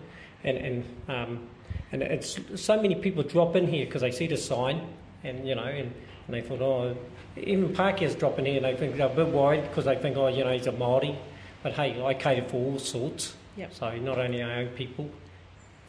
and 0.44 0.58
and 0.58 0.86
um, 1.08 1.48
and 1.92 2.02
it's 2.02 2.40
so 2.56 2.82
many 2.82 2.96
people 2.96 3.22
drop 3.22 3.56
in 3.56 3.68
here 3.68 3.86
because 3.86 4.02
they 4.02 4.10
see 4.10 4.26
the 4.26 4.36
sign, 4.36 4.82
and 5.24 5.48
you 5.48 5.54
know, 5.54 5.62
and, 5.62 5.94
and 6.26 6.34
they 6.34 6.42
thought, 6.42 6.60
oh, 6.60 6.98
even 7.38 7.70
Pākehā's 7.70 8.16
drop 8.16 8.40
in 8.40 8.46
here, 8.46 8.56
and 8.56 8.66
they 8.66 8.76
think 8.76 8.98
they're 8.98 9.06
a 9.06 9.16
bit 9.16 9.28
worried 9.28 9.62
because 9.62 9.86
they 9.86 9.96
think, 9.96 10.18
oh, 10.18 10.28
you 10.28 10.44
know, 10.44 10.54
he's 10.54 10.66
a 10.66 10.72
Māori, 10.72 11.16
but 11.62 11.74
hey, 11.74 12.04
I 12.04 12.16
cater 12.16 12.50
for 12.50 12.56
all 12.58 12.80
sorts, 12.80 13.36
Yep. 13.58 13.76
so 13.76 13.96
not 13.98 14.18
only 14.18 14.42
our 14.42 14.54
own 14.54 14.70
people. 14.70 15.08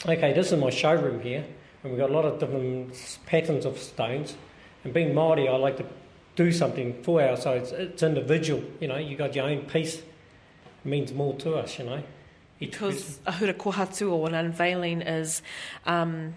Okay, 0.04 0.34
this 0.34 0.52
is 0.52 0.60
my 0.60 0.68
showroom 0.68 1.20
here, 1.22 1.42
and 1.82 1.92
we've 1.92 2.00
got 2.00 2.10
a 2.10 2.12
lot 2.12 2.24
of 2.24 2.38
different 2.38 3.18
patterns 3.26 3.64
of 3.64 3.78
stones. 3.78 4.36
And 4.84 4.92
being 4.92 5.14
Māori, 5.14 5.48
I 5.48 5.56
like 5.56 5.76
to 5.78 5.86
do 6.36 6.52
something 6.52 7.02
for 7.02 7.22
our, 7.22 7.36
so 7.36 7.52
it's, 7.52 7.72
it's 7.72 8.02
individual. 8.02 8.62
You 8.80 8.88
know, 8.88 8.96
you 8.96 9.16
got 9.16 9.34
your 9.34 9.46
own 9.46 9.62
piece. 9.62 9.96
It 9.96 10.04
means 10.84 11.12
more 11.12 11.34
to 11.38 11.54
us, 11.54 11.78
you 11.78 11.84
know. 11.84 12.02
Because 12.58 13.18
a 13.26 13.32
hura 13.32 13.54
kohatu 13.54 14.12
or 14.12 14.28
an 14.28 14.34
unveiling 14.34 15.02
is 15.02 15.42
um, 15.84 16.34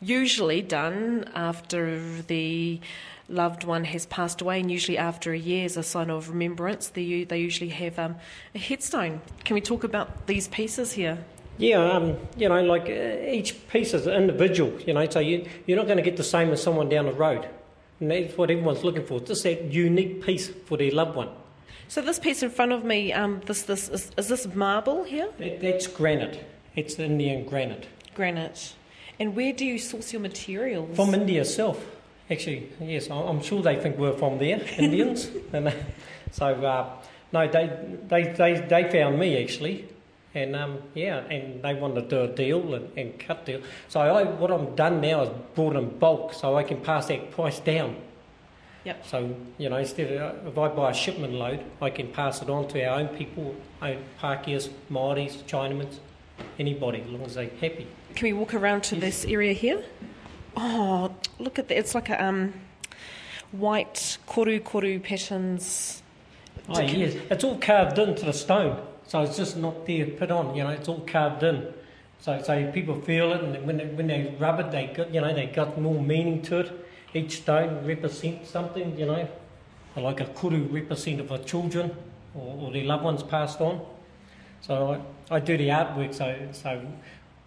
usually 0.00 0.62
done 0.62 1.30
after 1.34 2.22
the 2.22 2.80
loved 3.28 3.64
one 3.64 3.84
has 3.84 4.06
passed 4.06 4.40
away, 4.40 4.60
and 4.60 4.70
usually 4.70 4.96
after 4.96 5.32
a 5.32 5.38
year 5.38 5.66
as 5.66 5.76
a 5.76 5.82
sign 5.82 6.08
of 6.08 6.30
remembrance. 6.30 6.88
They, 6.88 7.24
they 7.24 7.38
usually 7.38 7.68
have 7.70 7.98
um, 7.98 8.16
a 8.54 8.58
headstone. 8.58 9.20
Can 9.44 9.54
we 9.54 9.60
talk 9.60 9.84
about 9.84 10.26
these 10.26 10.48
pieces 10.48 10.92
here? 10.92 11.18
Yeah, 11.58 11.78
um, 11.78 12.16
you 12.36 12.48
know, 12.48 12.62
like 12.62 12.88
uh, 12.88 13.28
each 13.28 13.68
piece 13.68 13.92
is 13.92 14.06
individual, 14.06 14.80
you 14.82 14.94
know, 14.94 15.08
so 15.10 15.18
you, 15.18 15.46
you're 15.66 15.76
not 15.76 15.86
going 15.86 15.96
to 15.96 16.02
get 16.02 16.16
the 16.16 16.24
same 16.24 16.50
as 16.50 16.62
someone 16.62 16.88
down 16.88 17.06
the 17.06 17.12
road. 17.12 17.48
And 18.00 18.10
that's 18.12 18.36
what 18.36 18.50
everyone's 18.50 18.84
looking 18.84 19.04
for, 19.04 19.18
just 19.20 19.42
that 19.42 19.64
unique 19.64 20.24
piece 20.24 20.48
for 20.48 20.78
their 20.78 20.92
loved 20.92 21.16
one. 21.16 21.30
So 21.88 22.00
this 22.00 22.18
piece 22.18 22.42
in 22.42 22.50
front 22.50 22.72
of 22.72 22.84
me, 22.84 23.12
um, 23.12 23.40
this 23.46 23.62
this 23.62 23.88
is, 23.88 24.10
is 24.16 24.28
this 24.28 24.46
marble 24.54 25.04
here? 25.04 25.30
That, 25.38 25.60
that's 25.60 25.86
granite. 25.86 26.44
It's 26.76 26.98
Indian 26.98 27.44
granite. 27.44 27.88
Granite. 28.14 28.74
And 29.18 29.34
where 29.34 29.52
do 29.52 29.64
you 29.64 29.78
source 29.78 30.12
your 30.12 30.22
materials? 30.22 30.94
From 30.94 31.12
India 31.12 31.40
itself, 31.40 31.84
actually, 32.30 32.70
yes, 32.80 33.10
I'm 33.10 33.42
sure 33.42 33.62
they 33.62 33.76
think 33.76 33.98
we're 33.98 34.16
from 34.16 34.38
there, 34.38 34.60
Indians. 34.78 35.28
and 35.52 35.68
uh, 35.68 35.72
so, 36.30 36.46
uh, 36.46 36.90
no, 37.32 37.48
they, 37.48 37.70
they, 38.06 38.32
they, 38.32 38.60
they 38.60 38.90
found 38.92 39.18
me 39.18 39.42
actually, 39.42 39.88
and 40.34 40.54
um, 40.54 40.78
yeah, 40.94 41.18
and 41.18 41.62
they 41.62 41.74
want 41.74 41.94
to 41.94 42.02
do 42.02 42.22
a 42.22 42.28
deal 42.28 42.74
and, 42.74 42.90
and 42.98 43.18
cut 43.18 43.46
deal. 43.46 43.60
So, 43.88 44.00
I, 44.00 44.24
what 44.24 44.50
I'm 44.50 44.74
done 44.74 45.00
now 45.00 45.22
is 45.22 45.30
brought 45.54 45.76
in 45.76 45.98
bulk 45.98 46.34
so 46.34 46.56
I 46.56 46.62
can 46.62 46.80
pass 46.80 47.06
that 47.06 47.30
price 47.30 47.60
down. 47.60 47.96
Yep. 48.84 49.06
So, 49.06 49.36
you 49.58 49.68
know, 49.68 49.76
instead 49.76 50.12
of 50.12 50.46
if 50.46 50.56
I 50.56 50.68
buy 50.68 50.90
a 50.90 50.94
shipment 50.94 51.34
load, 51.34 51.64
I 51.82 51.90
can 51.90 52.08
pass 52.08 52.40
it 52.42 52.48
on 52.48 52.68
to 52.68 52.84
our 52.84 53.00
own 53.00 53.08
people, 53.08 53.54
own 53.82 54.04
Pākehās, 54.20 54.70
Māoris, 54.90 55.42
Chinamans, 55.44 55.98
anybody, 56.58 57.02
as 57.02 57.10
long 57.10 57.22
as 57.22 57.34
they're 57.34 57.50
happy. 57.60 57.86
Can 58.14 58.26
we 58.26 58.32
walk 58.32 58.54
around 58.54 58.84
to 58.84 58.96
this 58.96 59.24
area 59.24 59.52
here? 59.52 59.84
Oh, 60.56 61.14
look 61.38 61.58
at 61.58 61.68
that. 61.68 61.78
It's 61.78 61.94
like 61.94 62.08
a 62.08 62.24
um, 62.24 62.54
white 63.52 64.18
koru 64.26 64.60
koru 64.60 65.02
patterns. 65.02 66.02
Oh, 66.68 66.80
yes. 66.80 67.14
It's 67.30 67.44
all 67.44 67.58
carved 67.58 67.98
into 67.98 68.24
the 68.24 68.32
stone. 68.32 68.80
So 69.08 69.22
it's 69.22 69.38
just 69.38 69.56
not 69.56 69.86
there 69.86 70.06
put 70.06 70.30
on, 70.30 70.54
you 70.54 70.62
know, 70.62 70.70
it's 70.70 70.86
all 70.86 71.00
carved 71.00 71.42
in. 71.42 71.72
So, 72.20 72.42
so 72.42 72.70
people 72.72 73.00
feel 73.00 73.32
it, 73.32 73.42
and 73.42 73.66
when 73.66 73.78
they, 73.78 73.86
when 73.86 74.06
they 74.06 74.36
rub 74.38 74.60
it, 74.60 74.70
they 74.70 74.88
got, 74.88 75.14
you 75.14 75.22
know, 75.22 75.32
they 75.32 75.46
got 75.46 75.80
more 75.80 76.00
meaning 76.00 76.42
to 76.42 76.60
it. 76.60 76.86
Each 77.14 77.38
stone 77.38 77.86
represents 77.86 78.50
something, 78.50 78.98
you 78.98 79.06
know, 79.06 79.26
like 79.96 80.20
a 80.20 80.26
koru 80.26 80.70
representative 80.70 81.30
of 81.30 81.46
children 81.46 81.96
or, 82.34 82.66
or 82.66 82.72
their 82.72 82.84
loved 82.84 83.02
ones 83.02 83.22
passed 83.22 83.62
on. 83.62 83.80
So 84.60 85.00
I, 85.30 85.36
I 85.36 85.40
do 85.40 85.56
the 85.56 85.68
artwork. 85.68 86.14
So, 86.14 86.36
so 86.52 86.86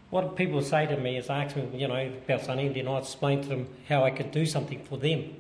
what 0.10 0.36
people 0.36 0.64
say 0.64 0.88
to 0.88 0.98
me 0.98 1.18
is, 1.18 1.30
ask 1.30 1.56
me, 1.56 1.70
you 1.76 1.88
know, 1.88 2.12
about 2.26 2.42
something, 2.42 2.74
then 2.74 2.88
I 2.88 2.98
explain 2.98 3.44
to 3.44 3.50
them 3.50 3.68
how 3.88 4.04
I 4.04 4.10
could 4.10 4.32
do 4.32 4.48
something 4.48 4.84
for 4.84 4.98
them 4.98 5.36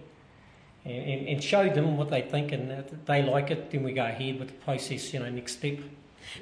and, 0.85 0.93
and, 0.93 1.27
and 1.29 1.43
show 1.43 1.67
them 1.67 1.97
what 1.97 2.11
they 2.11 2.21
think, 2.21 2.51
and 2.51 2.71
if 2.71 3.05
they 3.05 3.23
like 3.23 3.49
it, 3.49 3.71
then 3.71 3.81
we 3.81 3.93
go 3.93 4.05
ahead 4.05 4.39
with 4.39 4.49
the 4.49 4.53
process, 4.55 5.13
you 5.13 5.19
know, 5.19 5.29
next 5.29 5.53
step. 5.53 5.79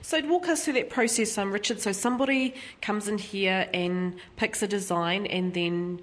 So 0.02 0.20
walk 0.28 0.48
us 0.48 0.66
through 0.66 0.74
that 0.74 0.90
process, 0.90 1.38
um, 1.38 1.52
Richard. 1.52 1.80
So 1.82 1.92
somebody 1.92 2.56
comes 2.82 3.08
in 3.08 3.18
here 3.18 3.70
and 3.74 4.16
picks 4.38 4.62
a 4.62 4.68
design, 4.68 5.26
and 5.26 5.54
then 5.54 6.02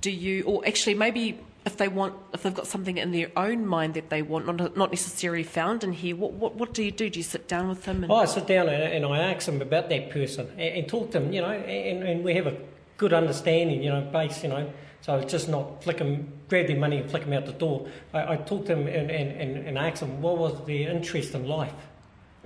do 0.00 0.10
you, 0.10 0.44
or 0.44 0.66
actually 0.66 0.94
maybe 0.94 1.38
if 1.66 1.76
they 1.76 1.88
want, 1.88 2.14
if 2.32 2.42
they've 2.42 2.54
got 2.54 2.66
something 2.66 2.96
in 2.96 3.12
their 3.12 3.30
own 3.36 3.66
mind 3.66 3.94
that 3.94 4.08
they 4.08 4.22
want, 4.22 4.46
not 4.46 4.76
not 4.76 4.90
necessarily 4.90 5.42
found 5.42 5.84
in 5.84 5.92
here, 5.92 6.16
what 6.16 6.32
what, 6.32 6.54
what 6.54 6.72
do 6.72 6.82
you 6.82 6.90
do? 6.90 7.10
Do 7.10 7.18
you 7.18 7.24
sit 7.24 7.46
down 7.48 7.68
with 7.68 7.84
them? 7.84 8.04
And, 8.04 8.12
Oh, 8.12 8.16
I 8.16 8.24
sit 8.24 8.46
down 8.46 8.68
and, 8.68 8.82
and 8.82 9.04
I 9.04 9.18
ask 9.32 9.46
them 9.46 9.60
about 9.60 9.88
that 9.90 10.10
person 10.10 10.46
and, 10.52 10.60
and 10.60 10.88
talk 10.88 11.10
to 11.12 11.20
them, 11.20 11.32
you 11.32 11.42
know, 11.42 11.50
and, 11.50 12.02
and 12.02 12.24
we 12.24 12.34
have 12.34 12.46
a 12.46 12.56
good 12.96 13.12
understanding, 13.12 13.82
you 13.82 13.90
know, 13.90 14.00
base, 14.00 14.42
you 14.42 14.48
know. 14.48 14.70
So 15.00 15.16
it's 15.16 15.30
just 15.30 15.48
not 15.48 15.84
flick 15.84 15.98
them, 15.98 16.32
grab 16.48 16.66
their 16.66 16.78
money 16.78 16.98
and 16.98 17.10
flick 17.10 17.24
them 17.24 17.32
out 17.32 17.46
the 17.46 17.52
door. 17.52 17.86
I, 18.12 18.32
I 18.32 18.36
talk 18.36 18.66
to 18.66 18.74
them 18.74 18.86
and, 18.86 19.10
and, 19.10 19.30
and, 19.40 19.66
and 19.68 19.78
ask 19.78 20.00
them 20.00 20.20
what 20.22 20.38
was 20.38 20.66
their 20.66 20.90
interest 20.90 21.34
in 21.34 21.46
life. 21.46 21.72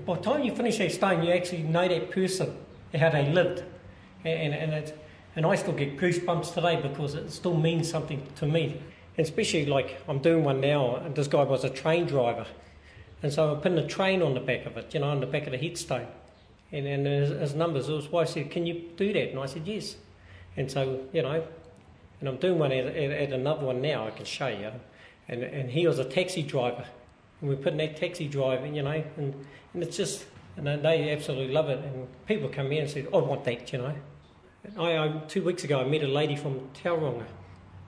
By 0.07 0.16
the 0.16 0.22
time 0.22 0.42
you 0.42 0.55
finish 0.55 0.78
that 0.78 0.92
stone, 0.92 1.22
you 1.22 1.32
actually 1.32 1.62
know 1.62 1.86
that 1.86 2.11
person, 2.11 2.57
how 2.94 3.11
they 3.11 3.30
lived. 3.30 3.62
And, 4.24 4.55
and, 4.55 4.72
it's, 4.72 4.92
and 5.36 5.46
I 5.46 5.55
still 5.55 5.72
get 5.72 5.96
goosebumps 5.96 6.55
today 6.55 6.80
because 6.80 7.14
it 7.14 7.30
still 7.30 7.57
means 7.57 7.90
something 7.90 8.26
to 8.36 8.46
me. 8.46 8.80
And 9.16 9.26
especially 9.26 9.66
like 9.66 10.03
I'm 10.09 10.18
doing 10.18 10.44
one 10.44 10.61
now, 10.61 10.96
and 10.96 11.14
this 11.14 11.28
guy 11.28 11.42
was 11.42 11.64
a 11.64 11.70
train 11.70 12.07
driver. 12.07 12.46
And 13.22 13.32
so 13.32 13.53
I'm 13.53 13.61
putting 13.61 13.78
a 13.78 13.86
train 13.86 14.22
on 14.22 14.34
the 14.34 14.40
back 14.40 14.66
of 14.66 14.76
it, 14.76 14.92
you 14.94 15.00
know, 15.00 15.11
on 15.11 15.20
the 15.20 15.26
back 15.26 15.46
of 15.46 15.53
the 15.53 15.59
headstone. 15.59 16.07
And, 16.72 16.86
and 16.86 17.07
his, 17.07 17.30
his 17.30 17.55
numbers, 17.55 17.86
his 17.86 18.09
wife 18.09 18.30
said, 18.30 18.50
Can 18.50 18.66
you 18.66 18.90
do 18.96 19.12
that? 19.12 19.30
And 19.30 19.38
I 19.38 19.46
said, 19.46 19.66
Yes. 19.66 19.96
And 20.57 20.70
so, 20.70 21.00
you 21.12 21.22
know, 21.22 21.44
and 22.20 22.28
I'm 22.28 22.36
doing 22.36 22.59
one 22.59 22.72
at, 22.72 22.86
at, 22.86 23.11
at 23.11 23.32
another 23.32 23.66
one 23.66 23.80
now, 23.80 24.07
I 24.07 24.11
can 24.11 24.24
show 24.24 24.48
you. 24.48 24.70
And, 25.28 25.42
and 25.42 25.70
he 25.70 25.86
was 25.86 25.98
a 25.98 26.05
taxi 26.05 26.42
driver. 26.42 26.84
And 27.43 27.51
we're 27.51 27.57
putting 27.57 27.78
that 27.78 27.97
taxi 27.97 28.28
driver, 28.28 28.66
you 28.66 28.82
know, 28.82 29.05
and, 29.18 29.34
and 29.74 29.82
it's 29.82 29.97
just, 29.97 30.24
and 30.57 30.66
they- 30.66 31.11
absolutely 31.12 31.53
love 31.53 31.68
it. 31.68 31.80
And 31.84 32.07
people 32.26 32.49
come 32.49 32.70
here 32.70 32.82
and 32.82 32.90
say, 32.90 33.05
I 33.12 33.16
want 33.18 33.45
that, 33.45 33.70
you 33.72 33.80
know. 33.80 33.95
And 34.64 34.78
I, 34.78 35.05
I, 35.05 35.09
two 35.26 35.43
weeks 35.43 35.64
ago, 35.64 35.80
I 35.80 35.84
met 35.84 36.03
a 36.03 36.09
lady 36.09 36.36
from 36.36 36.70
Tauranga. 36.82 37.26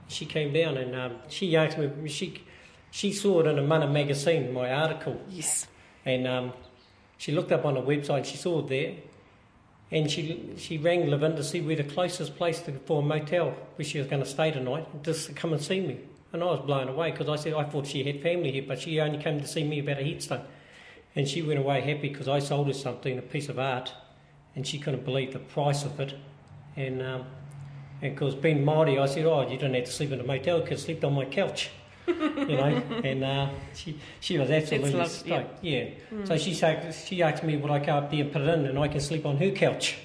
She 0.09 0.25
came 0.25 0.53
down 0.53 0.77
and 0.77 0.93
um, 0.93 1.15
she 1.29 1.55
asked 1.55 1.77
me, 1.77 2.09
she, 2.09 2.43
she 2.91 3.13
saw 3.13 3.39
it 3.39 3.47
in 3.47 3.57
a 3.57 3.63
Mana 3.63 3.87
magazine, 3.87 4.53
my 4.53 4.71
article. 4.71 5.19
Yes. 5.29 5.67
And 6.03 6.27
um, 6.27 6.53
she 7.17 7.31
looked 7.31 7.51
up 7.51 7.65
on 7.65 7.75
the 7.75 7.81
website, 7.81 8.25
she 8.25 8.37
saw 8.37 8.59
it 8.59 8.67
there, 8.67 8.93
and 9.91 10.11
she 10.11 10.53
she 10.57 10.77
rang 10.77 11.07
Levin 11.07 11.35
to 11.35 11.43
see 11.43 11.61
where 11.61 11.75
the 11.75 11.83
closest 11.83 12.35
place 12.35 12.59
to, 12.61 12.73
for 12.85 13.01
a 13.01 13.05
motel 13.05 13.55
where 13.75 13.85
she 13.85 13.99
was 13.99 14.07
going 14.07 14.21
to 14.21 14.27
stay 14.27 14.51
tonight, 14.51 14.85
just 15.03 15.27
to 15.27 15.33
come 15.33 15.53
and 15.53 15.61
see 15.61 15.79
me. 15.79 15.99
And 16.35 16.43
I 16.43 16.47
was 16.47 16.59
blown 16.59 16.89
away 16.89 17.11
because 17.11 17.29
I 17.29 17.37
said 17.37 17.53
I 17.53 17.63
thought 17.63 17.87
she 17.87 18.03
had 18.03 18.21
family 18.21 18.51
here, 18.51 18.65
but 18.67 18.77
she 18.81 18.99
only 18.99 19.17
came 19.17 19.39
to 19.39 19.47
see 19.47 19.63
me 19.63 19.79
about 19.79 19.99
a 19.99 20.03
headstone. 20.03 20.41
And 21.15 21.25
she 21.25 21.41
went 21.41 21.59
away 21.59 21.79
happy 21.79 22.09
because 22.09 22.27
I 22.27 22.39
sold 22.39 22.67
her 22.67 22.73
something, 22.73 23.17
a 23.17 23.21
piece 23.21 23.47
of 23.47 23.57
art, 23.57 23.93
and 24.53 24.67
she 24.67 24.77
couldn't 24.77 25.05
believe 25.05 25.31
the 25.31 25.39
price 25.39 25.85
of 25.85 25.97
it. 25.97 26.13
And 26.75 27.01
um, 27.01 27.25
and 28.01 28.13
because 28.13 28.35
being 28.35 28.65
Māori, 28.65 29.01
I 29.01 29.05
said, 29.05 29.25
oh, 29.25 29.49
you 29.49 29.57
don't 29.57 29.73
have 29.73 29.85
to 29.85 29.91
sleep 29.93 30.11
in 30.11 30.19
a 30.19 30.23
motel, 30.25 30.59
you 30.59 30.65
can 30.65 30.77
sleep 30.77 31.05
on 31.05 31.13
my 31.13 31.23
couch. 31.23 31.69
you 32.05 32.13
know, 32.47 32.83
and 33.05 33.23
uh, 33.23 33.49
she 33.73 33.97
she 34.19 34.37
was 34.37 34.51
absolutely 34.51 34.91
love- 34.91 35.09
stoked. 35.09 35.63
Yeah. 35.63 35.85
So 36.25 36.37
she 36.37 36.53
said 36.53 36.93
she 36.93 37.23
asked 37.23 37.43
me 37.45 37.55
would 37.55 37.71
I 37.71 37.79
go 37.79 37.93
up 37.93 38.11
there 38.11 38.19
and 38.25 38.31
put 38.33 38.41
it 38.41 38.49
in, 38.49 38.65
and 38.65 38.77
I 38.77 38.89
can 38.89 38.99
sleep 38.99 39.25
on 39.25 39.37
her 39.37 39.51
couch. 39.51 39.95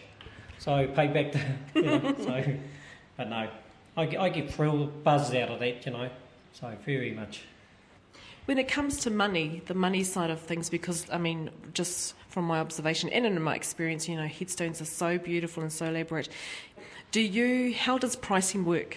So 0.58 0.74
I 0.74 0.86
pay 0.86 1.08
back 1.08 1.32
the, 1.32 1.40
you 1.74 1.82
know. 1.82 2.14
so, 2.20 2.44
but 3.16 3.28
no, 3.28 3.48
I, 3.96 4.06
get- 4.06 4.20
I 4.20 4.28
get 4.28 4.54
thrill 4.54 4.86
buzz 4.86 5.34
out 5.34 5.48
of 5.50 5.58
that, 5.58 5.84
you 5.84 5.90
know. 5.90 6.08
So 6.52 6.72
very 6.84 7.12
much. 7.12 7.42
When 8.46 8.58
it 8.58 8.68
comes 8.68 8.98
to 9.00 9.10
money, 9.10 9.62
the 9.66 9.74
money 9.74 10.02
side 10.02 10.30
of 10.30 10.40
things, 10.40 10.68
because 10.70 11.06
I 11.10 11.18
mean, 11.18 11.50
just 11.72 12.14
from 12.28 12.44
my 12.44 12.58
observation 12.58 13.08
and 13.10 13.24
in 13.26 13.40
my 13.40 13.54
experience, 13.54 14.08
you 14.08 14.16
know, 14.16 14.26
headstones 14.26 14.80
are 14.80 14.86
so 14.86 15.18
beautiful 15.18 15.62
and 15.62 15.72
so 15.72 15.86
elaborate. 15.86 16.28
Do 17.12 17.20
you? 17.20 17.74
How 17.74 17.98
does 17.98 18.16
pricing 18.16 18.64
work? 18.64 18.96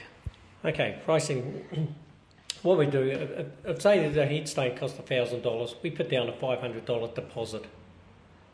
Okay, 0.65 0.99
pricing. 1.05 1.65
what 2.63 2.77
we 2.77 2.85
do, 2.85 3.01
if, 3.03 3.29
if- 3.31 3.47
if 3.65 3.81
say 3.81 4.07
that 4.07 4.17
a 4.21 4.25
headstone 4.25 4.75
costs 4.77 4.97
thousand 4.99 5.41
dollars, 5.41 5.75
we 5.83 5.91
put 5.91 6.09
down 6.09 6.29
a 6.29 6.33
five 6.33 6.59
hundred 6.59 6.85
dollar 6.85 7.09
deposit, 7.13 7.65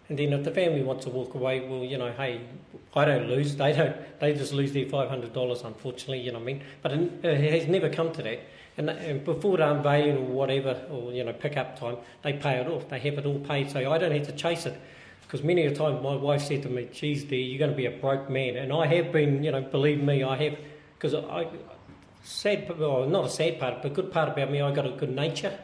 and 0.10 0.18
then 0.20 0.34
if 0.34 0.44
the 0.44 0.52
family 0.52 0.82
wants 0.82 1.06
to 1.06 1.12
walk 1.12 1.34
away, 1.36 1.62
well, 1.62 1.84
you 1.84 1.98
know, 1.98 2.12
hey, 2.12 2.42
I 2.96 3.06
don't 3.06 3.28
lose. 3.30 3.56
They 3.56 3.74
don't. 3.74 3.96
They 4.20 4.34
just 4.34 4.54
lose 4.54 4.74
their 4.74 4.90
five 4.90 5.10
hundred 5.10 5.34
dollars, 5.34 5.62
unfortunately. 5.62 6.20
You 6.20 6.32
know 6.32 6.40
what 6.40 6.44
I 6.50 6.54
mean? 6.54 6.64
But 6.82 6.92
it 6.94 7.52
has 7.62 7.68
never 7.70 7.90
come 7.90 8.12
to 8.14 8.24
that. 8.24 8.40
And, 8.80 8.90
and 8.90 9.26
before 9.26 9.58
the 9.58 9.70
unveiling 9.70 10.18
or 10.18 10.26
whatever, 10.28 10.82
or 10.90 11.12
you 11.12 11.26
know, 11.26 11.34
pick 11.34 11.58
up 11.58 11.78
time, 11.78 11.98
they 12.24 12.32
pay 12.32 12.56
it 12.62 12.68
off. 12.68 12.88
They 12.88 12.98
have 13.00 13.18
it 13.18 13.26
all 13.26 13.40
paid, 13.40 13.70
so 13.70 13.92
I 13.92 13.98
don't 13.98 14.14
have 14.14 14.26
to 14.28 14.32
chase 14.32 14.66
it. 14.66 14.80
Because 15.22 15.44
many 15.44 15.66
a 15.66 15.76
time 15.76 16.02
my 16.02 16.16
wife 16.16 16.44
said 16.44 16.64
to 16.64 16.70
me, 16.70 16.88
"Geez, 16.94 17.26
dear, 17.26 17.40
you're 17.40 17.60
going 17.60 17.72
to 17.72 17.76
be 17.76 17.88
a 17.88 17.92
broke 17.92 18.30
man," 18.30 18.56
and 18.56 18.72
I 18.72 18.88
have 18.88 19.12
been. 19.12 19.44
You 19.44 19.52
know, 19.52 19.62
believe 19.62 20.02
me, 20.02 20.24
I 20.24 20.38
have. 20.44 20.58
Because 20.98 21.14
I, 21.14 21.48
sad, 22.24 22.80
well, 22.80 23.06
not 23.06 23.26
a 23.26 23.30
sad 23.30 23.60
part, 23.60 23.82
but 23.82 23.94
good 23.94 24.14
part 24.14 24.30
about 24.30 24.50
me, 24.50 24.62
I 24.62 24.74
got 24.74 24.86
a 24.86 24.92
good 24.92 25.14
nature, 25.14 25.60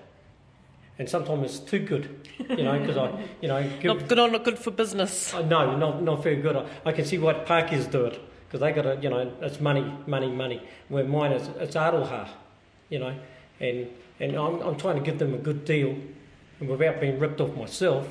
and 0.99 1.07
sometimes 1.07 1.45
it's 1.45 1.59
too 1.59 1.79
good. 1.79 2.27
You 2.49 2.63
know, 2.63 2.77
because 2.77 2.97
I, 2.97 3.17
you 3.41 3.47
know, 3.47 3.63
give, 3.79 3.95
Not 3.97 4.09
good 4.09 4.19
or 4.19 4.29
not 4.29 4.43
good 4.43 4.59
for 4.59 4.71
business. 4.71 5.33
Oh, 5.33 5.41
no, 5.41 5.77
not 5.77 6.03
not 6.03 6.21
very 6.21 6.41
good. 6.41 6.57
I, 6.57 6.65
I 6.85 6.91
can 6.91 7.05
see 7.05 7.17
why 7.17 7.31
Parkers 7.31 7.87
do 7.87 8.07
it 8.07 8.19
because 8.45 8.59
they 8.59 8.73
got 8.73 8.85
a 8.85 8.99
you 9.01 9.09
know 9.09 9.31
it's 9.41 9.61
money, 9.61 9.89
money, 10.05 10.29
money. 10.29 10.61
Where 10.89 11.05
mine 11.05 11.31
is 11.31 11.47
it's 11.59 11.77
aroha, 11.77 12.27
you 12.95 12.99
know, 13.03 13.13
and 13.59 13.87
and 14.21 14.35
I'm 14.37 14.61
I'm 14.61 14.77
trying 14.77 14.95
to 14.95 15.01
give 15.01 15.19
them 15.19 15.33
a 15.33 15.37
good 15.37 15.65
deal, 15.65 15.97
and 16.59 16.69
without 16.69 17.01
being 17.01 17.19
ripped 17.19 17.41
off 17.41 17.53
myself. 17.55 18.07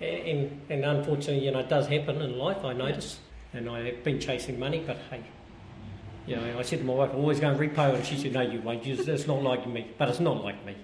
And 0.00 0.60
and 0.68 0.84
unfortunately, 0.84 1.44
you 1.44 1.52
know, 1.52 1.60
it 1.60 1.68
does 1.68 1.86
happen 1.86 2.20
in 2.20 2.36
life. 2.36 2.64
I 2.64 2.72
notice, 2.72 3.20
and 3.52 3.70
I 3.70 3.76
have 3.86 4.02
been 4.02 4.18
chasing 4.18 4.58
money, 4.58 4.82
but 4.84 4.96
hey. 5.10 5.22
You 6.26 6.36
know, 6.36 6.58
I 6.58 6.62
said 6.62 6.80
to 6.80 6.84
my 6.84 6.92
wife, 6.92 7.10
I'm 7.14 7.20
always 7.20 7.40
going 7.40 7.56
to 7.56 7.66
repo, 7.66 7.94
and 7.94 8.04
she 8.04 8.18
said, 8.18 8.32
No, 8.34 8.42
you 8.42 8.60
won't. 8.60 8.86
It's 8.86 9.26
not 9.26 9.42
like 9.42 9.66
me. 9.66 9.86
But 9.96 10.10
it's 10.10 10.20
not 10.20 10.44
like 10.44 10.62
me. 10.66 10.74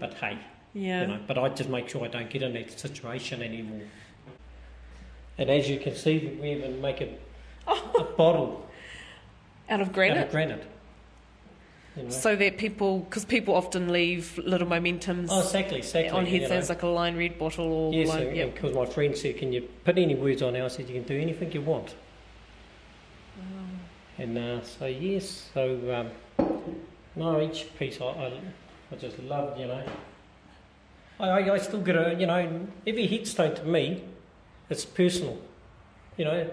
But 0.00 0.14
hey, 0.14 0.38
Yeah. 0.72 1.02
you 1.02 1.06
know, 1.08 1.20
but 1.26 1.36
I 1.36 1.50
just 1.50 1.68
make 1.68 1.90
sure 1.90 2.02
I 2.06 2.08
don't 2.08 2.30
get 2.30 2.40
in 2.42 2.54
that 2.54 2.80
situation 2.80 3.42
anymore. 3.42 3.82
And 5.36 5.50
as 5.50 5.68
you 5.68 5.78
can 5.78 5.94
see, 5.94 6.38
we 6.40 6.52
even 6.52 6.80
make 6.80 7.02
a, 7.02 7.08
oh. 7.66 7.92
a 7.98 8.04
bottle 8.16 8.66
Out 9.68 9.82
of 9.82 9.92
granite. 9.92 10.16
out 10.18 10.24
of 10.26 10.30
granite. 10.30 10.64
You 11.98 12.04
know? 12.04 12.10
So 12.10 12.36
that 12.36 12.58
people, 12.58 13.00
because 13.00 13.24
people 13.24 13.54
often 13.54 13.92
leave 13.92 14.38
little 14.44 14.68
momentums 14.68 15.28
oh, 15.30 15.40
exactly, 15.40 15.78
exactly. 15.78 16.10
on 16.10 16.26
headstones 16.26 16.68
know. 16.68 16.74
like 16.74 16.82
a 16.84 16.86
Lion 16.86 17.16
Red 17.16 17.38
bottle 17.38 17.72
or 17.72 17.92
Yes, 17.92 18.08
line, 18.08 18.34
yep. 18.36 18.54
because 18.54 18.72
my 18.72 18.86
friend 18.86 19.16
said, 19.16 19.36
"Can 19.36 19.52
you 19.52 19.62
put 19.84 19.98
any 19.98 20.14
words 20.14 20.40
on 20.40 20.54
it?" 20.54 20.62
I 20.62 20.68
said, 20.68 20.88
"You 20.88 20.94
can 20.94 21.02
do 21.02 21.18
anything 21.18 21.50
you 21.50 21.62
want." 21.62 21.94
And 24.16 24.38
uh, 24.38 24.62
so 24.62 24.86
yes, 24.86 25.50
so 25.54 26.10
um, 26.38 26.48
no, 27.16 27.40
each 27.40 27.66
piece 27.78 28.00
I, 28.00 28.06
I, 28.06 28.40
I 28.92 28.96
just 28.96 29.18
love, 29.20 29.58
you 29.58 29.66
know. 29.66 29.82
I, 31.20 31.50
I 31.50 31.58
still 31.58 31.80
get 31.80 31.96
a, 31.96 32.14
you 32.18 32.26
know, 32.26 32.68
every 32.86 33.06
headstone 33.06 33.54
to 33.56 33.64
me, 33.64 34.04
it's 34.70 34.84
personal, 34.84 35.38
you 36.16 36.24
know, 36.24 36.48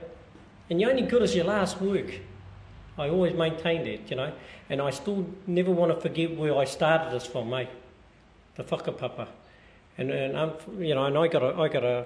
and 0.69 0.81
you're 0.81 0.89
only 0.89 1.03
good 1.03 1.21
as 1.21 1.35
your 1.35 1.45
last 1.45 1.79
work. 1.81 2.19
I 2.97 3.09
always 3.09 3.33
maintained 3.33 3.85
that, 3.87 4.09
you 4.09 4.15
know, 4.15 4.31
and 4.69 4.81
I 4.81 4.89
still 4.89 5.27
never 5.47 5.71
want 5.71 5.93
to 5.93 5.99
forget 5.99 6.35
where 6.37 6.57
I 6.57 6.65
started 6.65 7.13
this 7.13 7.25
from, 7.25 7.49
mate. 7.49 7.69
The 8.55 8.63
whakapapa. 8.63 9.27
And, 9.97 10.11
and 10.11 10.37
I'm, 10.37 10.53
you 10.79 10.95
know, 10.95 11.05
and 11.05 11.17
I 11.17 11.27
got 11.27 11.43
a, 11.43 11.59
I 11.59 11.67
got 11.67 11.83
a, 11.83 12.05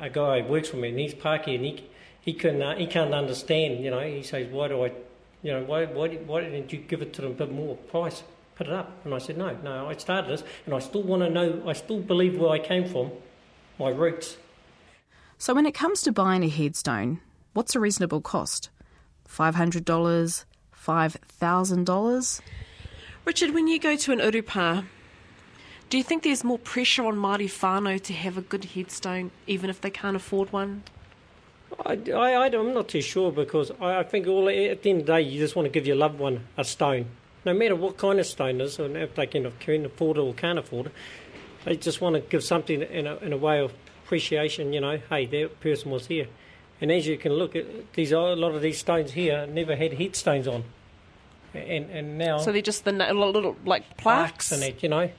a 0.00 0.10
guy 0.10 0.42
who 0.42 0.48
works 0.48 0.68
for 0.68 0.76
me, 0.76 0.88
and 0.88 0.98
he's 0.98 1.14
Paki, 1.14 1.54
and 1.54 1.64
he, 1.64 1.84
he 2.20 2.32
can, 2.32 2.60
uh, 2.60 2.76
he 2.76 2.86
can't 2.86 3.14
understand. 3.14 3.84
You 3.84 3.90
know, 3.90 4.00
he 4.00 4.22
says, 4.22 4.48
"Why 4.50 4.68
do 4.68 4.84
I, 4.84 4.92
you 5.42 5.52
know, 5.52 5.62
why, 5.62 5.86
why, 5.86 6.08
why 6.08 6.40
didn't 6.40 6.72
you 6.72 6.78
give 6.78 7.02
it 7.02 7.12
to 7.14 7.22
them 7.22 7.32
a 7.32 7.34
bit 7.34 7.52
more 7.52 7.76
price? 7.76 8.22
Put 8.56 8.66
it 8.66 8.72
up." 8.72 8.92
And 9.04 9.14
I 9.14 9.18
said, 9.18 9.38
"No, 9.38 9.56
no, 9.62 9.88
I 9.88 9.96
started 9.96 10.30
this, 10.30 10.44
and 10.66 10.74
I 10.74 10.80
still 10.80 11.02
want 11.02 11.22
to 11.22 11.30
know. 11.30 11.62
I 11.66 11.72
still 11.72 12.00
believe 12.00 12.38
where 12.38 12.50
I 12.50 12.58
came 12.58 12.88
from, 12.88 13.10
my 13.78 13.90
roots." 13.90 14.36
So, 15.38 15.54
when 15.54 15.66
it 15.66 15.72
comes 15.72 16.02
to 16.02 16.12
buying 16.12 16.44
a 16.44 16.48
headstone, 16.48 17.20
what's 17.54 17.74
a 17.74 17.80
reasonable 17.80 18.20
cost? 18.20 18.70
$500? 19.30 20.44
$5,000? 20.86 22.40
Richard, 23.24 23.54
when 23.54 23.68
you 23.68 23.78
go 23.78 23.96
to 23.96 24.12
an 24.12 24.18
urupa, 24.18 24.84
do 25.90 25.98
you 25.98 26.04
think 26.04 26.22
there's 26.22 26.44
more 26.44 26.58
pressure 26.58 27.04
on 27.04 27.16
Māori 27.16 27.46
whānau 27.46 28.00
to 28.02 28.12
have 28.12 28.38
a 28.38 28.40
good 28.40 28.64
headstone, 28.64 29.30
even 29.46 29.70
if 29.70 29.80
they 29.80 29.90
can't 29.90 30.16
afford 30.16 30.52
one? 30.52 30.82
I, 31.84 31.98
I, 32.12 32.46
am 32.46 32.74
not 32.74 32.88
too 32.88 33.00
sure 33.00 33.30
because 33.30 33.70
I, 33.80 33.98
I 33.98 34.02
think 34.02 34.26
all 34.26 34.48
at 34.48 34.82
the 34.82 34.90
end 34.90 35.00
of 35.00 35.06
the 35.06 35.12
day, 35.14 35.22
you 35.22 35.38
just 35.38 35.56
want 35.56 35.66
to 35.66 35.70
give 35.70 35.86
your 35.86 35.96
loved 35.96 36.18
one 36.18 36.46
a 36.56 36.64
stone, 36.64 37.06
no 37.44 37.54
matter 37.54 37.76
what 37.76 37.96
kind 37.96 38.18
of 38.18 38.26
stone 38.26 38.60
it 38.60 38.64
is, 38.64 38.78
and 38.78 38.96
if 38.96 39.14
they 39.14 39.26
can, 39.26 39.50
can 39.60 39.86
afford 39.86 40.16
it 40.16 40.20
or 40.20 40.34
can't 40.34 40.58
afford 40.58 40.86
it. 40.86 40.92
They 41.64 41.76
just 41.76 42.00
want 42.00 42.16
to 42.16 42.20
give 42.20 42.42
something 42.42 42.82
in 42.82 43.06
a, 43.06 43.16
in 43.16 43.32
a 43.32 43.36
way 43.36 43.60
of 43.60 43.72
appreciation. 44.04 44.72
You 44.72 44.80
know, 44.80 45.00
hey, 45.10 45.26
that 45.26 45.60
person 45.60 45.90
was 45.90 46.06
here, 46.06 46.26
and 46.80 46.90
as 46.90 47.06
you 47.06 47.16
can 47.18 47.32
look 47.32 47.54
at 47.56 47.92
these, 47.94 48.12
a 48.12 48.18
lot 48.18 48.54
of 48.54 48.62
these 48.62 48.78
stones 48.78 49.12
here 49.12 49.46
never 49.46 49.76
had 49.76 49.94
headstones 49.94 50.46
on, 50.46 50.64
and 51.54 51.90
and 51.90 52.18
now 52.18 52.38
So 52.38 52.52
they're 52.52 52.62
just 52.62 52.84
the 52.84 52.92
little, 52.92 53.56
like 53.64 53.96
plaques 53.96 54.52
and 54.52 54.62
that, 54.62 54.82
you 54.82 54.88
know. 54.88 55.10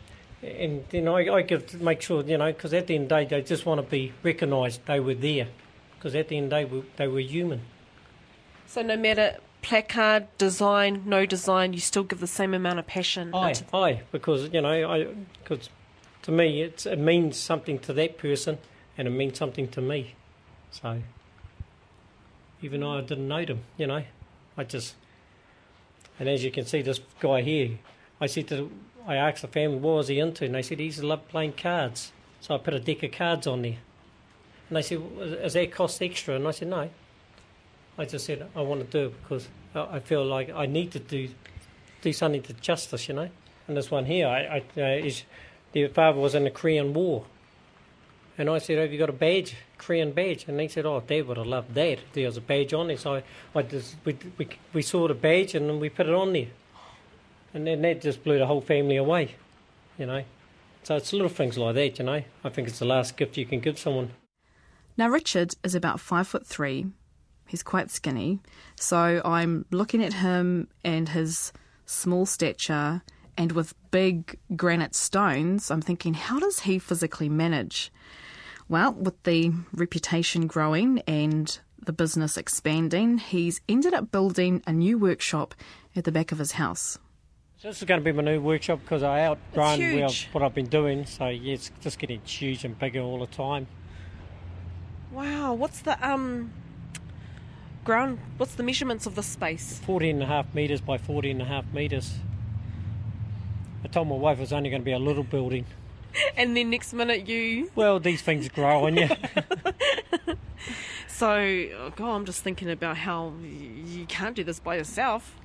And 0.43 0.85
then 0.89 1.07
I, 1.07 1.29
I 1.29 1.41
give 1.43 1.79
make 1.81 2.01
sure, 2.01 2.23
you 2.23 2.37
know, 2.37 2.51
because 2.51 2.73
at 2.73 2.87
the 2.87 2.95
end 2.95 3.03
of 3.03 3.09
the 3.09 3.25
day, 3.25 3.41
they 3.41 3.47
just 3.47 3.65
want 3.65 3.79
to 3.79 3.87
be 3.87 4.11
recognised 4.23 4.83
they 4.87 4.99
were 4.99 5.13
there. 5.13 5.47
Because 5.97 6.15
at 6.15 6.29
the 6.29 6.37
end 6.37 6.51
of 6.51 6.71
the 6.71 6.79
day, 6.79 6.87
they 6.97 7.07
were 7.07 7.19
human. 7.19 7.61
So 8.65 8.81
no 8.81 8.97
matter 8.97 9.37
placard, 9.61 10.25
design, 10.39 11.03
no 11.05 11.27
design, 11.27 11.73
you 11.73 11.79
still 11.79 12.03
give 12.03 12.19
the 12.19 12.27
same 12.27 12.55
amount 12.55 12.79
of 12.79 12.87
passion. 12.87 13.35
Aye, 13.35 13.49
into- 13.49 13.75
aye, 13.75 14.01
because 14.11 14.49
you 14.51 14.61
know, 14.61 14.89
I 14.89 15.07
because 15.43 15.69
to 16.23 16.31
me 16.31 16.61
it's, 16.63 16.87
it 16.87 16.97
means 16.97 17.37
something 17.37 17.77
to 17.79 17.93
that 17.93 18.17
person, 18.17 18.57
and 18.97 19.07
it 19.07 19.11
means 19.11 19.37
something 19.37 19.67
to 19.69 19.81
me. 19.81 20.15
So 20.71 21.01
even 22.61 22.81
though 22.81 22.97
I 22.97 23.01
didn't 23.01 23.27
know 23.27 23.45
them, 23.45 23.63
you 23.77 23.87
know, 23.87 24.03
I 24.57 24.63
just 24.63 24.95
and 26.19 26.29
as 26.29 26.43
you 26.43 26.51
can 26.51 26.65
see, 26.65 26.83
this 26.83 26.99
guy 27.19 27.41
here, 27.41 27.79
I 28.19 28.27
said 28.27 28.47
to 28.49 28.71
I 29.07 29.15
asked 29.15 29.41
the 29.41 29.47
family 29.47 29.77
what 29.77 29.95
was 29.95 30.07
he 30.07 30.19
into, 30.19 30.45
and 30.45 30.53
they 30.53 30.61
said 30.61 30.77
he 30.79 30.85
used 30.85 30.99
to 30.99 31.07
love 31.07 31.27
playing 31.27 31.53
cards. 31.53 32.11
So 32.39 32.53
I 32.53 32.59
put 32.59 32.73
a 32.73 32.79
deck 32.79 33.01
of 33.03 33.11
cards 33.11 33.47
on 33.47 33.63
there, 33.63 33.77
and 34.69 34.77
they 34.77 34.83
said, 34.83 34.99
"Well, 34.99 35.33
"Is 35.33 35.53
that 35.53 35.71
cost 35.71 36.01
extra?" 36.01 36.35
And 36.35 36.47
I 36.47 36.51
said, 36.51 36.67
"No." 36.67 36.89
I 37.97 38.05
just 38.05 38.25
said 38.25 38.47
I 38.55 38.61
want 38.61 38.81
to 38.81 38.87
do 38.87 39.07
it 39.07 39.21
because 39.21 39.47
I 39.73 39.97
I 39.97 39.99
feel 39.99 40.23
like 40.23 40.51
I 40.51 40.65
need 40.67 40.91
to 40.91 40.99
do 40.99 41.29
do 42.01 42.13
something 42.13 42.43
to 42.43 42.53
justice, 42.53 43.07
you 43.07 43.15
know. 43.15 43.29
And 43.67 43.77
this 43.77 43.89
one 43.89 44.05
here, 44.05 44.27
I, 44.27 44.63
I, 44.77 44.81
uh, 44.81 45.05
is 45.05 45.23
their 45.71 45.89
father 45.89 46.19
was 46.19 46.35
in 46.35 46.43
the 46.43 46.51
Korean 46.51 46.93
War, 46.93 47.25
and 48.41 48.49
I 48.49 48.57
said, 48.57 48.79
"Have 48.79 48.91
you 48.91 48.97
got 48.97 49.09
a 49.09 49.13
badge, 49.13 49.55
Korean 49.77 50.11
badge?" 50.11 50.45
And 50.47 50.59
they 50.59 50.67
said, 50.67 50.85
"Oh, 50.85 50.99
Dad 50.99 51.27
would 51.27 51.37
have 51.37 51.45
loved 51.45 51.75
that. 51.75 51.99
if 51.99 52.13
There 52.13 52.25
was 52.25 52.37
a 52.37 52.41
badge 52.41 52.73
on 52.73 52.89
it." 52.89 52.99
So 52.99 53.21
I 53.55 53.61
just 53.61 53.95
we, 54.03 54.17
we 54.37 54.49
we 54.73 54.81
saw 54.81 55.07
the 55.07 55.13
badge 55.13 55.53
and 55.53 55.69
then 55.69 55.79
we 55.79 55.89
put 55.89 56.07
it 56.07 56.13
on 56.13 56.33
there, 56.33 56.47
and 57.53 57.67
then 57.67 57.83
that 57.83 58.01
just 58.01 58.23
blew 58.23 58.39
the 58.39 58.47
whole 58.47 58.61
family 58.61 58.97
away, 58.97 59.35
you 59.97 60.07
know. 60.07 60.23
So 60.83 60.95
it's 60.95 61.13
little 61.13 61.29
things 61.29 61.57
like 61.59 61.75
that, 61.75 61.99
you 61.99 62.05
know. 62.05 62.23
I 62.43 62.49
think 62.49 62.67
it's 62.67 62.79
the 62.79 62.85
last 62.85 63.15
gift 63.15 63.37
you 63.37 63.45
can 63.45 63.59
give 63.59 63.77
someone. 63.77 64.11
Now, 64.97 65.07
Richard 65.09 65.53
is 65.63 65.75
about 65.75 65.99
five 65.99 66.27
foot 66.27 66.47
three. 66.47 66.87
He's 67.47 67.63
quite 67.63 67.91
skinny. 67.91 68.39
So 68.75 69.21
I'm 69.23 69.65
looking 69.71 70.03
at 70.03 70.13
him 70.13 70.67
and 70.83 71.09
his 71.09 71.53
small 71.85 72.25
stature, 72.25 73.03
and 73.37 73.51
with 73.51 73.75
big 73.91 74.39
granite 74.55 74.95
stones, 74.95 75.69
I'm 75.69 75.81
thinking, 75.81 76.15
how 76.15 76.39
does 76.39 76.61
he 76.61 76.79
physically 76.79 77.29
manage? 77.29 77.91
Well, 78.71 78.93
with 78.93 79.21
the 79.23 79.51
reputation 79.73 80.47
growing 80.47 80.99
and 81.05 81.59
the 81.85 81.91
business 81.91 82.37
expanding, 82.37 83.17
he's 83.17 83.59
ended 83.67 83.93
up 83.93 84.13
building 84.13 84.63
a 84.65 84.71
new 84.71 84.97
workshop 84.97 85.53
at 85.93 86.05
the 86.05 86.11
back 86.13 86.31
of 86.31 86.37
his 86.37 86.53
house. 86.53 86.97
So 87.57 87.67
this 87.67 87.79
is 87.79 87.83
going 87.83 87.99
to 87.99 88.03
be 88.05 88.13
my 88.13 88.23
new 88.23 88.39
workshop 88.39 88.79
because 88.81 89.03
I 89.03 89.25
outgrown 89.25 89.77
where 89.77 89.89
I've- 90.05 90.13
huge. 90.13 90.29
what 90.31 90.41
I've 90.41 90.55
been 90.55 90.69
doing. 90.69 91.05
So 91.05 91.27
yeah, 91.27 91.55
it's 91.55 91.69
just 91.81 91.99
getting 91.99 92.21
huge 92.21 92.63
and 92.63 92.79
bigger 92.79 93.01
all 93.01 93.19
the 93.19 93.27
time. 93.27 93.67
Wow, 95.11 95.53
what's 95.53 95.81
the 95.81 95.97
um 96.09 96.53
ground? 97.83 98.19
What's 98.37 98.55
the 98.55 98.63
measurements 98.63 99.05
of 99.05 99.15
the 99.15 99.23
space? 99.23 99.79
14 99.79 100.11
and 100.15 100.23
a 100.23 100.27
half 100.27 100.55
metres 100.55 100.79
by 100.79 100.97
14 100.97 101.31
and 101.31 101.41
a 101.41 101.45
half 101.53 101.65
metres. 101.73 102.19
I 103.83 103.89
told 103.89 104.07
my 104.07 104.15
wife 104.15 104.37
it 104.37 104.41
was 104.41 104.53
only 104.53 104.69
going 104.69 104.81
to 104.81 104.85
be 104.85 104.93
a 104.93 104.97
little 104.99 105.23
building. 105.23 105.65
And 106.37 106.55
then 106.57 106.69
next 106.69 106.93
minute 106.93 107.27
you. 107.27 107.71
Well, 107.75 107.99
these 107.99 108.21
things 108.21 108.49
grow 108.49 108.85
on 108.85 108.97
you. 108.97 109.09
So, 111.07 111.29
oh 111.29 111.91
God, 111.95 112.15
I'm 112.15 112.25
just 112.25 112.41
thinking 112.41 112.69
about 112.71 112.97
how 112.97 113.33
you 113.43 114.05
can't 114.07 114.35
do 114.35 114.43
this 114.43 114.59
by 114.59 114.75
yourself. 114.77 115.35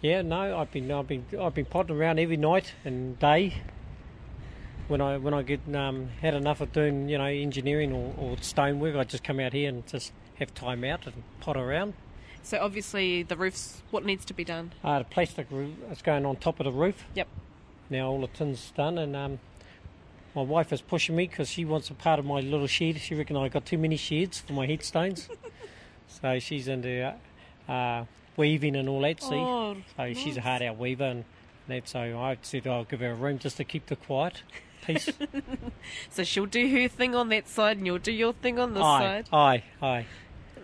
yeah, 0.00 0.22
no, 0.22 0.56
I've 0.56 0.70
been 0.72 0.90
I've 0.90 1.06
been 1.08 1.26
I've 1.38 1.54
been 1.54 1.66
potting 1.66 1.94
around 1.94 2.18
every 2.18 2.38
night 2.38 2.72
and 2.86 3.18
day. 3.18 3.54
When 4.88 5.02
I 5.02 5.18
when 5.18 5.34
I 5.34 5.42
get 5.42 5.60
um, 5.74 6.08
had 6.22 6.32
enough 6.34 6.62
of 6.62 6.72
doing 6.72 7.10
you 7.10 7.18
know 7.18 7.24
engineering 7.24 7.92
or, 7.92 8.14
or 8.16 8.36
stonework, 8.40 8.96
I 8.96 9.04
just 9.04 9.24
come 9.24 9.38
out 9.40 9.52
here 9.52 9.68
and 9.68 9.86
just 9.86 10.12
have 10.38 10.54
time 10.54 10.84
out 10.84 11.04
and 11.06 11.22
pot 11.40 11.56
around. 11.58 11.92
So 12.42 12.58
obviously 12.58 13.22
the 13.22 13.36
roof's 13.36 13.82
what 13.90 14.06
needs 14.06 14.24
to 14.26 14.32
be 14.34 14.44
done. 14.44 14.72
Uh, 14.82 15.00
the 15.00 15.04
plastic 15.04 15.48
roof 15.50 15.74
is 15.90 16.00
going 16.00 16.24
on 16.24 16.36
top 16.36 16.60
of 16.60 16.64
the 16.64 16.72
roof. 16.72 17.04
Yep. 17.14 17.28
Now 17.90 18.08
all 18.08 18.20
the 18.22 18.28
tin's 18.28 18.70
done, 18.70 18.96
and 18.96 19.14
um, 19.14 19.38
my 20.36 20.42
wife 20.42 20.72
is 20.72 20.80
pushing 20.82 21.16
me 21.16 21.26
because 21.26 21.48
she 21.50 21.64
wants 21.64 21.90
a 21.90 21.94
part 21.94 22.18
of 22.20 22.24
my 22.26 22.38
little 22.40 22.66
shed. 22.68 23.00
She 23.00 23.14
reckon 23.16 23.36
I 23.36 23.48
got 23.48 23.64
too 23.66 23.78
many 23.78 23.96
sheds 23.96 24.38
for 24.38 24.52
my 24.52 24.66
headstones, 24.66 25.28
so 26.08 26.38
she's 26.38 26.68
into 26.68 27.12
uh, 27.68 27.72
uh, 27.72 28.04
weaving 28.36 28.76
and 28.76 28.88
all 28.88 29.00
that. 29.00 29.20
See, 29.22 29.34
Oh, 29.34 29.76
so 29.96 30.12
she's 30.14 30.36
a 30.36 30.42
hard 30.42 30.62
out 30.62 30.76
weaver, 30.78 31.04
and 31.04 31.24
that. 31.68 31.88
So 31.88 31.98
I 32.00 32.36
said 32.42 32.66
I'll 32.66 32.84
give 32.84 33.00
her 33.00 33.10
a 33.10 33.14
room 33.14 33.38
just 33.38 33.56
to 33.56 33.64
keep 33.64 33.86
the 33.86 33.96
quiet, 33.96 34.42
peace. 34.86 35.08
So 36.10 36.22
she'll 36.24 36.46
do 36.46 36.68
her 36.82 36.88
thing 36.88 37.14
on 37.14 37.28
that 37.30 37.48
side, 37.48 37.78
and 37.78 37.86
you'll 37.86 37.98
do 37.98 38.12
your 38.12 38.32
thing 38.34 38.58
on 38.58 38.74
this 38.74 38.82
aye, 38.82 39.00
side. 39.00 39.28
aye, 39.32 39.62
aye. 39.82 40.06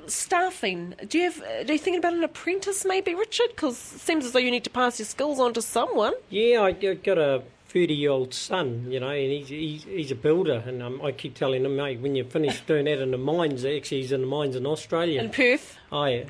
Staffing. 0.06 0.94
Do 1.08 1.16
you 1.18 1.24
have? 1.30 1.40
Are 1.42 1.72
you 1.72 1.78
thinking 1.78 1.96
about 1.98 2.12
an 2.14 2.24
apprentice, 2.24 2.84
maybe, 2.84 3.14
Richard? 3.14 3.48
Because 3.50 3.76
it 3.94 4.00
seems 4.00 4.24
as 4.24 4.32
though 4.32 4.40
you 4.40 4.50
need 4.50 4.64
to 4.64 4.70
pass 4.70 4.98
your 4.98 5.06
skills 5.06 5.38
on 5.38 5.54
to 5.54 5.62
someone. 5.62 6.12
Yeah, 6.28 6.62
I 6.62 6.72
g- 6.72 6.94
got 6.94 7.18
a 7.18 7.42
30 7.72 7.94
year 7.94 8.10
old 8.10 8.34
son, 8.34 8.86
you 8.90 9.00
know, 9.00 9.08
and 9.08 9.32
he's, 9.32 9.48
he's, 9.48 9.84
he's 9.84 10.10
a 10.10 10.14
builder. 10.14 10.62
And 10.66 10.82
um, 10.82 11.00
I 11.02 11.12
keep 11.12 11.34
telling 11.34 11.64
him, 11.64 11.76
mate, 11.76 12.00
when 12.00 12.14
you 12.14 12.24
finish 12.24 12.60
doing 12.66 12.84
that 12.84 13.00
in 13.00 13.12
the 13.12 13.18
mines, 13.18 13.64
actually, 13.64 14.02
he's 14.02 14.12
in 14.12 14.20
the 14.20 14.26
mines 14.26 14.56
in 14.56 14.66
Australia. 14.66 15.22
In 15.22 15.30
Perth. 15.30 15.76
Oh, 15.90 16.04
yeah. 16.04 16.24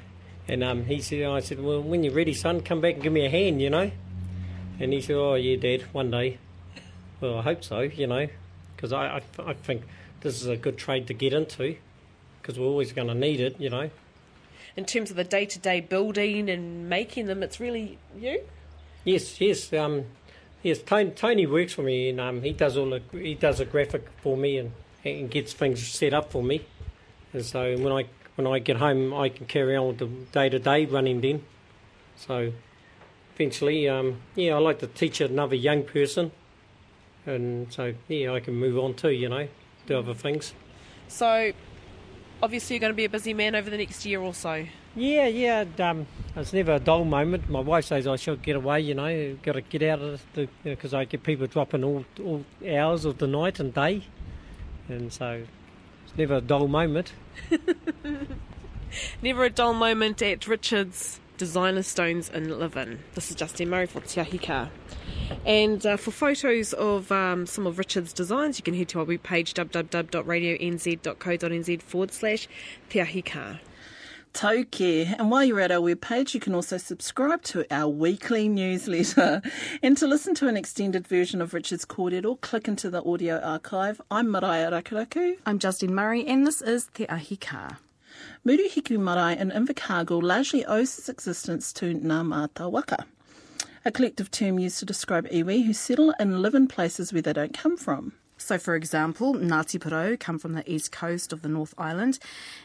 And 0.46 0.62
um, 0.62 0.84
he 0.84 1.00
said, 1.00 1.24
I 1.24 1.40
said, 1.40 1.60
well, 1.60 1.80
when 1.80 2.04
you're 2.04 2.14
ready, 2.14 2.34
son, 2.34 2.60
come 2.60 2.80
back 2.80 2.94
and 2.94 3.02
give 3.02 3.12
me 3.12 3.26
a 3.26 3.30
hand, 3.30 3.60
you 3.60 3.70
know. 3.70 3.90
And 4.78 4.92
he 4.92 5.00
said, 5.00 5.16
oh, 5.16 5.34
yeah, 5.34 5.56
Dad, 5.56 5.82
one 5.92 6.10
day. 6.10 6.38
Well, 7.20 7.38
I 7.38 7.42
hope 7.42 7.64
so, 7.64 7.80
you 7.80 8.06
know, 8.06 8.28
because 8.74 8.92
I, 8.92 9.18
I, 9.18 9.22
I 9.50 9.54
think 9.54 9.82
this 10.20 10.40
is 10.40 10.46
a 10.46 10.56
good 10.56 10.76
trade 10.76 11.06
to 11.08 11.14
get 11.14 11.32
into 11.32 11.76
because 12.40 12.58
we're 12.58 12.66
always 12.66 12.92
going 12.92 13.08
to 13.08 13.14
need 13.14 13.40
it, 13.40 13.60
you 13.60 13.70
know. 13.70 13.90
In 14.76 14.84
terms 14.84 15.10
of 15.10 15.16
the 15.16 15.24
day-to-day 15.24 15.82
building 15.82 16.48
and 16.48 16.88
making 16.88 17.26
them, 17.26 17.42
it's 17.42 17.60
really 17.60 17.98
you. 18.16 18.42
Yes, 19.04 19.40
yes, 19.40 19.72
um, 19.72 20.04
yes. 20.62 20.80
Tony, 20.82 21.10
Tony 21.10 21.46
works 21.46 21.72
for 21.72 21.82
me, 21.82 22.08
and 22.08 22.20
um, 22.20 22.42
he 22.42 22.52
does 22.52 22.76
all 22.76 22.90
the 22.90 23.02
he 23.12 23.34
does 23.34 23.60
a 23.60 23.64
graphic 23.64 24.06
for 24.22 24.36
me 24.36 24.58
and, 24.58 24.72
and 25.04 25.30
gets 25.30 25.52
things 25.52 25.86
set 25.86 26.14
up 26.14 26.30
for 26.30 26.42
me. 26.42 26.64
And 27.32 27.44
so 27.44 27.76
when 27.78 27.92
I 27.92 28.06
when 28.36 28.46
I 28.46 28.58
get 28.58 28.76
home, 28.76 29.12
I 29.14 29.28
can 29.28 29.46
carry 29.46 29.76
on 29.76 29.88
with 29.88 29.98
the 29.98 30.06
day 30.06 30.48
to 30.48 30.58
day 30.58 30.84
running. 30.84 31.20
Then, 31.20 31.44
so 32.16 32.52
eventually, 33.34 33.88
um, 33.88 34.18
yeah, 34.34 34.54
I 34.54 34.58
like 34.58 34.78
to 34.80 34.86
teach 34.86 35.20
another 35.20 35.56
young 35.56 35.82
person, 35.82 36.32
and 37.26 37.72
so 37.72 37.94
yeah, 38.08 38.32
I 38.32 38.40
can 38.40 38.54
move 38.54 38.78
on 38.78 38.94
too. 38.94 39.10
You 39.10 39.28
know, 39.28 39.48
do 39.86 39.98
other 39.98 40.14
things. 40.14 40.54
So, 41.08 41.52
obviously, 42.42 42.76
you're 42.76 42.80
going 42.80 42.92
to 42.92 42.96
be 42.96 43.04
a 43.04 43.08
busy 43.08 43.32
man 43.32 43.54
over 43.54 43.70
the 43.70 43.76
next 43.78 44.04
year 44.04 44.20
or 44.20 44.34
so. 44.34 44.66
Yeah, 44.94 45.26
yeah. 45.26 45.64
Um, 45.78 46.06
it's 46.36 46.52
never 46.52 46.72
a 46.72 46.80
dull 46.80 47.04
moment. 47.04 47.48
My 47.48 47.60
wife 47.60 47.86
says 47.86 48.06
I 48.06 48.16
should 48.16 48.42
get 48.42 48.56
away. 48.56 48.80
You 48.80 48.94
know, 48.94 49.36
got 49.42 49.52
to 49.52 49.62
get 49.62 49.82
out 49.82 50.00
of 50.00 50.22
the 50.34 50.48
because 50.64 50.92
I 50.92 51.04
get 51.04 51.22
people 51.22 51.46
dropping 51.46 51.84
all 51.84 52.04
all 52.22 52.44
hours 52.68 53.04
of 53.04 53.18
the 53.18 53.26
night 53.26 53.60
and 53.60 53.72
day, 53.72 54.02
and 54.88 55.12
so 55.12 55.44
it's 56.04 56.16
never 56.16 56.34
a 56.34 56.40
dull 56.40 56.68
moment. 56.68 57.12
Never 59.22 59.44
a 59.44 59.50
dull 59.50 59.72
moment 59.72 60.20
at 60.20 60.46
Richard's 60.46 61.18
Designer 61.38 61.82
Stones 61.82 62.28
in 62.28 62.58
Levin. 62.58 62.98
This 63.14 63.30
is 63.30 63.36
Justine 63.36 63.70
Murray 63.70 63.86
for 63.86 64.00
Te 64.02 64.20
Ahi 64.20 64.36
Kaa. 64.36 64.68
And 65.44 65.84
uh, 65.84 65.96
for 65.96 66.10
photos 66.10 66.72
of 66.74 67.10
um, 67.10 67.46
some 67.46 67.66
of 67.66 67.78
Richard's 67.78 68.12
designs, 68.12 68.58
you 68.58 68.62
can 68.62 68.74
head 68.74 68.88
to 68.90 69.00
our 69.00 69.06
webpage 69.06 69.54
www.radionz.co.nz 69.54 71.82
forward 71.82 72.12
slash 72.12 72.46
Te 72.88 73.00
Ahi 73.00 73.22
Kaa. 73.22 73.58
Tauke. 74.32 75.14
And 75.18 75.30
while 75.30 75.44
you're 75.44 75.60
at 75.60 75.70
our 75.70 75.80
webpage, 75.80 76.34
you 76.34 76.40
can 76.40 76.54
also 76.54 76.78
subscribe 76.78 77.42
to 77.44 77.64
our 77.70 77.88
weekly 77.88 78.48
newsletter. 78.60 79.42
And 79.82 79.96
to 79.98 80.06
listen 80.06 80.34
to 80.36 80.48
an 80.48 80.56
extended 80.56 81.06
version 81.06 81.42
of 81.42 81.54
Richard's 81.54 81.84
kōrero, 81.84 82.40
click 82.40 82.68
into 82.68 82.90
the 82.90 83.04
audio 83.04 83.40
archive. 83.40 84.00
I'm 84.10 84.28
Maraea 84.28 84.70
Rakuraku. 84.70 85.38
I'm 85.44 85.58
Justine 85.58 85.94
Murray, 85.94 86.26
and 86.26 86.46
this 86.46 86.62
is 86.62 86.88
Te 86.94 87.06
Ahi 87.08 87.36
Kaa. 87.36 87.76
Murihiku 88.46 88.98
Marae 88.98 89.38
in 89.38 89.50
Invercargill 89.50 90.22
largely 90.22 90.64
owes 90.64 90.98
its 90.98 91.08
existence 91.08 91.72
to 91.74 91.94
Ngā 91.94 92.26
Māta 92.26 92.70
Waka, 92.70 93.06
a 93.84 93.90
collective 93.90 94.30
term 94.30 94.58
used 94.58 94.78
to 94.78 94.84
describe 94.84 95.28
iwi 95.28 95.64
who 95.64 95.72
settle 95.72 96.14
and 96.18 96.42
live 96.42 96.54
in 96.54 96.68
places 96.68 97.12
where 97.12 97.22
they 97.22 97.32
don't 97.32 97.56
come 97.56 97.76
from. 97.76 98.12
So, 98.36 98.58
for 98.58 98.74
example, 98.74 99.34
Ngāti 99.34 99.78
Porou 99.78 100.18
come 100.18 100.38
from 100.38 100.54
the 100.54 100.68
east 100.70 100.90
coast 100.90 101.32
of 101.32 101.42
the 101.42 101.48
North 101.48 101.74
Island, 101.78 102.18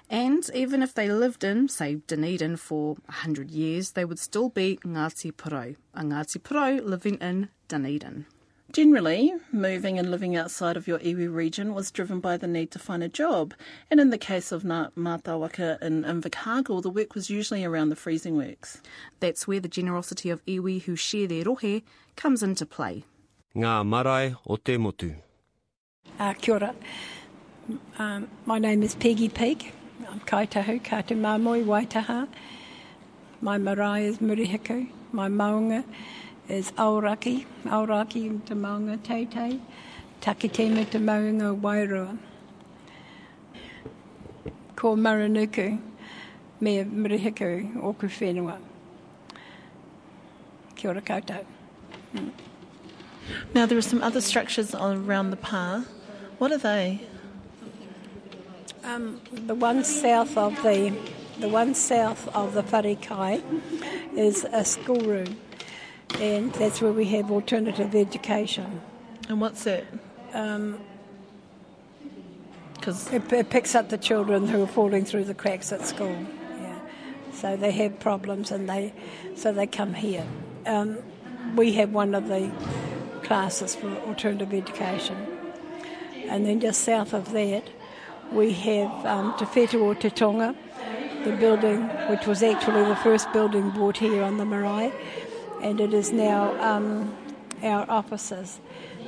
and 0.10 0.50
even 0.56 0.82
if 0.82 0.96
they 0.96 1.08
lived 1.10 1.44
in, 1.44 1.68
say, 1.68 1.96
Dunedin 2.08 2.58
for 2.58 2.96
100 3.06 3.52
years, 3.52 3.92
they 3.92 4.04
would 4.04 4.18
still 4.18 4.50
be 4.50 4.80
Ngāti 4.84 5.32
Porou, 5.32 5.76
a 5.94 6.02
Ngāti 6.02 6.42
Porou 6.42 6.84
living 6.84 7.16
in 7.16 7.50
Dunedin. 7.68 8.26
Generally, 8.74 9.34
moving 9.54 9.98
and 9.98 10.12
living 10.12 10.36
outside 10.36 10.76
of 10.76 10.88
your 10.88 11.00
iwi 11.00 11.34
region 11.34 11.74
was 11.74 11.90
driven 11.90 12.20
by 12.20 12.36
the 12.36 12.48
need 12.48 12.70
to 12.72 12.78
find 12.78 13.02
a 13.02 13.08
job, 13.08 13.54
and 13.90 14.00
in 14.00 14.10
the 14.10 14.18
case 14.18 14.52
of 14.52 14.64
Ngā 14.64 14.92
Māta 14.92 15.40
Waka 15.40 15.78
in 15.82 16.04
Invercargill, 16.04 16.82
the 16.82 16.90
work 16.90 17.16
was 17.16 17.30
usually 17.30 17.64
around 17.64 17.90
the 17.90 17.96
freezing 17.96 18.36
works. 18.36 18.82
That's 19.22 19.48
where 19.48 19.62
the 19.62 19.70
generosity 19.70 20.30
of 20.30 20.44
iwi 20.46 20.82
who 20.82 20.98
share 20.98 21.28
their 21.28 21.46
rohe 21.46 21.84
comes 22.18 22.44
into 22.44 22.66
play. 22.66 23.06
Ngā 23.56 23.88
marae 23.88 24.36
o 24.46 24.58
te 24.58 24.76
motu. 24.76 25.16
Uh, 26.20 26.34
kia 26.34 26.56
ora. 26.56 26.76
Um, 27.98 28.28
my 28.46 28.60
name 28.60 28.84
is 28.84 28.96
Peggy 28.96 29.30
Peg. 29.30 29.72
I'm 30.10 30.20
Kaitahu, 30.20 30.84
Kate 30.84 31.16
Mamoi, 31.16 31.64
Waitaha. 31.64 32.28
My 33.40 33.58
marae 33.58 34.06
is 34.08 34.18
Murihiku. 34.18 34.90
My 35.14 35.30
maunga 35.30 35.86
is 36.50 36.72
Aoraki. 36.72 37.46
Aoraki 37.66 38.46
te 38.46 38.54
maunga 38.54 38.98
Teitei. 38.98 39.60
Takitimu 40.22 40.90
te 40.90 41.00
maunga 41.00 41.60
Wairua. 41.60 42.18
Ko 44.76 44.96
Maranuku, 44.96 45.80
me 46.60 46.84
Murihiku, 46.84 47.84
oku 47.84 48.08
whenua. 48.08 48.60
Kia 50.76 50.92
ora 50.92 51.02
koutou. 51.02 51.46
Now, 53.54 53.66
there 53.66 53.78
are 53.78 53.82
some 53.82 54.02
other 54.02 54.22
structures 54.22 54.74
around 54.74 55.32
the 55.32 55.38
pa. 55.38 55.84
What 56.38 56.52
are 56.52 56.58
they? 56.58 57.02
Um, 58.84 59.20
the 59.34 59.56
one 59.56 59.84
south 59.84 60.38
of 60.38 60.56
the 60.64 60.96
the 61.40 61.50
one 61.50 61.76
south 61.76 62.28
of 62.30 62.54
the 62.54 62.64
Wharekai 62.64 63.44
is 64.16 64.46
a 64.46 64.64
schoolroom, 64.64 65.38
and 66.20 66.52
that's 66.54 66.82
where 66.82 66.92
we 66.92 67.06
have 67.06 67.32
alternative 67.32 67.96
education. 67.96 68.82
And 69.30 69.42
what's 69.42 69.64
that? 69.64 69.86
Um, 70.34 70.80
Because 72.76 73.12
it, 73.12 73.34
it 73.34 73.50
picks 73.50 73.76
up 73.76 73.90
the 73.90 73.98
children 73.98 74.48
who 74.48 74.64
are 74.64 74.68
falling 74.68 75.04
through 75.04 75.26
the 75.26 75.34
cracks 75.34 75.74
at 75.74 75.86
school. 75.86 76.16
Yeah, 76.62 76.80
so 77.34 77.58
they 77.58 77.72
have 77.72 78.00
problems, 78.00 78.52
and 78.52 78.70
they 78.70 78.94
so 79.36 79.52
they 79.52 79.68
come 79.68 79.94
here. 79.94 80.26
Um, 80.66 81.00
we 81.56 81.74
have 81.74 81.92
one 81.92 82.16
of 82.16 82.28
the 82.28 82.50
classes 83.24 83.76
for 83.76 83.90
alternative 84.08 84.54
education, 84.54 85.18
and 86.30 86.46
then 86.46 86.62
just 86.62 86.84
south 86.84 87.14
of 87.14 87.34
that, 87.34 87.68
we 88.32 88.54
have 88.54 89.06
um, 89.06 89.34
Te 89.38 89.46
Whetu 89.46 89.82
o 89.82 89.94
Te 89.94 90.10
Tonga, 90.10 90.56
the 91.26 91.32
building 91.32 91.90
which 92.10 92.26
was 92.26 92.42
actually 92.42 92.86
the 92.86 92.96
first 92.96 93.34
building 93.34 93.70
bought 93.72 93.98
here 93.98 94.24
on 94.24 94.38
the 94.38 94.46
marae, 94.46 94.94
and 95.62 95.80
it 95.82 95.94
is 95.94 96.12
now 96.12 96.60
um, 96.62 97.16
our 97.64 97.90
offices. 97.90 98.60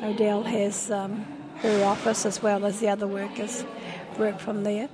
Odell 0.01 0.43
has 0.43 0.89
um, 0.89 1.25
her 1.57 1.83
office 1.83 2.25
as 2.25 2.41
well 2.41 2.65
as 2.65 2.79
the 2.79 2.87
other 2.87 3.07
workers 3.07 3.65
work 4.17 4.39
from 4.39 4.63
there. 4.63 4.89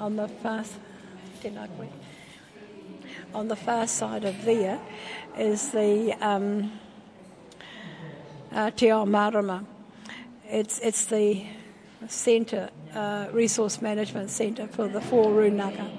On 0.00 0.16
the 0.16 0.28
far, 0.28 0.64
on 3.34 3.48
the 3.48 3.56
far 3.56 3.86
side 3.86 4.24
of 4.24 4.44
there 4.44 4.80
is 5.38 5.70
the 5.70 6.12
um, 6.20 6.72
uh, 8.52 8.70
Te 8.70 8.90
Ao 8.90 9.04
Marama. 9.04 9.64
It's, 10.48 10.78
it's 10.80 11.06
the 11.06 11.44
centre, 12.08 12.70
uh, 12.94 13.28
resource 13.32 13.80
management 13.80 14.30
centre 14.30 14.66
for 14.66 14.88
the 14.88 15.00
four 15.00 15.32
runanga. 15.32 15.90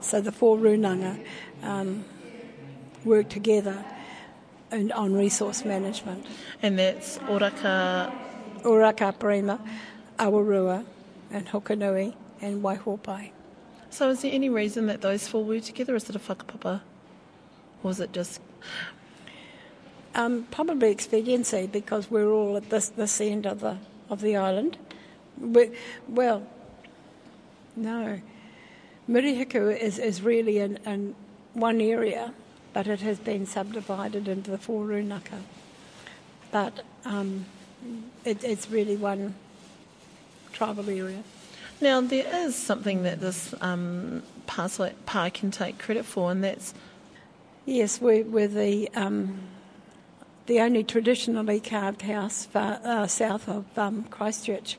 So 0.00 0.20
the 0.20 0.32
four 0.32 0.56
runanga 0.56 1.24
um, 1.62 2.04
work 3.04 3.28
together 3.28 3.84
and 4.70 4.92
on 4.92 5.14
resource 5.14 5.64
management. 5.64 6.26
And 6.62 6.78
that's 6.78 7.18
Oraka. 7.18 8.12
Oraka 8.62 9.12
Aparima, 9.12 9.58
Awarua, 10.18 10.84
and 11.30 11.46
Hokonui, 11.46 12.14
and 12.42 12.62
Waihopai. 12.62 13.30
So 13.88 14.10
is 14.10 14.22
there 14.22 14.32
any 14.32 14.50
reason 14.50 14.86
that 14.86 15.00
those 15.00 15.26
four 15.26 15.44
were 15.44 15.60
together? 15.60 15.94
Is 15.96 16.08
it 16.10 16.16
a 16.16 16.18
whakapapa? 16.18 16.66
Or 16.76 16.80
was 17.82 18.00
it 18.00 18.12
just... 18.12 18.40
Um, 20.14 20.46
probably 20.50 20.90
expediency 20.90 21.68
because 21.68 22.10
we're 22.10 22.30
all 22.30 22.56
at 22.56 22.68
this, 22.68 22.88
this 22.90 23.20
end 23.20 23.46
of 23.46 23.60
the, 23.60 23.78
of 24.08 24.20
the 24.20 24.36
island. 24.36 24.76
We, 25.38 25.70
well, 26.08 26.42
no. 27.76 28.20
Murihiku 29.08 29.74
is, 29.78 29.98
is 29.98 30.20
really 30.20 30.58
in, 30.58 30.76
in 30.84 31.14
one 31.54 31.80
area, 31.80 32.34
but 32.72 32.86
it 32.86 33.00
has 33.00 33.18
been 33.18 33.46
subdivided 33.46 34.28
into 34.28 34.50
the 34.50 34.58
four 34.58 34.86
runaka. 34.86 35.42
But 36.50 36.84
um, 37.04 37.46
it, 38.24 38.42
it's 38.44 38.70
really 38.70 38.96
one 38.96 39.34
tribal 40.52 40.88
area. 40.88 41.22
Now, 41.80 42.00
there 42.00 42.26
is 42.46 42.54
something 42.54 43.04
that 43.04 43.20
this 43.20 43.54
um, 43.60 44.22
Pā 44.46 45.32
can 45.32 45.50
take 45.50 45.78
credit 45.78 46.04
for, 46.04 46.30
and 46.30 46.44
that's. 46.44 46.74
Yes, 47.64 48.00
we, 48.00 48.22
we're 48.22 48.48
the, 48.48 48.90
um, 48.94 49.38
the 50.46 50.60
only 50.60 50.82
traditionally 50.84 51.60
carved 51.60 52.02
house 52.02 52.46
far, 52.46 52.80
uh, 52.84 53.06
south 53.06 53.48
of 53.48 53.64
um, 53.78 54.04
Christchurch. 54.04 54.76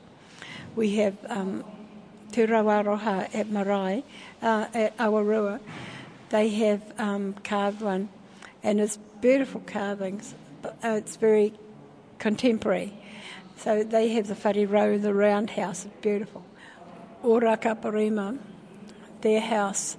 We 0.76 0.96
have 0.96 1.16
um, 1.28 1.64
Te 2.30 2.44
Rau 2.44 2.64
Aroha 2.64 3.34
at 3.34 3.48
Marae, 3.48 4.04
uh, 4.40 4.66
at 4.72 4.96
Awarua. 4.98 5.60
They 6.32 6.48
have 6.48 6.82
um, 6.98 7.34
carved 7.44 7.82
one, 7.82 8.08
and 8.62 8.80
it's 8.80 8.96
beautiful 9.20 9.60
carvings. 9.66 10.34
But, 10.62 10.78
uh, 10.82 10.96
it's 10.96 11.16
very 11.16 11.52
contemporary. 12.18 12.94
So 13.58 13.84
they 13.84 14.08
have 14.14 14.28
the 14.28 14.34
whare 14.34 14.66
row, 14.66 14.96
the 14.96 15.12
roundhouse, 15.12 15.86
beautiful. 16.00 16.42
Oraka 17.22 17.78
Aparima, 17.78 18.38
their 19.20 19.42
house 19.42 19.98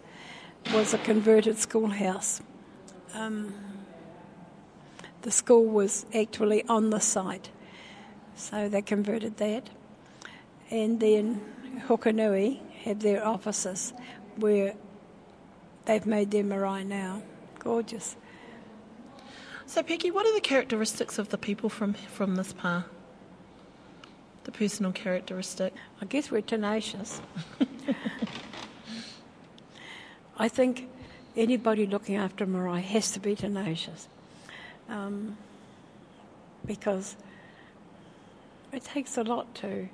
was 0.74 0.96
a 0.96 0.98
converted 0.98 1.60
schoolhouse. 1.60 2.42
Um, 3.14 3.54
the 5.22 5.32
school 5.32 5.66
was 5.66 6.08
actually 6.16 6.64
on 6.68 6.90
the 6.90 7.00
site, 7.00 7.52
so 8.36 8.68
they 8.68 8.82
converted 8.82 9.38
that. 9.38 9.70
And 10.72 11.00
then 11.00 11.42
Hokonui 11.88 12.60
have 12.86 13.02
their 13.02 13.24
offices 13.24 13.94
where 14.36 14.74
they've 15.86 16.06
made 16.06 16.32
their 16.32 16.44
marae 16.44 16.84
now. 16.84 17.22
Gorgeous. 17.60 18.16
So, 19.66 19.82
Peggy, 19.82 20.12
what 20.12 20.26
are 20.26 20.34
the 20.34 20.42
characteristics 20.42 21.18
of 21.18 21.30
the 21.30 21.38
people 21.38 21.70
from 21.70 21.94
from 21.94 22.36
this 22.36 22.54
pa? 22.54 22.86
The 24.44 24.52
personal 24.52 24.92
characteristic. 24.92 25.74
I 26.02 26.06
guess 26.06 26.30
we're 26.30 26.42
tenacious. 26.42 27.22
I 30.38 30.50
think 30.50 30.90
anybody 31.36 31.86
looking 31.86 32.16
after 32.16 32.44
a 32.44 32.48
marae 32.48 32.82
has 32.82 33.12
to 33.12 33.20
be 33.20 33.36
tenacious, 33.36 34.10
um, 34.90 35.38
because 36.66 37.16
it 38.72 38.84
takes 38.84 39.18
a 39.18 39.24
lot 39.24 39.54
to. 39.56 39.88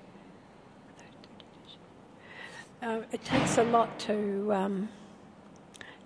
Uh, 2.82 3.02
it 3.12 3.24
takes 3.26 3.58
a 3.58 3.64
lot 3.64 4.00
to 4.00 4.54
um, 4.54 4.90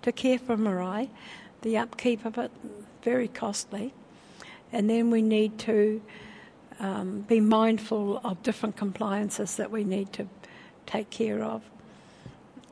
to 0.04 0.12
care 0.12 0.38
for 0.38 0.56
marae, 0.56 1.08
the 1.62 1.78
upkeep 1.78 2.24
of 2.24 2.38
it 2.38 2.50
very 3.02 3.26
costly, 3.26 3.92
and 4.70 4.88
then 4.88 5.10
we 5.10 5.22
need 5.22 5.58
to 5.58 6.02
um, 6.78 7.22
be 7.22 7.40
mindful 7.40 8.20
of 8.22 8.42
different 8.42 8.76
compliances 8.76 9.56
that 9.56 9.70
we 9.70 9.82
need 9.82 10.12
to 10.12 10.26
take 10.86 11.08
care 11.08 11.42
of. 11.42 11.62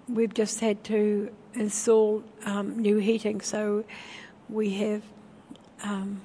We've 0.09 0.35
just 0.35 0.61
had 0.61 0.85
to 0.85 1.33
install 1.55 2.23
um, 2.45 2.79
new 2.79 2.99
heating, 2.99 3.41
so 3.41 3.85
we 4.49 4.75
have 4.75 5.03
um, 5.83 6.21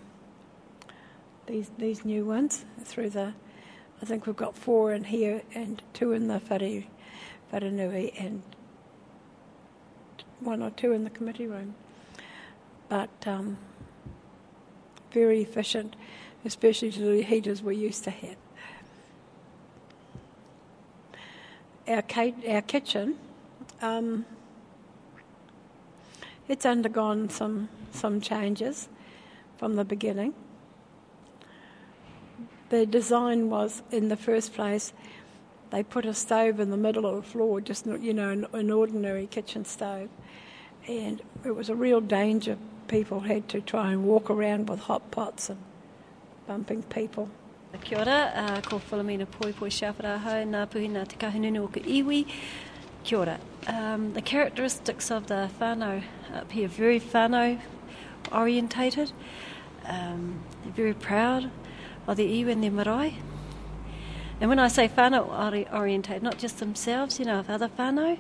these 1.46 1.72
these 1.78 2.04
new 2.04 2.26
ones 2.26 2.66
through 2.84 3.12
the. 3.12 3.34
I 4.02 4.06
think 4.06 4.28
we've 4.28 4.36
got 4.36 4.56
four 4.56 4.94
in 4.94 5.06
here 5.06 5.42
and 5.56 5.82
two 5.94 6.12
in 6.12 6.28
the 6.28 6.40
whare, 6.40 6.84
and 8.20 8.44
one 10.40 10.62
or 10.62 10.70
two 10.72 10.92
in 10.94 11.04
the 11.04 11.10
committee 11.10 11.48
room. 11.48 11.76
But 12.90 13.10
um, 13.26 13.58
very 15.12 15.42
efficient, 15.42 15.96
especially 16.46 16.92
to 16.92 17.00
the 17.00 17.22
heaters 17.22 17.62
we 17.62 17.76
used 17.76 18.04
to 18.06 18.12
have. 18.12 18.36
Our, 21.88 22.04
our 22.48 22.62
kitchen, 22.62 23.18
um, 23.82 24.26
it's 26.48 26.66
undergone 26.66 27.30
some, 27.30 27.70
some 27.92 28.22
changes 28.22 28.90
from 29.58 29.76
the 29.76 29.86
beginning. 29.86 30.34
The 32.70 32.86
design 32.86 33.50
was, 33.50 33.82
in 33.92 34.10
the 34.10 34.18
first 34.18 34.54
place, 34.54 34.92
they 35.70 35.84
put 35.84 36.06
a 36.06 36.14
stove 36.14 36.60
in 36.60 36.70
the 36.70 36.78
middle 36.78 37.06
of 37.06 37.16
the 37.16 37.22
floor, 37.22 37.62
just 37.62 37.86
you 37.86 38.14
know, 38.14 38.30
an, 38.30 38.48
an 38.54 38.72
ordinary 38.72 39.28
kitchen 39.28 39.66
stove, 39.66 40.10
and 40.88 41.22
it 41.46 41.56
was 41.56 41.70
a 41.70 41.76
real 41.76 42.02
danger. 42.02 42.58
People 42.88 43.22
had 43.22 43.50
to 43.50 43.60
try 43.60 43.92
and 43.92 44.06
walk 44.06 44.30
around 44.30 44.70
with 44.70 44.80
hot 44.80 45.12
pots 45.12 45.50
and 45.50 45.60
bumping 46.48 46.84
people. 46.84 47.30
Kia 47.84 48.00
ora, 48.00 48.32
uh, 48.34 48.62
ko 48.62 48.80
Philomena 48.80 49.30
Poi 49.30 49.52
Poi 49.52 49.70
Shawharaho, 49.70 50.48
nā 50.48 50.66
puhi 50.68 50.90
nā 50.90 51.06
te 51.08 51.18
Kahungunu 51.18 51.64
o 51.64 51.68
iwi. 51.68 52.26
Kia 53.04 53.20
ora. 53.20 53.40
Um, 53.68 54.14
the 54.14 54.22
characteristics 54.22 55.12
of 55.12 55.28
the 55.28 55.50
whānau 55.60 56.02
up 56.34 56.52
here, 56.52 56.70
very 56.70 57.00
whānau 57.00 57.60
orientated, 58.32 59.12
um, 59.86 60.42
very 60.66 60.94
proud 60.94 61.52
of 62.08 62.16
the 62.16 62.44
iwi 62.44 62.54
and 62.54 62.64
their 62.64 62.72
marae. 62.72 63.18
And 64.40 64.50
when 64.50 64.60
I 64.60 64.68
say 64.68 64.88
whānau 64.88 65.74
orientated, 65.74 66.22
not 66.22 66.38
just 66.38 66.60
themselves, 66.60 67.20
you 67.20 67.26
know, 67.26 67.40
of 67.40 67.50
other 67.50 67.70
whānau, 67.70 68.20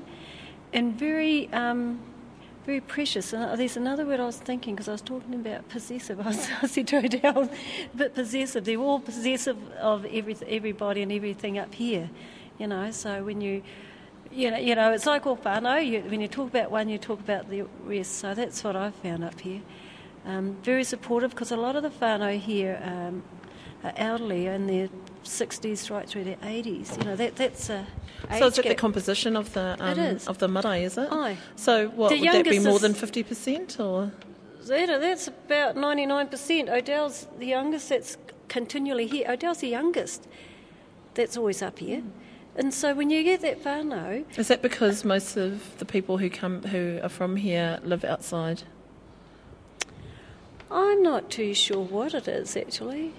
and 0.73 0.97
very 0.97 1.51
um, 1.53 1.99
very 2.67 2.81
precious. 2.81 3.31
And 3.31 3.43
uh, 3.43 3.55
there's 3.55 3.77
another 3.77 4.05
word 4.05 4.19
I 4.19 4.25
was 4.25 4.37
thinking 4.37 4.75
because 4.75 4.89
I 4.89 4.91
was 4.91 5.01
talking 5.01 5.33
about 5.35 5.69
possessive. 5.69 6.19
I, 6.25 6.27
was, 6.27 6.49
I 6.61 6.67
said 6.67 6.87
to 6.89 6.97
Odell, 6.97 7.49
but 7.95 8.13
possessive. 8.13 8.65
They're 8.65 8.77
all 8.77 8.99
possessive 8.99 9.57
of 9.79 10.05
every, 10.05 10.35
everybody 10.45 11.01
and 11.01 11.11
everything 11.11 11.57
up 11.57 11.73
here, 11.73 12.09
you 12.59 12.67
know. 12.67 12.91
So 12.91 13.23
when 13.23 13.39
you, 13.39 13.63
you 14.31 14.51
know, 14.51 14.57
you 14.57 14.75
know, 14.75 14.91
it's 14.91 15.05
like 15.05 15.25
all 15.25 15.37
whānau. 15.37 15.85
You, 15.85 16.01
when 16.01 16.19
you 16.19 16.27
talk 16.27 16.49
about 16.49 16.69
one, 16.69 16.89
you 16.89 16.97
talk 16.97 17.21
about 17.21 17.49
the 17.49 17.63
rest. 17.85 18.15
So 18.15 18.33
that's 18.33 18.63
what 18.63 18.75
I've 18.75 18.95
found 18.95 19.23
up 19.23 19.39
here. 19.39 19.61
Um, 20.25 20.57
very 20.61 20.83
supportive 20.83 21.31
because 21.31 21.51
a 21.51 21.57
lot 21.57 21.77
of 21.77 21.83
the 21.83 21.89
whānau 21.89 22.37
here 22.37 22.81
um, 22.83 23.23
are 23.83 23.93
elderly 23.95 24.47
and 24.47 24.67
they're 24.67 24.89
60s 25.27 25.91
right 25.91 26.07
through 26.07 26.23
their 26.23 26.37
80s. 26.37 26.97
You 26.97 27.03
know, 27.05 27.15
that 27.15 27.35
that's 27.35 27.69
a. 27.69 27.85
So 28.37 28.47
is 28.47 28.57
it 28.59 28.67
the 28.67 28.75
composition 28.75 29.35
of 29.35 29.53
the 29.53 29.75
um, 29.79 30.17
of 30.27 30.37
the 30.39 30.47
marae, 30.47 30.83
is 30.83 30.97
it? 30.97 31.09
Aye. 31.11 31.37
So 31.55 31.89
what 31.89 32.09
the 32.09 32.19
would 32.19 32.29
that 32.31 32.45
be 32.45 32.59
more 32.59 32.79
than 32.79 32.93
50% 32.93 33.79
or? 33.79 34.11
That's 34.67 35.27
about 35.27 35.75
99%. 35.75 36.69
Odell's 36.69 37.27
the 37.39 37.45
youngest 37.45 37.89
that's 37.89 38.17
continually 38.49 39.07
here. 39.07 39.25
Odell's 39.29 39.59
the 39.59 39.69
youngest 39.69 40.27
that's 41.13 41.37
always 41.37 41.61
up 41.61 41.79
here. 41.79 42.03
And 42.57 42.73
so 42.73 42.93
when 42.95 43.09
you 43.09 43.23
get 43.23 43.41
that 43.41 43.63
whānau... 43.63 44.25
Is 44.37 44.47
that 44.47 44.61
because 44.61 45.05
most 45.05 45.37
of 45.37 45.77
the 45.77 45.85
people 45.85 46.17
who 46.17 46.29
come 46.29 46.63
who 46.63 46.99
are 47.03 47.09
from 47.09 47.35
here 47.35 47.79
live 47.83 48.03
outside? 48.03 48.63
I'm 50.71 51.01
not 51.03 51.29
too 51.29 51.53
sure 51.53 51.81
what 51.81 52.13
it 52.13 52.27
is 52.27 52.57
actually. 52.57 53.13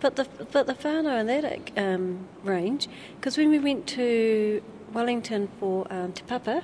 But 0.00 0.16
the 0.16 0.28
but 0.52 0.66
the 0.66 0.74
whānau 0.74 1.20
in 1.20 1.26
that 1.26 1.70
um, 1.76 2.28
range, 2.44 2.88
because 3.18 3.36
when 3.38 3.50
we 3.50 3.58
went 3.58 3.86
to 3.88 4.62
Wellington 4.92 5.48
for 5.58 5.86
um, 5.90 6.12
Te 6.12 6.22
Papa, 6.22 6.62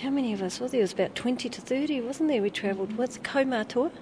how 0.00 0.10
many 0.10 0.32
of 0.32 0.42
us 0.42 0.60
were 0.60 0.68
there? 0.68 0.80
It 0.80 0.84
was 0.84 0.92
about 0.92 1.14
20 1.14 1.48
to 1.48 1.60
30, 1.60 2.00
wasn't 2.00 2.28
there? 2.28 2.42
We 2.42 2.50
travelled 2.50 2.98
with 2.98 3.22
Kaumātua. 3.22 3.92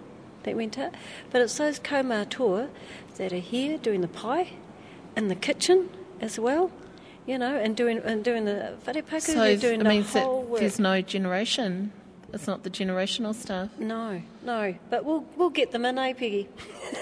that 0.43 0.57
went 0.57 0.78
out. 0.78 0.95
But 1.30 1.43
it's 1.43 1.57
those 1.59 1.78
kaumātua 1.78 2.68
that 3.16 3.33
are 3.33 3.37
here 3.37 3.78
doing 3.78 4.01
the 4.01 4.09
pie 4.09 4.53
in 5.16 5.28
the 5.28 5.35
kitchen 5.35 5.91
as 6.20 6.39
well, 6.39 6.70
you 7.26 7.39
know, 7.39 7.57
and 7.57 7.76
doing 7.76 7.99
and 7.99 8.24
doing 8.24 8.45
the 8.45 8.74
wharepaku, 8.85 9.20
So 9.20 9.45
it 9.45 9.61
the 9.61 9.85
means 9.85 10.12
that 10.12 10.26
there's 10.59 10.78
no 10.78 11.01
generation. 11.01 11.93
It's 12.33 12.47
not 12.47 12.62
the 12.62 12.70
generational 12.70 13.35
stuff. 13.35 13.70
No, 13.78 14.22
no, 14.43 14.74
but 14.89 15.05
we'll 15.05 15.24
we'll 15.37 15.51
get 15.51 15.72
them 15.72 15.85
in, 15.85 15.99
eh, 15.99 16.14
Peggy? 16.14 16.49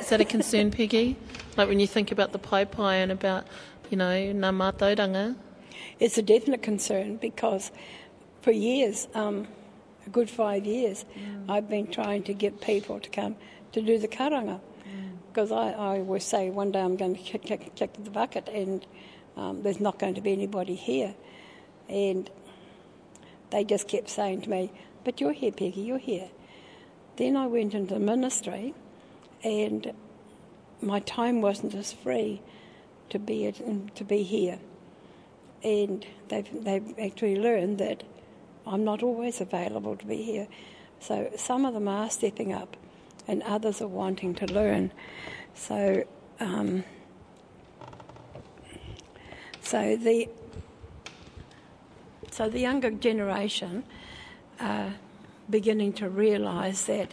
Is 0.00 0.08
that 0.08 0.20
a 0.20 0.24
concern, 0.24 0.70
Peggy? 0.70 1.16
Like 1.56 1.68
when 1.68 1.78
you 1.78 1.86
think 1.86 2.10
about 2.10 2.32
the 2.32 2.38
paepae 2.38 3.02
and 3.02 3.12
about, 3.12 3.46
you 3.90 3.96
know, 3.96 4.10
ngā 4.10 4.50
mātauranga? 4.50 5.36
It's 6.00 6.18
a 6.18 6.22
definite 6.22 6.62
concern 6.62 7.16
because 7.16 7.70
for 8.42 8.50
years, 8.50 9.06
um, 9.14 9.46
a 10.06 10.10
good 10.10 10.30
five 10.30 10.66
years, 10.66 11.04
I've 11.48 11.68
been 11.68 11.86
trying 11.86 12.22
to 12.24 12.34
get 12.34 12.60
people 12.60 12.98
to 13.00 13.08
come 13.10 13.36
to 13.72 13.82
do 13.82 13.98
the 13.98 14.08
karanga. 14.08 14.60
Because 15.28 15.52
I, 15.52 15.70
I 15.70 15.98
always 15.98 16.24
say 16.24 16.50
one 16.50 16.72
day 16.72 16.80
I'm 16.80 16.96
going 16.96 17.14
to 17.14 17.22
kick, 17.22 17.42
kick, 17.42 17.74
kick 17.76 17.92
the 18.02 18.10
bucket 18.10 18.48
and 18.48 18.84
um, 19.36 19.62
there's 19.62 19.78
not 19.78 19.98
going 19.98 20.14
to 20.14 20.20
be 20.20 20.32
anybody 20.32 20.74
here. 20.74 21.14
And 21.88 22.28
they 23.50 23.62
just 23.62 23.86
kept 23.86 24.08
saying 24.08 24.42
to 24.42 24.50
me, 24.50 24.72
But 25.04 25.20
you're 25.20 25.32
here, 25.32 25.52
Peggy, 25.52 25.80
you're 25.80 25.98
here. 25.98 26.28
Then 27.16 27.36
I 27.36 27.46
went 27.46 27.74
into 27.74 27.98
ministry 27.98 28.74
and 29.42 29.92
my 30.80 31.00
time 31.00 31.40
wasn't 31.40 31.74
as 31.74 31.92
free 31.92 32.42
to 33.10 33.18
be, 33.18 33.46
at, 33.46 33.96
to 33.96 34.04
be 34.04 34.22
here 34.22 34.58
and 35.62 36.06
they've, 36.28 36.48
they've 36.64 36.98
actually 36.98 37.36
learned 37.36 37.78
that 37.78 38.02
I'm 38.66 38.84
not 38.84 39.02
always 39.02 39.40
available 39.40 39.96
to 39.96 40.06
be 40.06 40.22
here. 40.22 40.48
So 41.00 41.30
some 41.36 41.64
of 41.64 41.74
them 41.74 41.88
are 41.88 42.10
stepping 42.10 42.52
up, 42.52 42.76
and 43.26 43.42
others 43.42 43.80
are 43.80 43.88
wanting 43.88 44.34
to 44.36 44.46
learn. 44.46 44.92
So, 45.54 46.04
um, 46.38 46.84
so 49.60 49.96
the 49.96 50.28
so 52.30 52.48
the 52.48 52.60
younger 52.60 52.90
generation 52.90 53.84
are 54.60 54.94
beginning 55.48 55.92
to 55.94 56.08
realise 56.08 56.84
that 56.84 57.12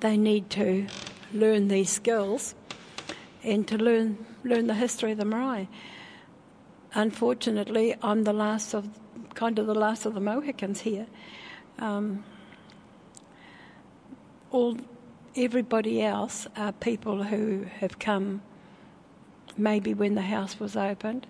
they 0.00 0.16
need 0.16 0.50
to 0.50 0.86
learn 1.32 1.68
these 1.68 1.90
skills 1.90 2.54
and 3.42 3.66
to 3.68 3.76
learn 3.76 4.24
learn 4.44 4.66
the 4.66 4.74
history 4.74 5.12
of 5.12 5.18
the 5.18 5.24
marae 5.24 5.68
unfortunately, 6.96 7.94
I'm 8.02 8.24
the 8.24 8.32
last 8.32 8.74
of, 8.74 8.88
kind 9.34 9.58
of 9.58 9.66
the 9.66 9.74
last 9.74 10.06
of 10.06 10.14
the 10.14 10.20
Mohicans 10.20 10.80
here. 10.80 11.06
Um, 11.78 12.24
all, 14.50 14.78
everybody 15.36 16.02
else 16.02 16.48
are 16.56 16.72
people 16.72 17.24
who 17.24 17.66
have 17.80 17.98
come 17.98 18.40
maybe 19.56 19.94
when 19.94 20.14
the 20.14 20.22
house 20.22 20.58
was 20.58 20.76
opened. 20.76 21.26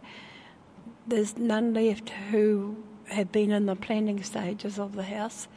There's 1.07 1.37
none 1.37 1.75
left 1.75 2.11
who 2.31 2.77
have 3.09 3.33
been 3.33 3.51
in 3.51 3.67
the 3.67 3.77
planning 3.77 4.23
stages 4.23 4.79
of 4.79 4.95
the 4.95 5.05
house. 5.05 5.49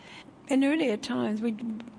In 0.47 0.63
earlier 0.63 0.97
times, 0.97 1.41
we, 1.41 1.51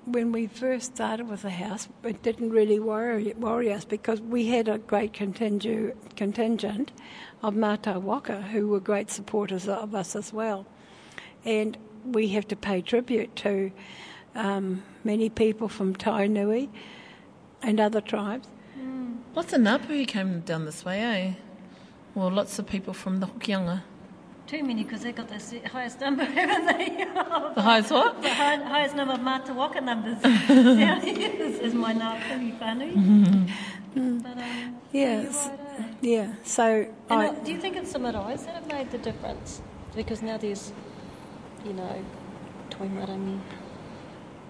when 0.05 0.31
we 0.31 0.47
first 0.47 0.95
started 0.95 1.29
with 1.29 1.43
the 1.43 1.51
house, 1.51 1.87
it 2.03 2.21
didn't 2.21 2.49
really 2.49 2.79
worry, 2.79 3.33
worry 3.37 3.71
us 3.71 3.85
because 3.85 4.19
we 4.19 4.47
had 4.47 4.67
a 4.67 4.77
great 4.77 5.13
contingu, 5.13 5.95
contingent 6.15 6.91
of 7.41 7.55
Mata 7.55 7.99
Waka 7.99 8.41
who 8.41 8.67
were 8.67 8.79
great 8.79 9.09
supporters 9.09 9.67
of 9.67 9.95
us 9.95 10.15
as 10.15 10.33
well. 10.33 10.65
And 11.45 11.77
we 12.05 12.29
have 12.29 12.47
to 12.49 12.55
pay 12.55 12.81
tribute 12.81 13.35
to 13.37 13.71
um, 14.35 14.83
many 15.03 15.29
people 15.29 15.69
from 15.69 15.95
Tainui 15.95 16.69
and 17.61 17.79
other 17.79 18.01
tribes. 18.01 18.47
Lots 19.33 19.53
of 19.53 19.61
Ngāpuhi 19.61 20.05
came 20.07 20.41
down 20.41 20.65
this 20.65 20.83
way, 20.83 20.99
eh? 20.99 21.33
Well, 22.15 22.29
lots 22.29 22.59
of 22.59 22.67
people 22.67 22.93
from 22.93 23.21
the 23.21 23.27
Hokianga. 23.27 23.83
Too 24.51 24.63
many 24.65 24.83
because 24.83 25.03
they 25.03 25.13
got 25.13 25.29
the 25.29 25.69
highest 25.69 26.01
number, 26.01 26.25
haven't 26.39 26.65
they? 26.77 27.05
The 27.55 27.61
highest 27.61 27.89
what? 27.89 28.21
The 28.21 28.27
high, 28.29 28.57
highest 28.57 28.97
number 28.97 29.13
of 29.13 29.21
Matawaka 29.21 29.81
numbers 29.81 30.21
down 30.21 30.99
here 30.99 31.29
is, 31.29 31.59
is 31.59 31.73
my 31.73 31.93
Ngāpuhi 31.93 32.59
whānui. 32.59 33.49
But, 33.95 34.37
um, 34.37 34.75
Yes. 34.91 35.47
right, 35.47 35.59
eh? 35.79 35.83
Yeah, 36.01 36.33
so 36.43 36.85
And 37.09 37.21
I, 37.21 37.27
uh, 37.27 37.31
do 37.45 37.53
you 37.53 37.59
think 37.61 37.77
it's 37.77 37.93
the 37.93 37.99
maraes 37.99 38.43
that 38.45 38.55
have 38.55 38.67
made 38.67 38.91
the 38.91 38.97
difference? 38.97 39.61
Because 39.95 40.21
now 40.21 40.35
there's, 40.37 40.73
you 41.65 41.71
know, 41.71 42.03
Toimarangi. 42.71 43.39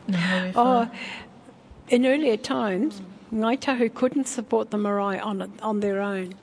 No, 0.07 0.51
Oh, 0.55 0.91
in 1.89 2.07
earlier 2.07 2.37
times, 2.37 3.03
Ngaitahu 3.31 3.93
couldn't 3.93 4.27
support 4.27 4.71
the 4.71 4.79
marae 4.79 5.19
on, 5.19 5.53
on 5.61 5.79
their 5.81 6.01
own, 6.01 6.33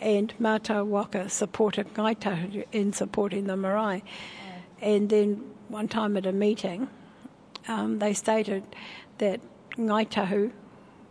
and 0.00 0.32
Mata 0.38 0.84
Waka 0.84 1.28
supported 1.28 1.92
Ngaitahu 1.94 2.66
in 2.72 2.92
supporting 2.92 3.46
the 3.46 3.56
marae. 3.56 4.02
And 4.80 5.08
then 5.08 5.44
one 5.68 5.88
time 5.88 6.16
at 6.16 6.26
a 6.26 6.32
meeting, 6.32 6.88
um, 7.66 7.98
they 7.98 8.14
stated 8.14 8.64
that 9.18 9.40
Ngaitahu 9.76 10.52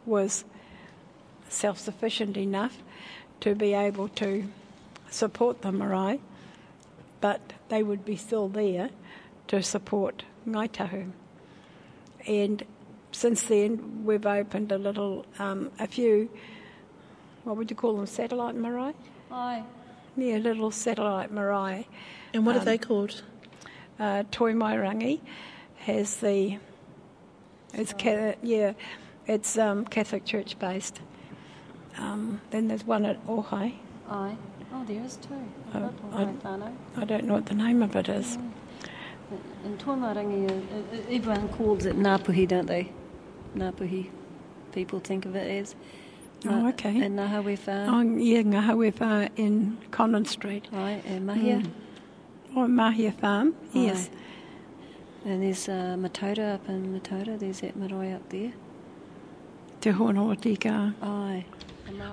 was 0.06 0.46
self 1.50 1.78
sufficient 1.78 2.38
enough 2.38 2.78
to 3.42 3.56
be 3.56 3.74
able 3.74 4.08
to 4.10 4.48
support 5.10 5.62
the 5.62 5.72
marae, 5.72 6.20
but 7.22 7.54
they 7.70 7.84
would 7.84 8.06
be 8.06 8.16
still 8.16 8.48
there 8.48 8.90
to 9.48 9.62
support 9.62 10.24
Ngaitahu 10.48 11.12
and 12.28 12.64
since 13.12 13.44
then 13.44 14.04
we've 14.04 14.26
opened 14.26 14.72
a 14.72 14.78
little, 14.78 15.26
um, 15.40 15.72
a 15.80 15.88
few, 15.88 16.30
what 17.48 17.56
would 17.56 17.70
you 17.70 17.78
call 17.78 17.96
them, 17.96 18.06
satellite 18.06 18.56
marae? 18.56 18.94
Aye. 19.32 19.64
Yeah, 20.18 20.38
little 20.38 20.70
satellite 20.70 21.32
marae. 21.32 21.88
And 22.34 22.46
what 22.46 22.56
are 22.58 22.60
Um, 22.60 22.66
they 22.66 22.78
called? 22.78 23.24
Uh, 24.00 24.24
Toi 24.32 24.52
Mairangi 24.54 25.22
has 25.78 26.18
the, 26.18 26.58
it's 27.74 27.94
ca- 27.94 28.36
yeah, 28.44 28.74
it's 29.28 29.58
um, 29.58 29.86
Catholic 29.86 30.26
Church 30.26 30.60
based. 30.60 31.00
Um, 31.98 32.42
then 32.52 32.68
there's 32.68 32.84
one 32.86 33.06
at 33.06 33.26
Ohai. 33.28 33.76
Aye. 34.10 34.36
Oh, 34.74 34.84
there 34.86 35.02
is 35.04 35.16
too. 35.16 35.34
I 35.74 35.78
Oh, 35.78 35.82
love 36.12 36.46
I- 36.98 37.02
I 37.02 37.06
don't 37.06 37.24
know 37.24 37.36
what 37.36 37.46
the 37.46 37.56
name 37.56 37.82
of 37.82 37.96
it 37.96 38.10
is. 38.10 38.38
In 39.64 39.78
Toimarangi, 39.78 40.50
uh, 40.50 40.54
uh, 40.54 40.98
everyone 41.16 41.48
calls 41.50 41.86
it 41.86 41.98
Napuhi, 41.98 42.46
don't 42.48 42.66
they? 42.68 42.92
Napuhi. 43.56 44.10
People 44.74 45.00
think 45.00 45.26
of 45.26 45.36
it 45.36 45.48
as. 45.62 45.76
Oh, 46.46 46.50
Ngā- 46.50 46.70
okay. 46.70 47.02
And 47.02 47.18
Ngahawe 47.18 47.58
Whā. 47.58 47.88
Oh, 47.90 48.02
yeah, 48.18 48.42
Ngahawewha 48.44 49.30
in 49.38 49.78
Conan 49.92 50.26
Street. 50.26 50.68
Aye, 50.72 51.02
and 51.08 51.28
Mahia. 51.28 51.66
Or 52.56 52.68
Mahia 52.68 53.14
Farm, 53.14 53.56
yes. 53.74 54.10
Aye. 55.26 55.30
And 55.30 55.44
there's 55.44 55.68
uh, 55.68 55.96
Mataura 56.00 56.56
up 56.56 56.70
in 56.70 57.00
Mataura. 57.00 57.38
There's 57.40 57.60
that 57.62 57.76
marae 57.76 58.14
up 58.14 58.30
there. 58.30 58.54
Te 59.82 59.92
Hono 59.92 60.32
o 60.32 60.36
Tika. 60.36 60.94
Aye. 61.02 61.46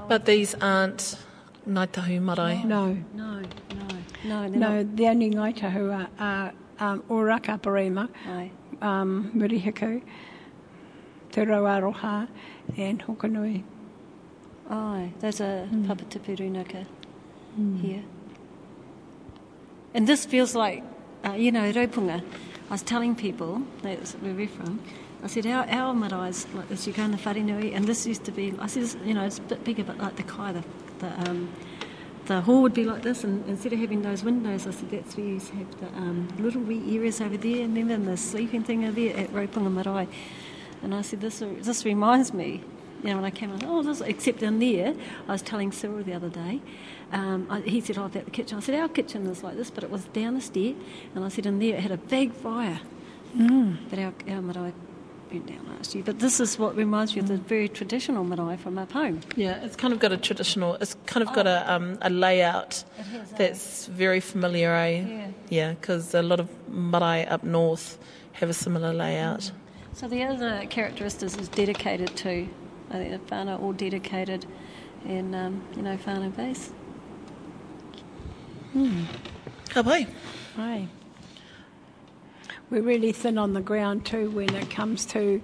But 0.08 0.24
these 0.24 0.54
aren't 0.54 1.16
Ngaitahu 1.68 2.20
marae. 2.22 2.64
No. 2.64 2.96
No, 3.14 3.40
no, 3.66 3.88
no. 4.24 4.48
They're 4.48 4.58
No, 4.58 4.82
the 4.82 5.06
only 5.08 5.30
Ngaitahu 5.30 5.94
are, 5.94 6.08
are 6.18 6.52
um, 6.92 7.02
Oraka 7.10 7.58
Aparima, 7.60 8.08
Aye. 8.26 8.50
um, 8.82 9.30
Murihiku, 9.36 10.02
Te 11.30 11.40
Rauaroha, 11.42 12.26
and 12.76 13.02
Hokonui. 13.04 13.62
Aye. 14.70 15.12
There's 15.20 15.40
a 15.40 15.68
Mm. 15.70 15.86
Papatipu 15.86 16.36
Runaka 16.36 16.86
here. 17.80 18.02
And 19.94 20.06
this 20.08 20.26
feels 20.26 20.54
like, 20.54 20.82
uh, 21.24 21.32
you 21.32 21.52
know, 21.52 21.70
Ropunga. 21.72 22.22
I 22.68 22.72
was 22.72 22.82
telling 22.82 23.14
people, 23.14 23.62
that's 23.82 24.14
where 24.14 24.34
we're 24.34 24.48
from, 24.48 24.80
I 25.22 25.26
said, 25.26 25.46
our, 25.46 25.64
our 25.70 25.94
marae 25.94 26.28
is 26.28 26.46
like 26.52 26.68
this, 26.68 26.86
you 26.86 26.92
go 26.92 27.02
in 27.04 27.12
the 27.12 27.16
Wharenui, 27.16 27.74
and 27.74 27.86
this 27.86 28.06
used 28.06 28.24
to 28.24 28.32
be, 28.32 28.54
I 28.58 28.66
said, 28.66 28.88
you 29.06 29.14
know, 29.14 29.24
it's 29.24 29.38
a 29.38 29.42
bit 29.42 29.64
bigger, 29.64 29.82
but 29.82 29.96
like 29.96 30.16
the 30.16 30.22
kai, 30.22 30.52
the, 30.52 30.64
the, 30.98 31.30
um, 31.30 31.50
the 32.26 32.42
hall 32.42 32.60
would 32.60 32.74
be 32.74 32.84
like 32.84 33.02
this, 33.02 33.24
and 33.24 33.42
instead 33.48 33.72
of 33.72 33.78
having 33.78 34.02
those 34.02 34.22
windows, 34.22 34.66
I 34.66 34.72
said, 34.72 34.90
that's 34.90 35.16
where 35.16 35.24
you 35.24 35.34
used 35.34 35.48
to 35.48 35.56
have 35.56 35.80
the 35.80 35.86
um, 35.96 36.28
little 36.38 36.60
wee 36.60 36.94
areas 36.94 37.22
over 37.22 37.38
there, 37.38 37.62
remember, 37.62 37.94
and 37.94 38.06
the 38.06 38.18
sleeping 38.18 38.64
thing 38.64 38.84
over 38.84 38.92
there 38.92 39.16
at 39.16 39.30
Ropunga 39.32 39.72
Marae. 39.72 40.08
And 40.82 40.94
I 40.94 41.00
said, 41.00 41.22
this, 41.22 41.38
this 41.38 41.86
reminds 41.86 42.34
me, 42.34 42.60
you 43.05 43.11
know, 43.11 43.16
when 43.16 43.24
I 43.26 43.30
came 43.30 43.50
in, 43.52 43.62
oh, 43.66 43.82
this, 43.82 44.00
except 44.00 44.42
in 44.42 44.61
there, 44.61 44.94
I 45.28 45.32
was 45.32 45.42
telling 45.42 45.72
Cyril 45.72 46.02
the 46.02 46.14
other 46.14 46.30
day, 46.30 46.62
um, 47.12 47.46
I, 47.50 47.61
he 47.61 47.82
said, 47.82 47.98
oh, 47.98 48.07
about 48.07 48.24
the 48.24 48.30
kitchen. 48.30 48.57
I 48.57 48.61
said, 48.62 48.74
our 48.80 48.88
kitchen 48.88 49.26
is 49.26 49.42
like 49.42 49.57
this, 49.57 49.70
but 49.70 49.84
it 49.84 49.90
was 49.90 50.07
down 50.07 50.34
the 50.34 50.40
stair, 50.40 50.74
and 51.14 51.22
I 51.22 51.28
said, 51.28 51.44
in 51.44 51.59
there 51.59 51.74
it 51.76 51.80
had 51.80 51.92
a 51.92 51.98
big 51.98 52.32
fire. 52.32 52.80
But 53.34 53.98
our, 53.98 54.14
our 54.28 54.40
marae 54.40 54.72
burnt 55.30 55.46
down 55.46 55.68
last 55.76 55.94
year. 55.94 56.02
But 56.05 56.20
this 56.20 56.40
is 56.40 56.59
what 56.59 56.76
reminds 56.76 57.14
me 57.14 57.20
of 57.20 57.28
the 57.28 57.36
very 57.36 57.68
traditional 57.68 58.24
marae 58.24 58.57
from 58.57 58.78
up 58.78 58.92
home. 58.92 59.20
Yeah, 59.36 59.62
it's 59.64 59.76
kind 59.76 59.92
of 59.92 59.98
got 60.00 60.12
a 60.12 60.16
traditional. 60.16 60.74
It's 60.76 60.96
kind 61.05 61.26
of 61.28 61.34
got 61.34 61.46
a 61.46 61.70
um, 61.70 61.98
a 62.00 62.09
layout 62.09 62.84
It 62.98 63.02
has, 63.07 63.32
eh? 63.32 63.36
that's 63.36 63.86
very 63.86 64.20
familiar, 64.20 64.72
eh? 64.72 65.00
Yeah. 65.00 65.26
Yeah, 65.50 65.70
because 65.74 66.14
a 66.14 66.22
lot 66.22 66.40
of 66.40 66.48
marae 66.68 67.26
up 67.26 67.44
north 67.44 67.98
have 68.32 68.48
a 68.48 68.55
similar 68.55 68.94
layout. 68.94 69.50
So 69.92 70.09
the 70.09 70.22
other 70.22 70.64
characteristics 70.70 71.36
is 71.36 71.48
dedicated 71.48 72.16
to. 72.16 72.48
I 72.95 72.99
think 72.99 73.11
the 73.28 73.34
whānau 73.34 73.61
all 73.61 73.72
dedicated 73.72 74.47
and, 75.05 75.34
um, 75.34 75.62
you 75.76 75.82
know, 75.82 75.97
whānau 75.97 76.34
base. 76.34 76.72
Ka 79.68 79.82
pai. 79.82 80.07
Right. 80.57 80.88
We're 82.70 82.82
really 82.82 83.12
thin 83.12 83.36
on 83.38 83.53
the 83.53 83.61
ground 83.61 84.05
too 84.07 84.30
when 84.30 84.55
it 84.55 84.70
comes 84.70 85.05
to 85.07 85.42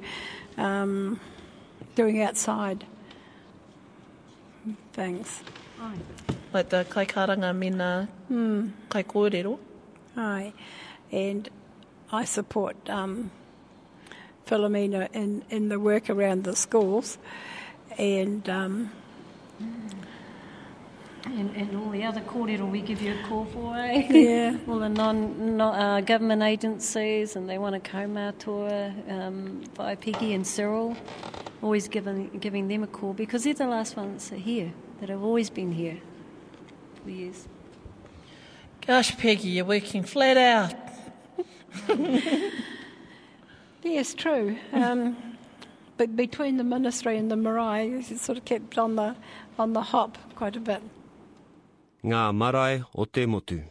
um, 0.57 1.21
doing 1.95 2.23
outside 2.23 2.85
things. 4.93 5.43
Like 6.53 6.69
the 6.69 6.85
kai 6.89 7.07
karanga 7.07 7.57
mina 7.57 8.09
Hmm. 8.29 8.69
kai 8.89 9.03
kōrero. 9.03 9.59
Aye. 10.17 10.53
And 11.13 11.49
I 12.13 12.25
support 12.25 12.77
um, 12.89 13.31
Philomena 14.51 15.09
in, 15.13 15.45
in 15.49 15.69
the 15.69 15.79
work 15.79 16.11
around 16.11 16.43
the 16.45 16.57
schools 16.57 17.19
and 17.97 18.49
um, 18.49 18.91
And, 21.25 21.55
and 21.55 21.77
all 21.77 21.91
the 21.91 22.03
other 22.03 22.23
kōrero 22.23 22.69
we 22.69 22.81
give 22.81 23.01
you 23.03 23.13
a 23.13 23.29
call 23.29 23.45
for, 23.45 23.77
eh? 23.77 24.09
Yeah. 24.11 24.57
all 24.69 24.81
the 24.81 24.89
non, 24.89 25.57
non 25.57 25.75
uh, 25.75 26.01
government 26.01 26.43
agencies 26.43 27.37
and 27.37 27.49
they 27.49 27.59
want 27.59 27.77
a 27.77 27.79
kaumātua, 27.79 29.11
um, 29.11 29.63
by 29.75 29.95
Peggy 29.95 30.35
and 30.35 30.47
Cyril, 30.47 30.97
always 31.63 31.89
giving, 31.89 32.31
giving 32.41 32.67
them 32.69 32.83
a 32.83 32.87
call 32.87 33.13
because 33.13 33.45
they're 33.45 33.55
the 33.55 33.67
last 33.67 33.97
ones 33.97 34.31
that 34.31 34.37
are 34.37 34.39
here, 34.39 34.73
that 35.01 35.09
have 35.09 35.23
always 35.23 35.51
been 35.51 35.73
here 35.73 35.99
for 37.05 37.11
years. 37.11 37.47
Gosh, 38.85 39.17
Peggy, 39.17 39.51
you're 39.51 39.67
working 39.67 40.03
flat 40.03 40.37
out. 40.37 40.75
yes, 43.83 44.15
true. 44.15 44.57
Um, 44.73 45.17
but 45.97 46.17
between 46.17 46.57
the 46.57 46.65
ministry 46.65 47.19
and 47.19 47.31
the 47.31 47.37
marae, 47.37 47.91
it's 47.91 48.23
sort 48.23 48.39
of 48.39 48.45
kept 48.45 48.79
on 48.79 48.97
the 48.97 49.17
on 49.59 49.73
the 49.73 49.83
hop 49.83 50.17
quite 50.35 50.57
a 50.57 50.61
bit. 50.61 50.83
Ngā 52.05 52.35
marae 52.35 52.83
o 52.95 53.05
te 53.05 53.27
motu. 53.27 53.63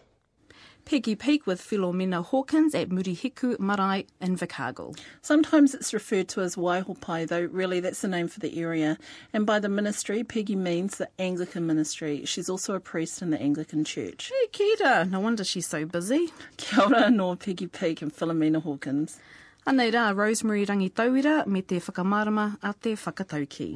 Peggy 0.90 1.14
Peak 1.16 1.46
with 1.46 1.62
Philomena 1.62 2.26
Hawkins 2.26 2.74
at 2.74 2.90
Murihiku 2.90 3.60
Marae 3.60 4.08
in 4.20 4.36
Invercargill. 4.36 4.98
Sometimes 5.22 5.76
it's 5.76 5.94
referred 5.94 6.28
to 6.30 6.42
as 6.42 6.56
Waihopai, 6.56 7.28
though 7.28 7.48
really 7.52 7.80
that's 7.80 8.02
the 8.02 8.08
name 8.08 8.28
for 8.28 8.40
the 8.40 8.60
area. 8.60 8.98
And 9.32 9.46
by 9.46 9.60
the 9.60 9.70
ministry, 9.70 10.24
Peggy 10.24 10.56
means 10.56 10.98
the 10.98 11.08
Anglican 11.20 11.68
ministry. 11.68 12.26
She's 12.26 12.50
also 12.50 12.74
a 12.74 12.80
priest 12.80 13.22
in 13.22 13.30
the 13.30 13.40
Anglican 13.40 13.84
Church. 13.84 14.32
Hey, 14.34 14.48
Kira, 14.48 15.08
no 15.08 15.20
wonder 15.20 15.44
she's 15.44 15.68
so 15.68 15.86
busy. 15.86 16.34
Kia 16.58 16.84
ora 16.84 17.12
no 17.12 17.36
Peggy 17.36 17.68
Peak 17.68 18.02
and 18.02 18.12
Philomena 18.12 18.60
Hawkins. 18.60 19.20
Anei 19.68 19.92
rā, 19.92 20.16
Rosemary 20.16 20.66
Rangi 20.66 20.90
Tauira 20.90 21.46
me 21.46 21.62
te 21.62 21.80
whakamarama 21.80 22.58
a 22.64 22.74
te 22.74 22.96
whakatauki. 22.96 23.76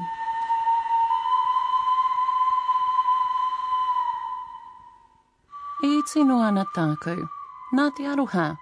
E 5.84 6.01
tino 6.07 6.39
ana 6.39 6.65
tāku, 6.73 7.27
nā 7.75 7.89
te 7.95 8.03
aroha. 8.03 8.57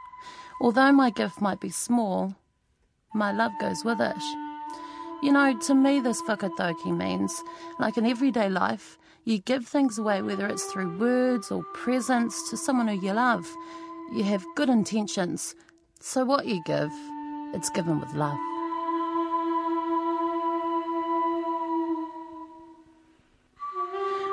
Although 0.59 0.91
my 0.91 1.11
gift 1.11 1.39
might 1.39 1.61
be 1.61 1.69
small, 1.69 2.35
my 3.13 3.31
love 3.31 3.51
goes 3.59 3.85
with 3.85 4.01
it. 4.01 4.23
You 5.21 5.31
know, 5.31 5.57
to 5.67 5.75
me, 5.75 5.99
this 5.99 6.21
whakatauki 6.23 6.97
means, 6.97 7.43
like 7.79 7.97
in 7.97 8.07
everyday 8.07 8.49
life, 8.49 8.97
you 9.25 9.37
give 9.37 9.67
things 9.67 9.99
away, 9.99 10.23
whether 10.23 10.47
it's 10.47 10.65
through 10.65 10.97
words 10.97 11.51
or 11.51 11.63
presents, 11.75 12.49
to 12.49 12.57
someone 12.57 12.87
who 12.87 12.99
you 12.99 13.13
love. 13.13 13.47
You 14.11 14.23
have 14.23 14.43
good 14.55 14.69
intentions. 14.69 15.53
So 15.99 16.25
what 16.25 16.47
you 16.47 16.63
give, 16.65 16.91
it's 17.53 17.69
given 17.69 17.99
with 17.99 18.13
love. 18.13 18.39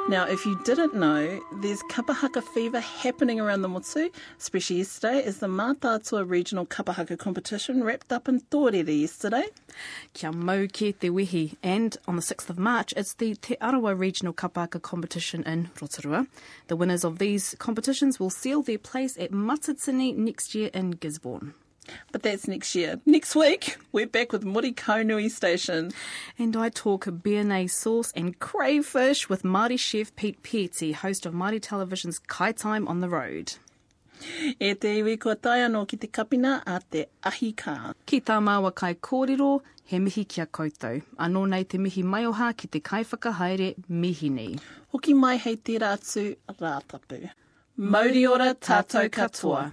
Now, 0.08 0.24
if 0.24 0.46
you 0.46 0.58
didn't 0.64 0.94
know, 0.94 1.38
there's 1.52 1.82
kapahaka 1.82 2.42
fever 2.42 2.80
happening 2.80 3.38
around 3.40 3.60
the 3.60 3.68
Motu, 3.68 4.08
especially 4.38 4.76
yesterday, 4.76 5.22
as 5.22 5.36
the 5.40 5.48
Mātātua 5.48 6.26
Regional 6.26 6.64
Kapahaka 6.64 7.18
competition 7.18 7.84
wrapped 7.84 8.10
up 8.10 8.26
in 8.26 8.40
Tōrere 8.40 9.02
yesterday. 9.02 9.44
Kia 10.14 10.32
mau 10.32 10.66
ki 10.72 10.92
te 10.94 11.10
wehi. 11.10 11.56
And 11.62 11.94
on 12.08 12.16
the 12.16 12.22
6th 12.22 12.48
of 12.48 12.58
March, 12.58 12.94
it's 12.96 13.12
the 13.12 13.34
Te 13.34 13.56
Arawa 13.56 13.98
Regional 13.98 14.32
Kapahaka 14.32 14.80
competition 14.80 15.42
in 15.42 15.68
Rotorua. 15.78 16.26
The 16.68 16.76
winners 16.76 17.04
of 17.04 17.18
these 17.18 17.54
competitions 17.58 18.18
will 18.18 18.30
seal 18.30 18.62
their 18.62 18.78
place 18.78 19.18
at 19.18 19.30
Matatini 19.30 20.16
next 20.16 20.54
year 20.54 20.70
in 20.72 20.92
Gisborne. 20.92 21.52
But 22.12 22.22
that's 22.22 22.48
next 22.48 22.74
year. 22.74 23.00
Next 23.06 23.34
week, 23.34 23.76
we're 23.92 24.06
back 24.06 24.32
with 24.32 24.44
Muri 24.44 24.72
Kaunui 24.72 25.30
Station. 25.30 25.92
And 26.38 26.56
I 26.56 26.68
talk 26.68 27.06
béarnaise 27.06 27.70
sauce 27.70 28.12
and 28.14 28.38
crayfish 28.38 29.28
with 29.28 29.42
Māori 29.42 29.78
chef 29.78 30.14
Pete 30.16 30.42
Pieti, 30.42 30.94
host 30.94 31.26
of 31.26 31.34
Māori 31.34 31.60
Television's 31.60 32.18
Kai 32.18 32.52
Time 32.52 32.88
on 32.88 33.00
the 33.00 33.08
Road. 33.08 33.54
E 34.58 34.74
te 34.74 34.98
iwi 35.00 35.16
kua 35.20 35.36
tai 35.36 35.58
anō 35.66 35.86
ki 35.88 35.96
te 35.96 36.08
kapina 36.08 36.60
a 36.66 36.80
te 36.90 37.04
ahi 37.30 37.52
kā. 37.54 37.94
Ki 38.06 38.20
tā 38.20 38.38
māua 38.42 38.72
kai 38.74 38.94
kōrero, 38.94 39.60
he 39.84 39.98
mihi 39.98 40.24
kia 40.28 40.46
koutou. 40.46 41.02
Anō 41.26 41.44
nei 41.48 41.62
te 41.64 41.78
mihi 41.78 42.02
maioha 42.02 42.50
ki 42.56 42.68
te 42.68 42.80
kai 42.80 43.04
whakahaere 43.04 43.74
mihi 43.88 44.30
ni. 44.30 44.48
Hoki 44.92 45.14
mai 45.14 45.36
hei 45.36 45.56
te 45.56 45.78
rātu 45.78 46.24
rātapu. 46.60 47.28
Mauri 47.76 48.26
ora 48.26 48.54
tātou 48.54 49.10
katoa. 49.10 49.68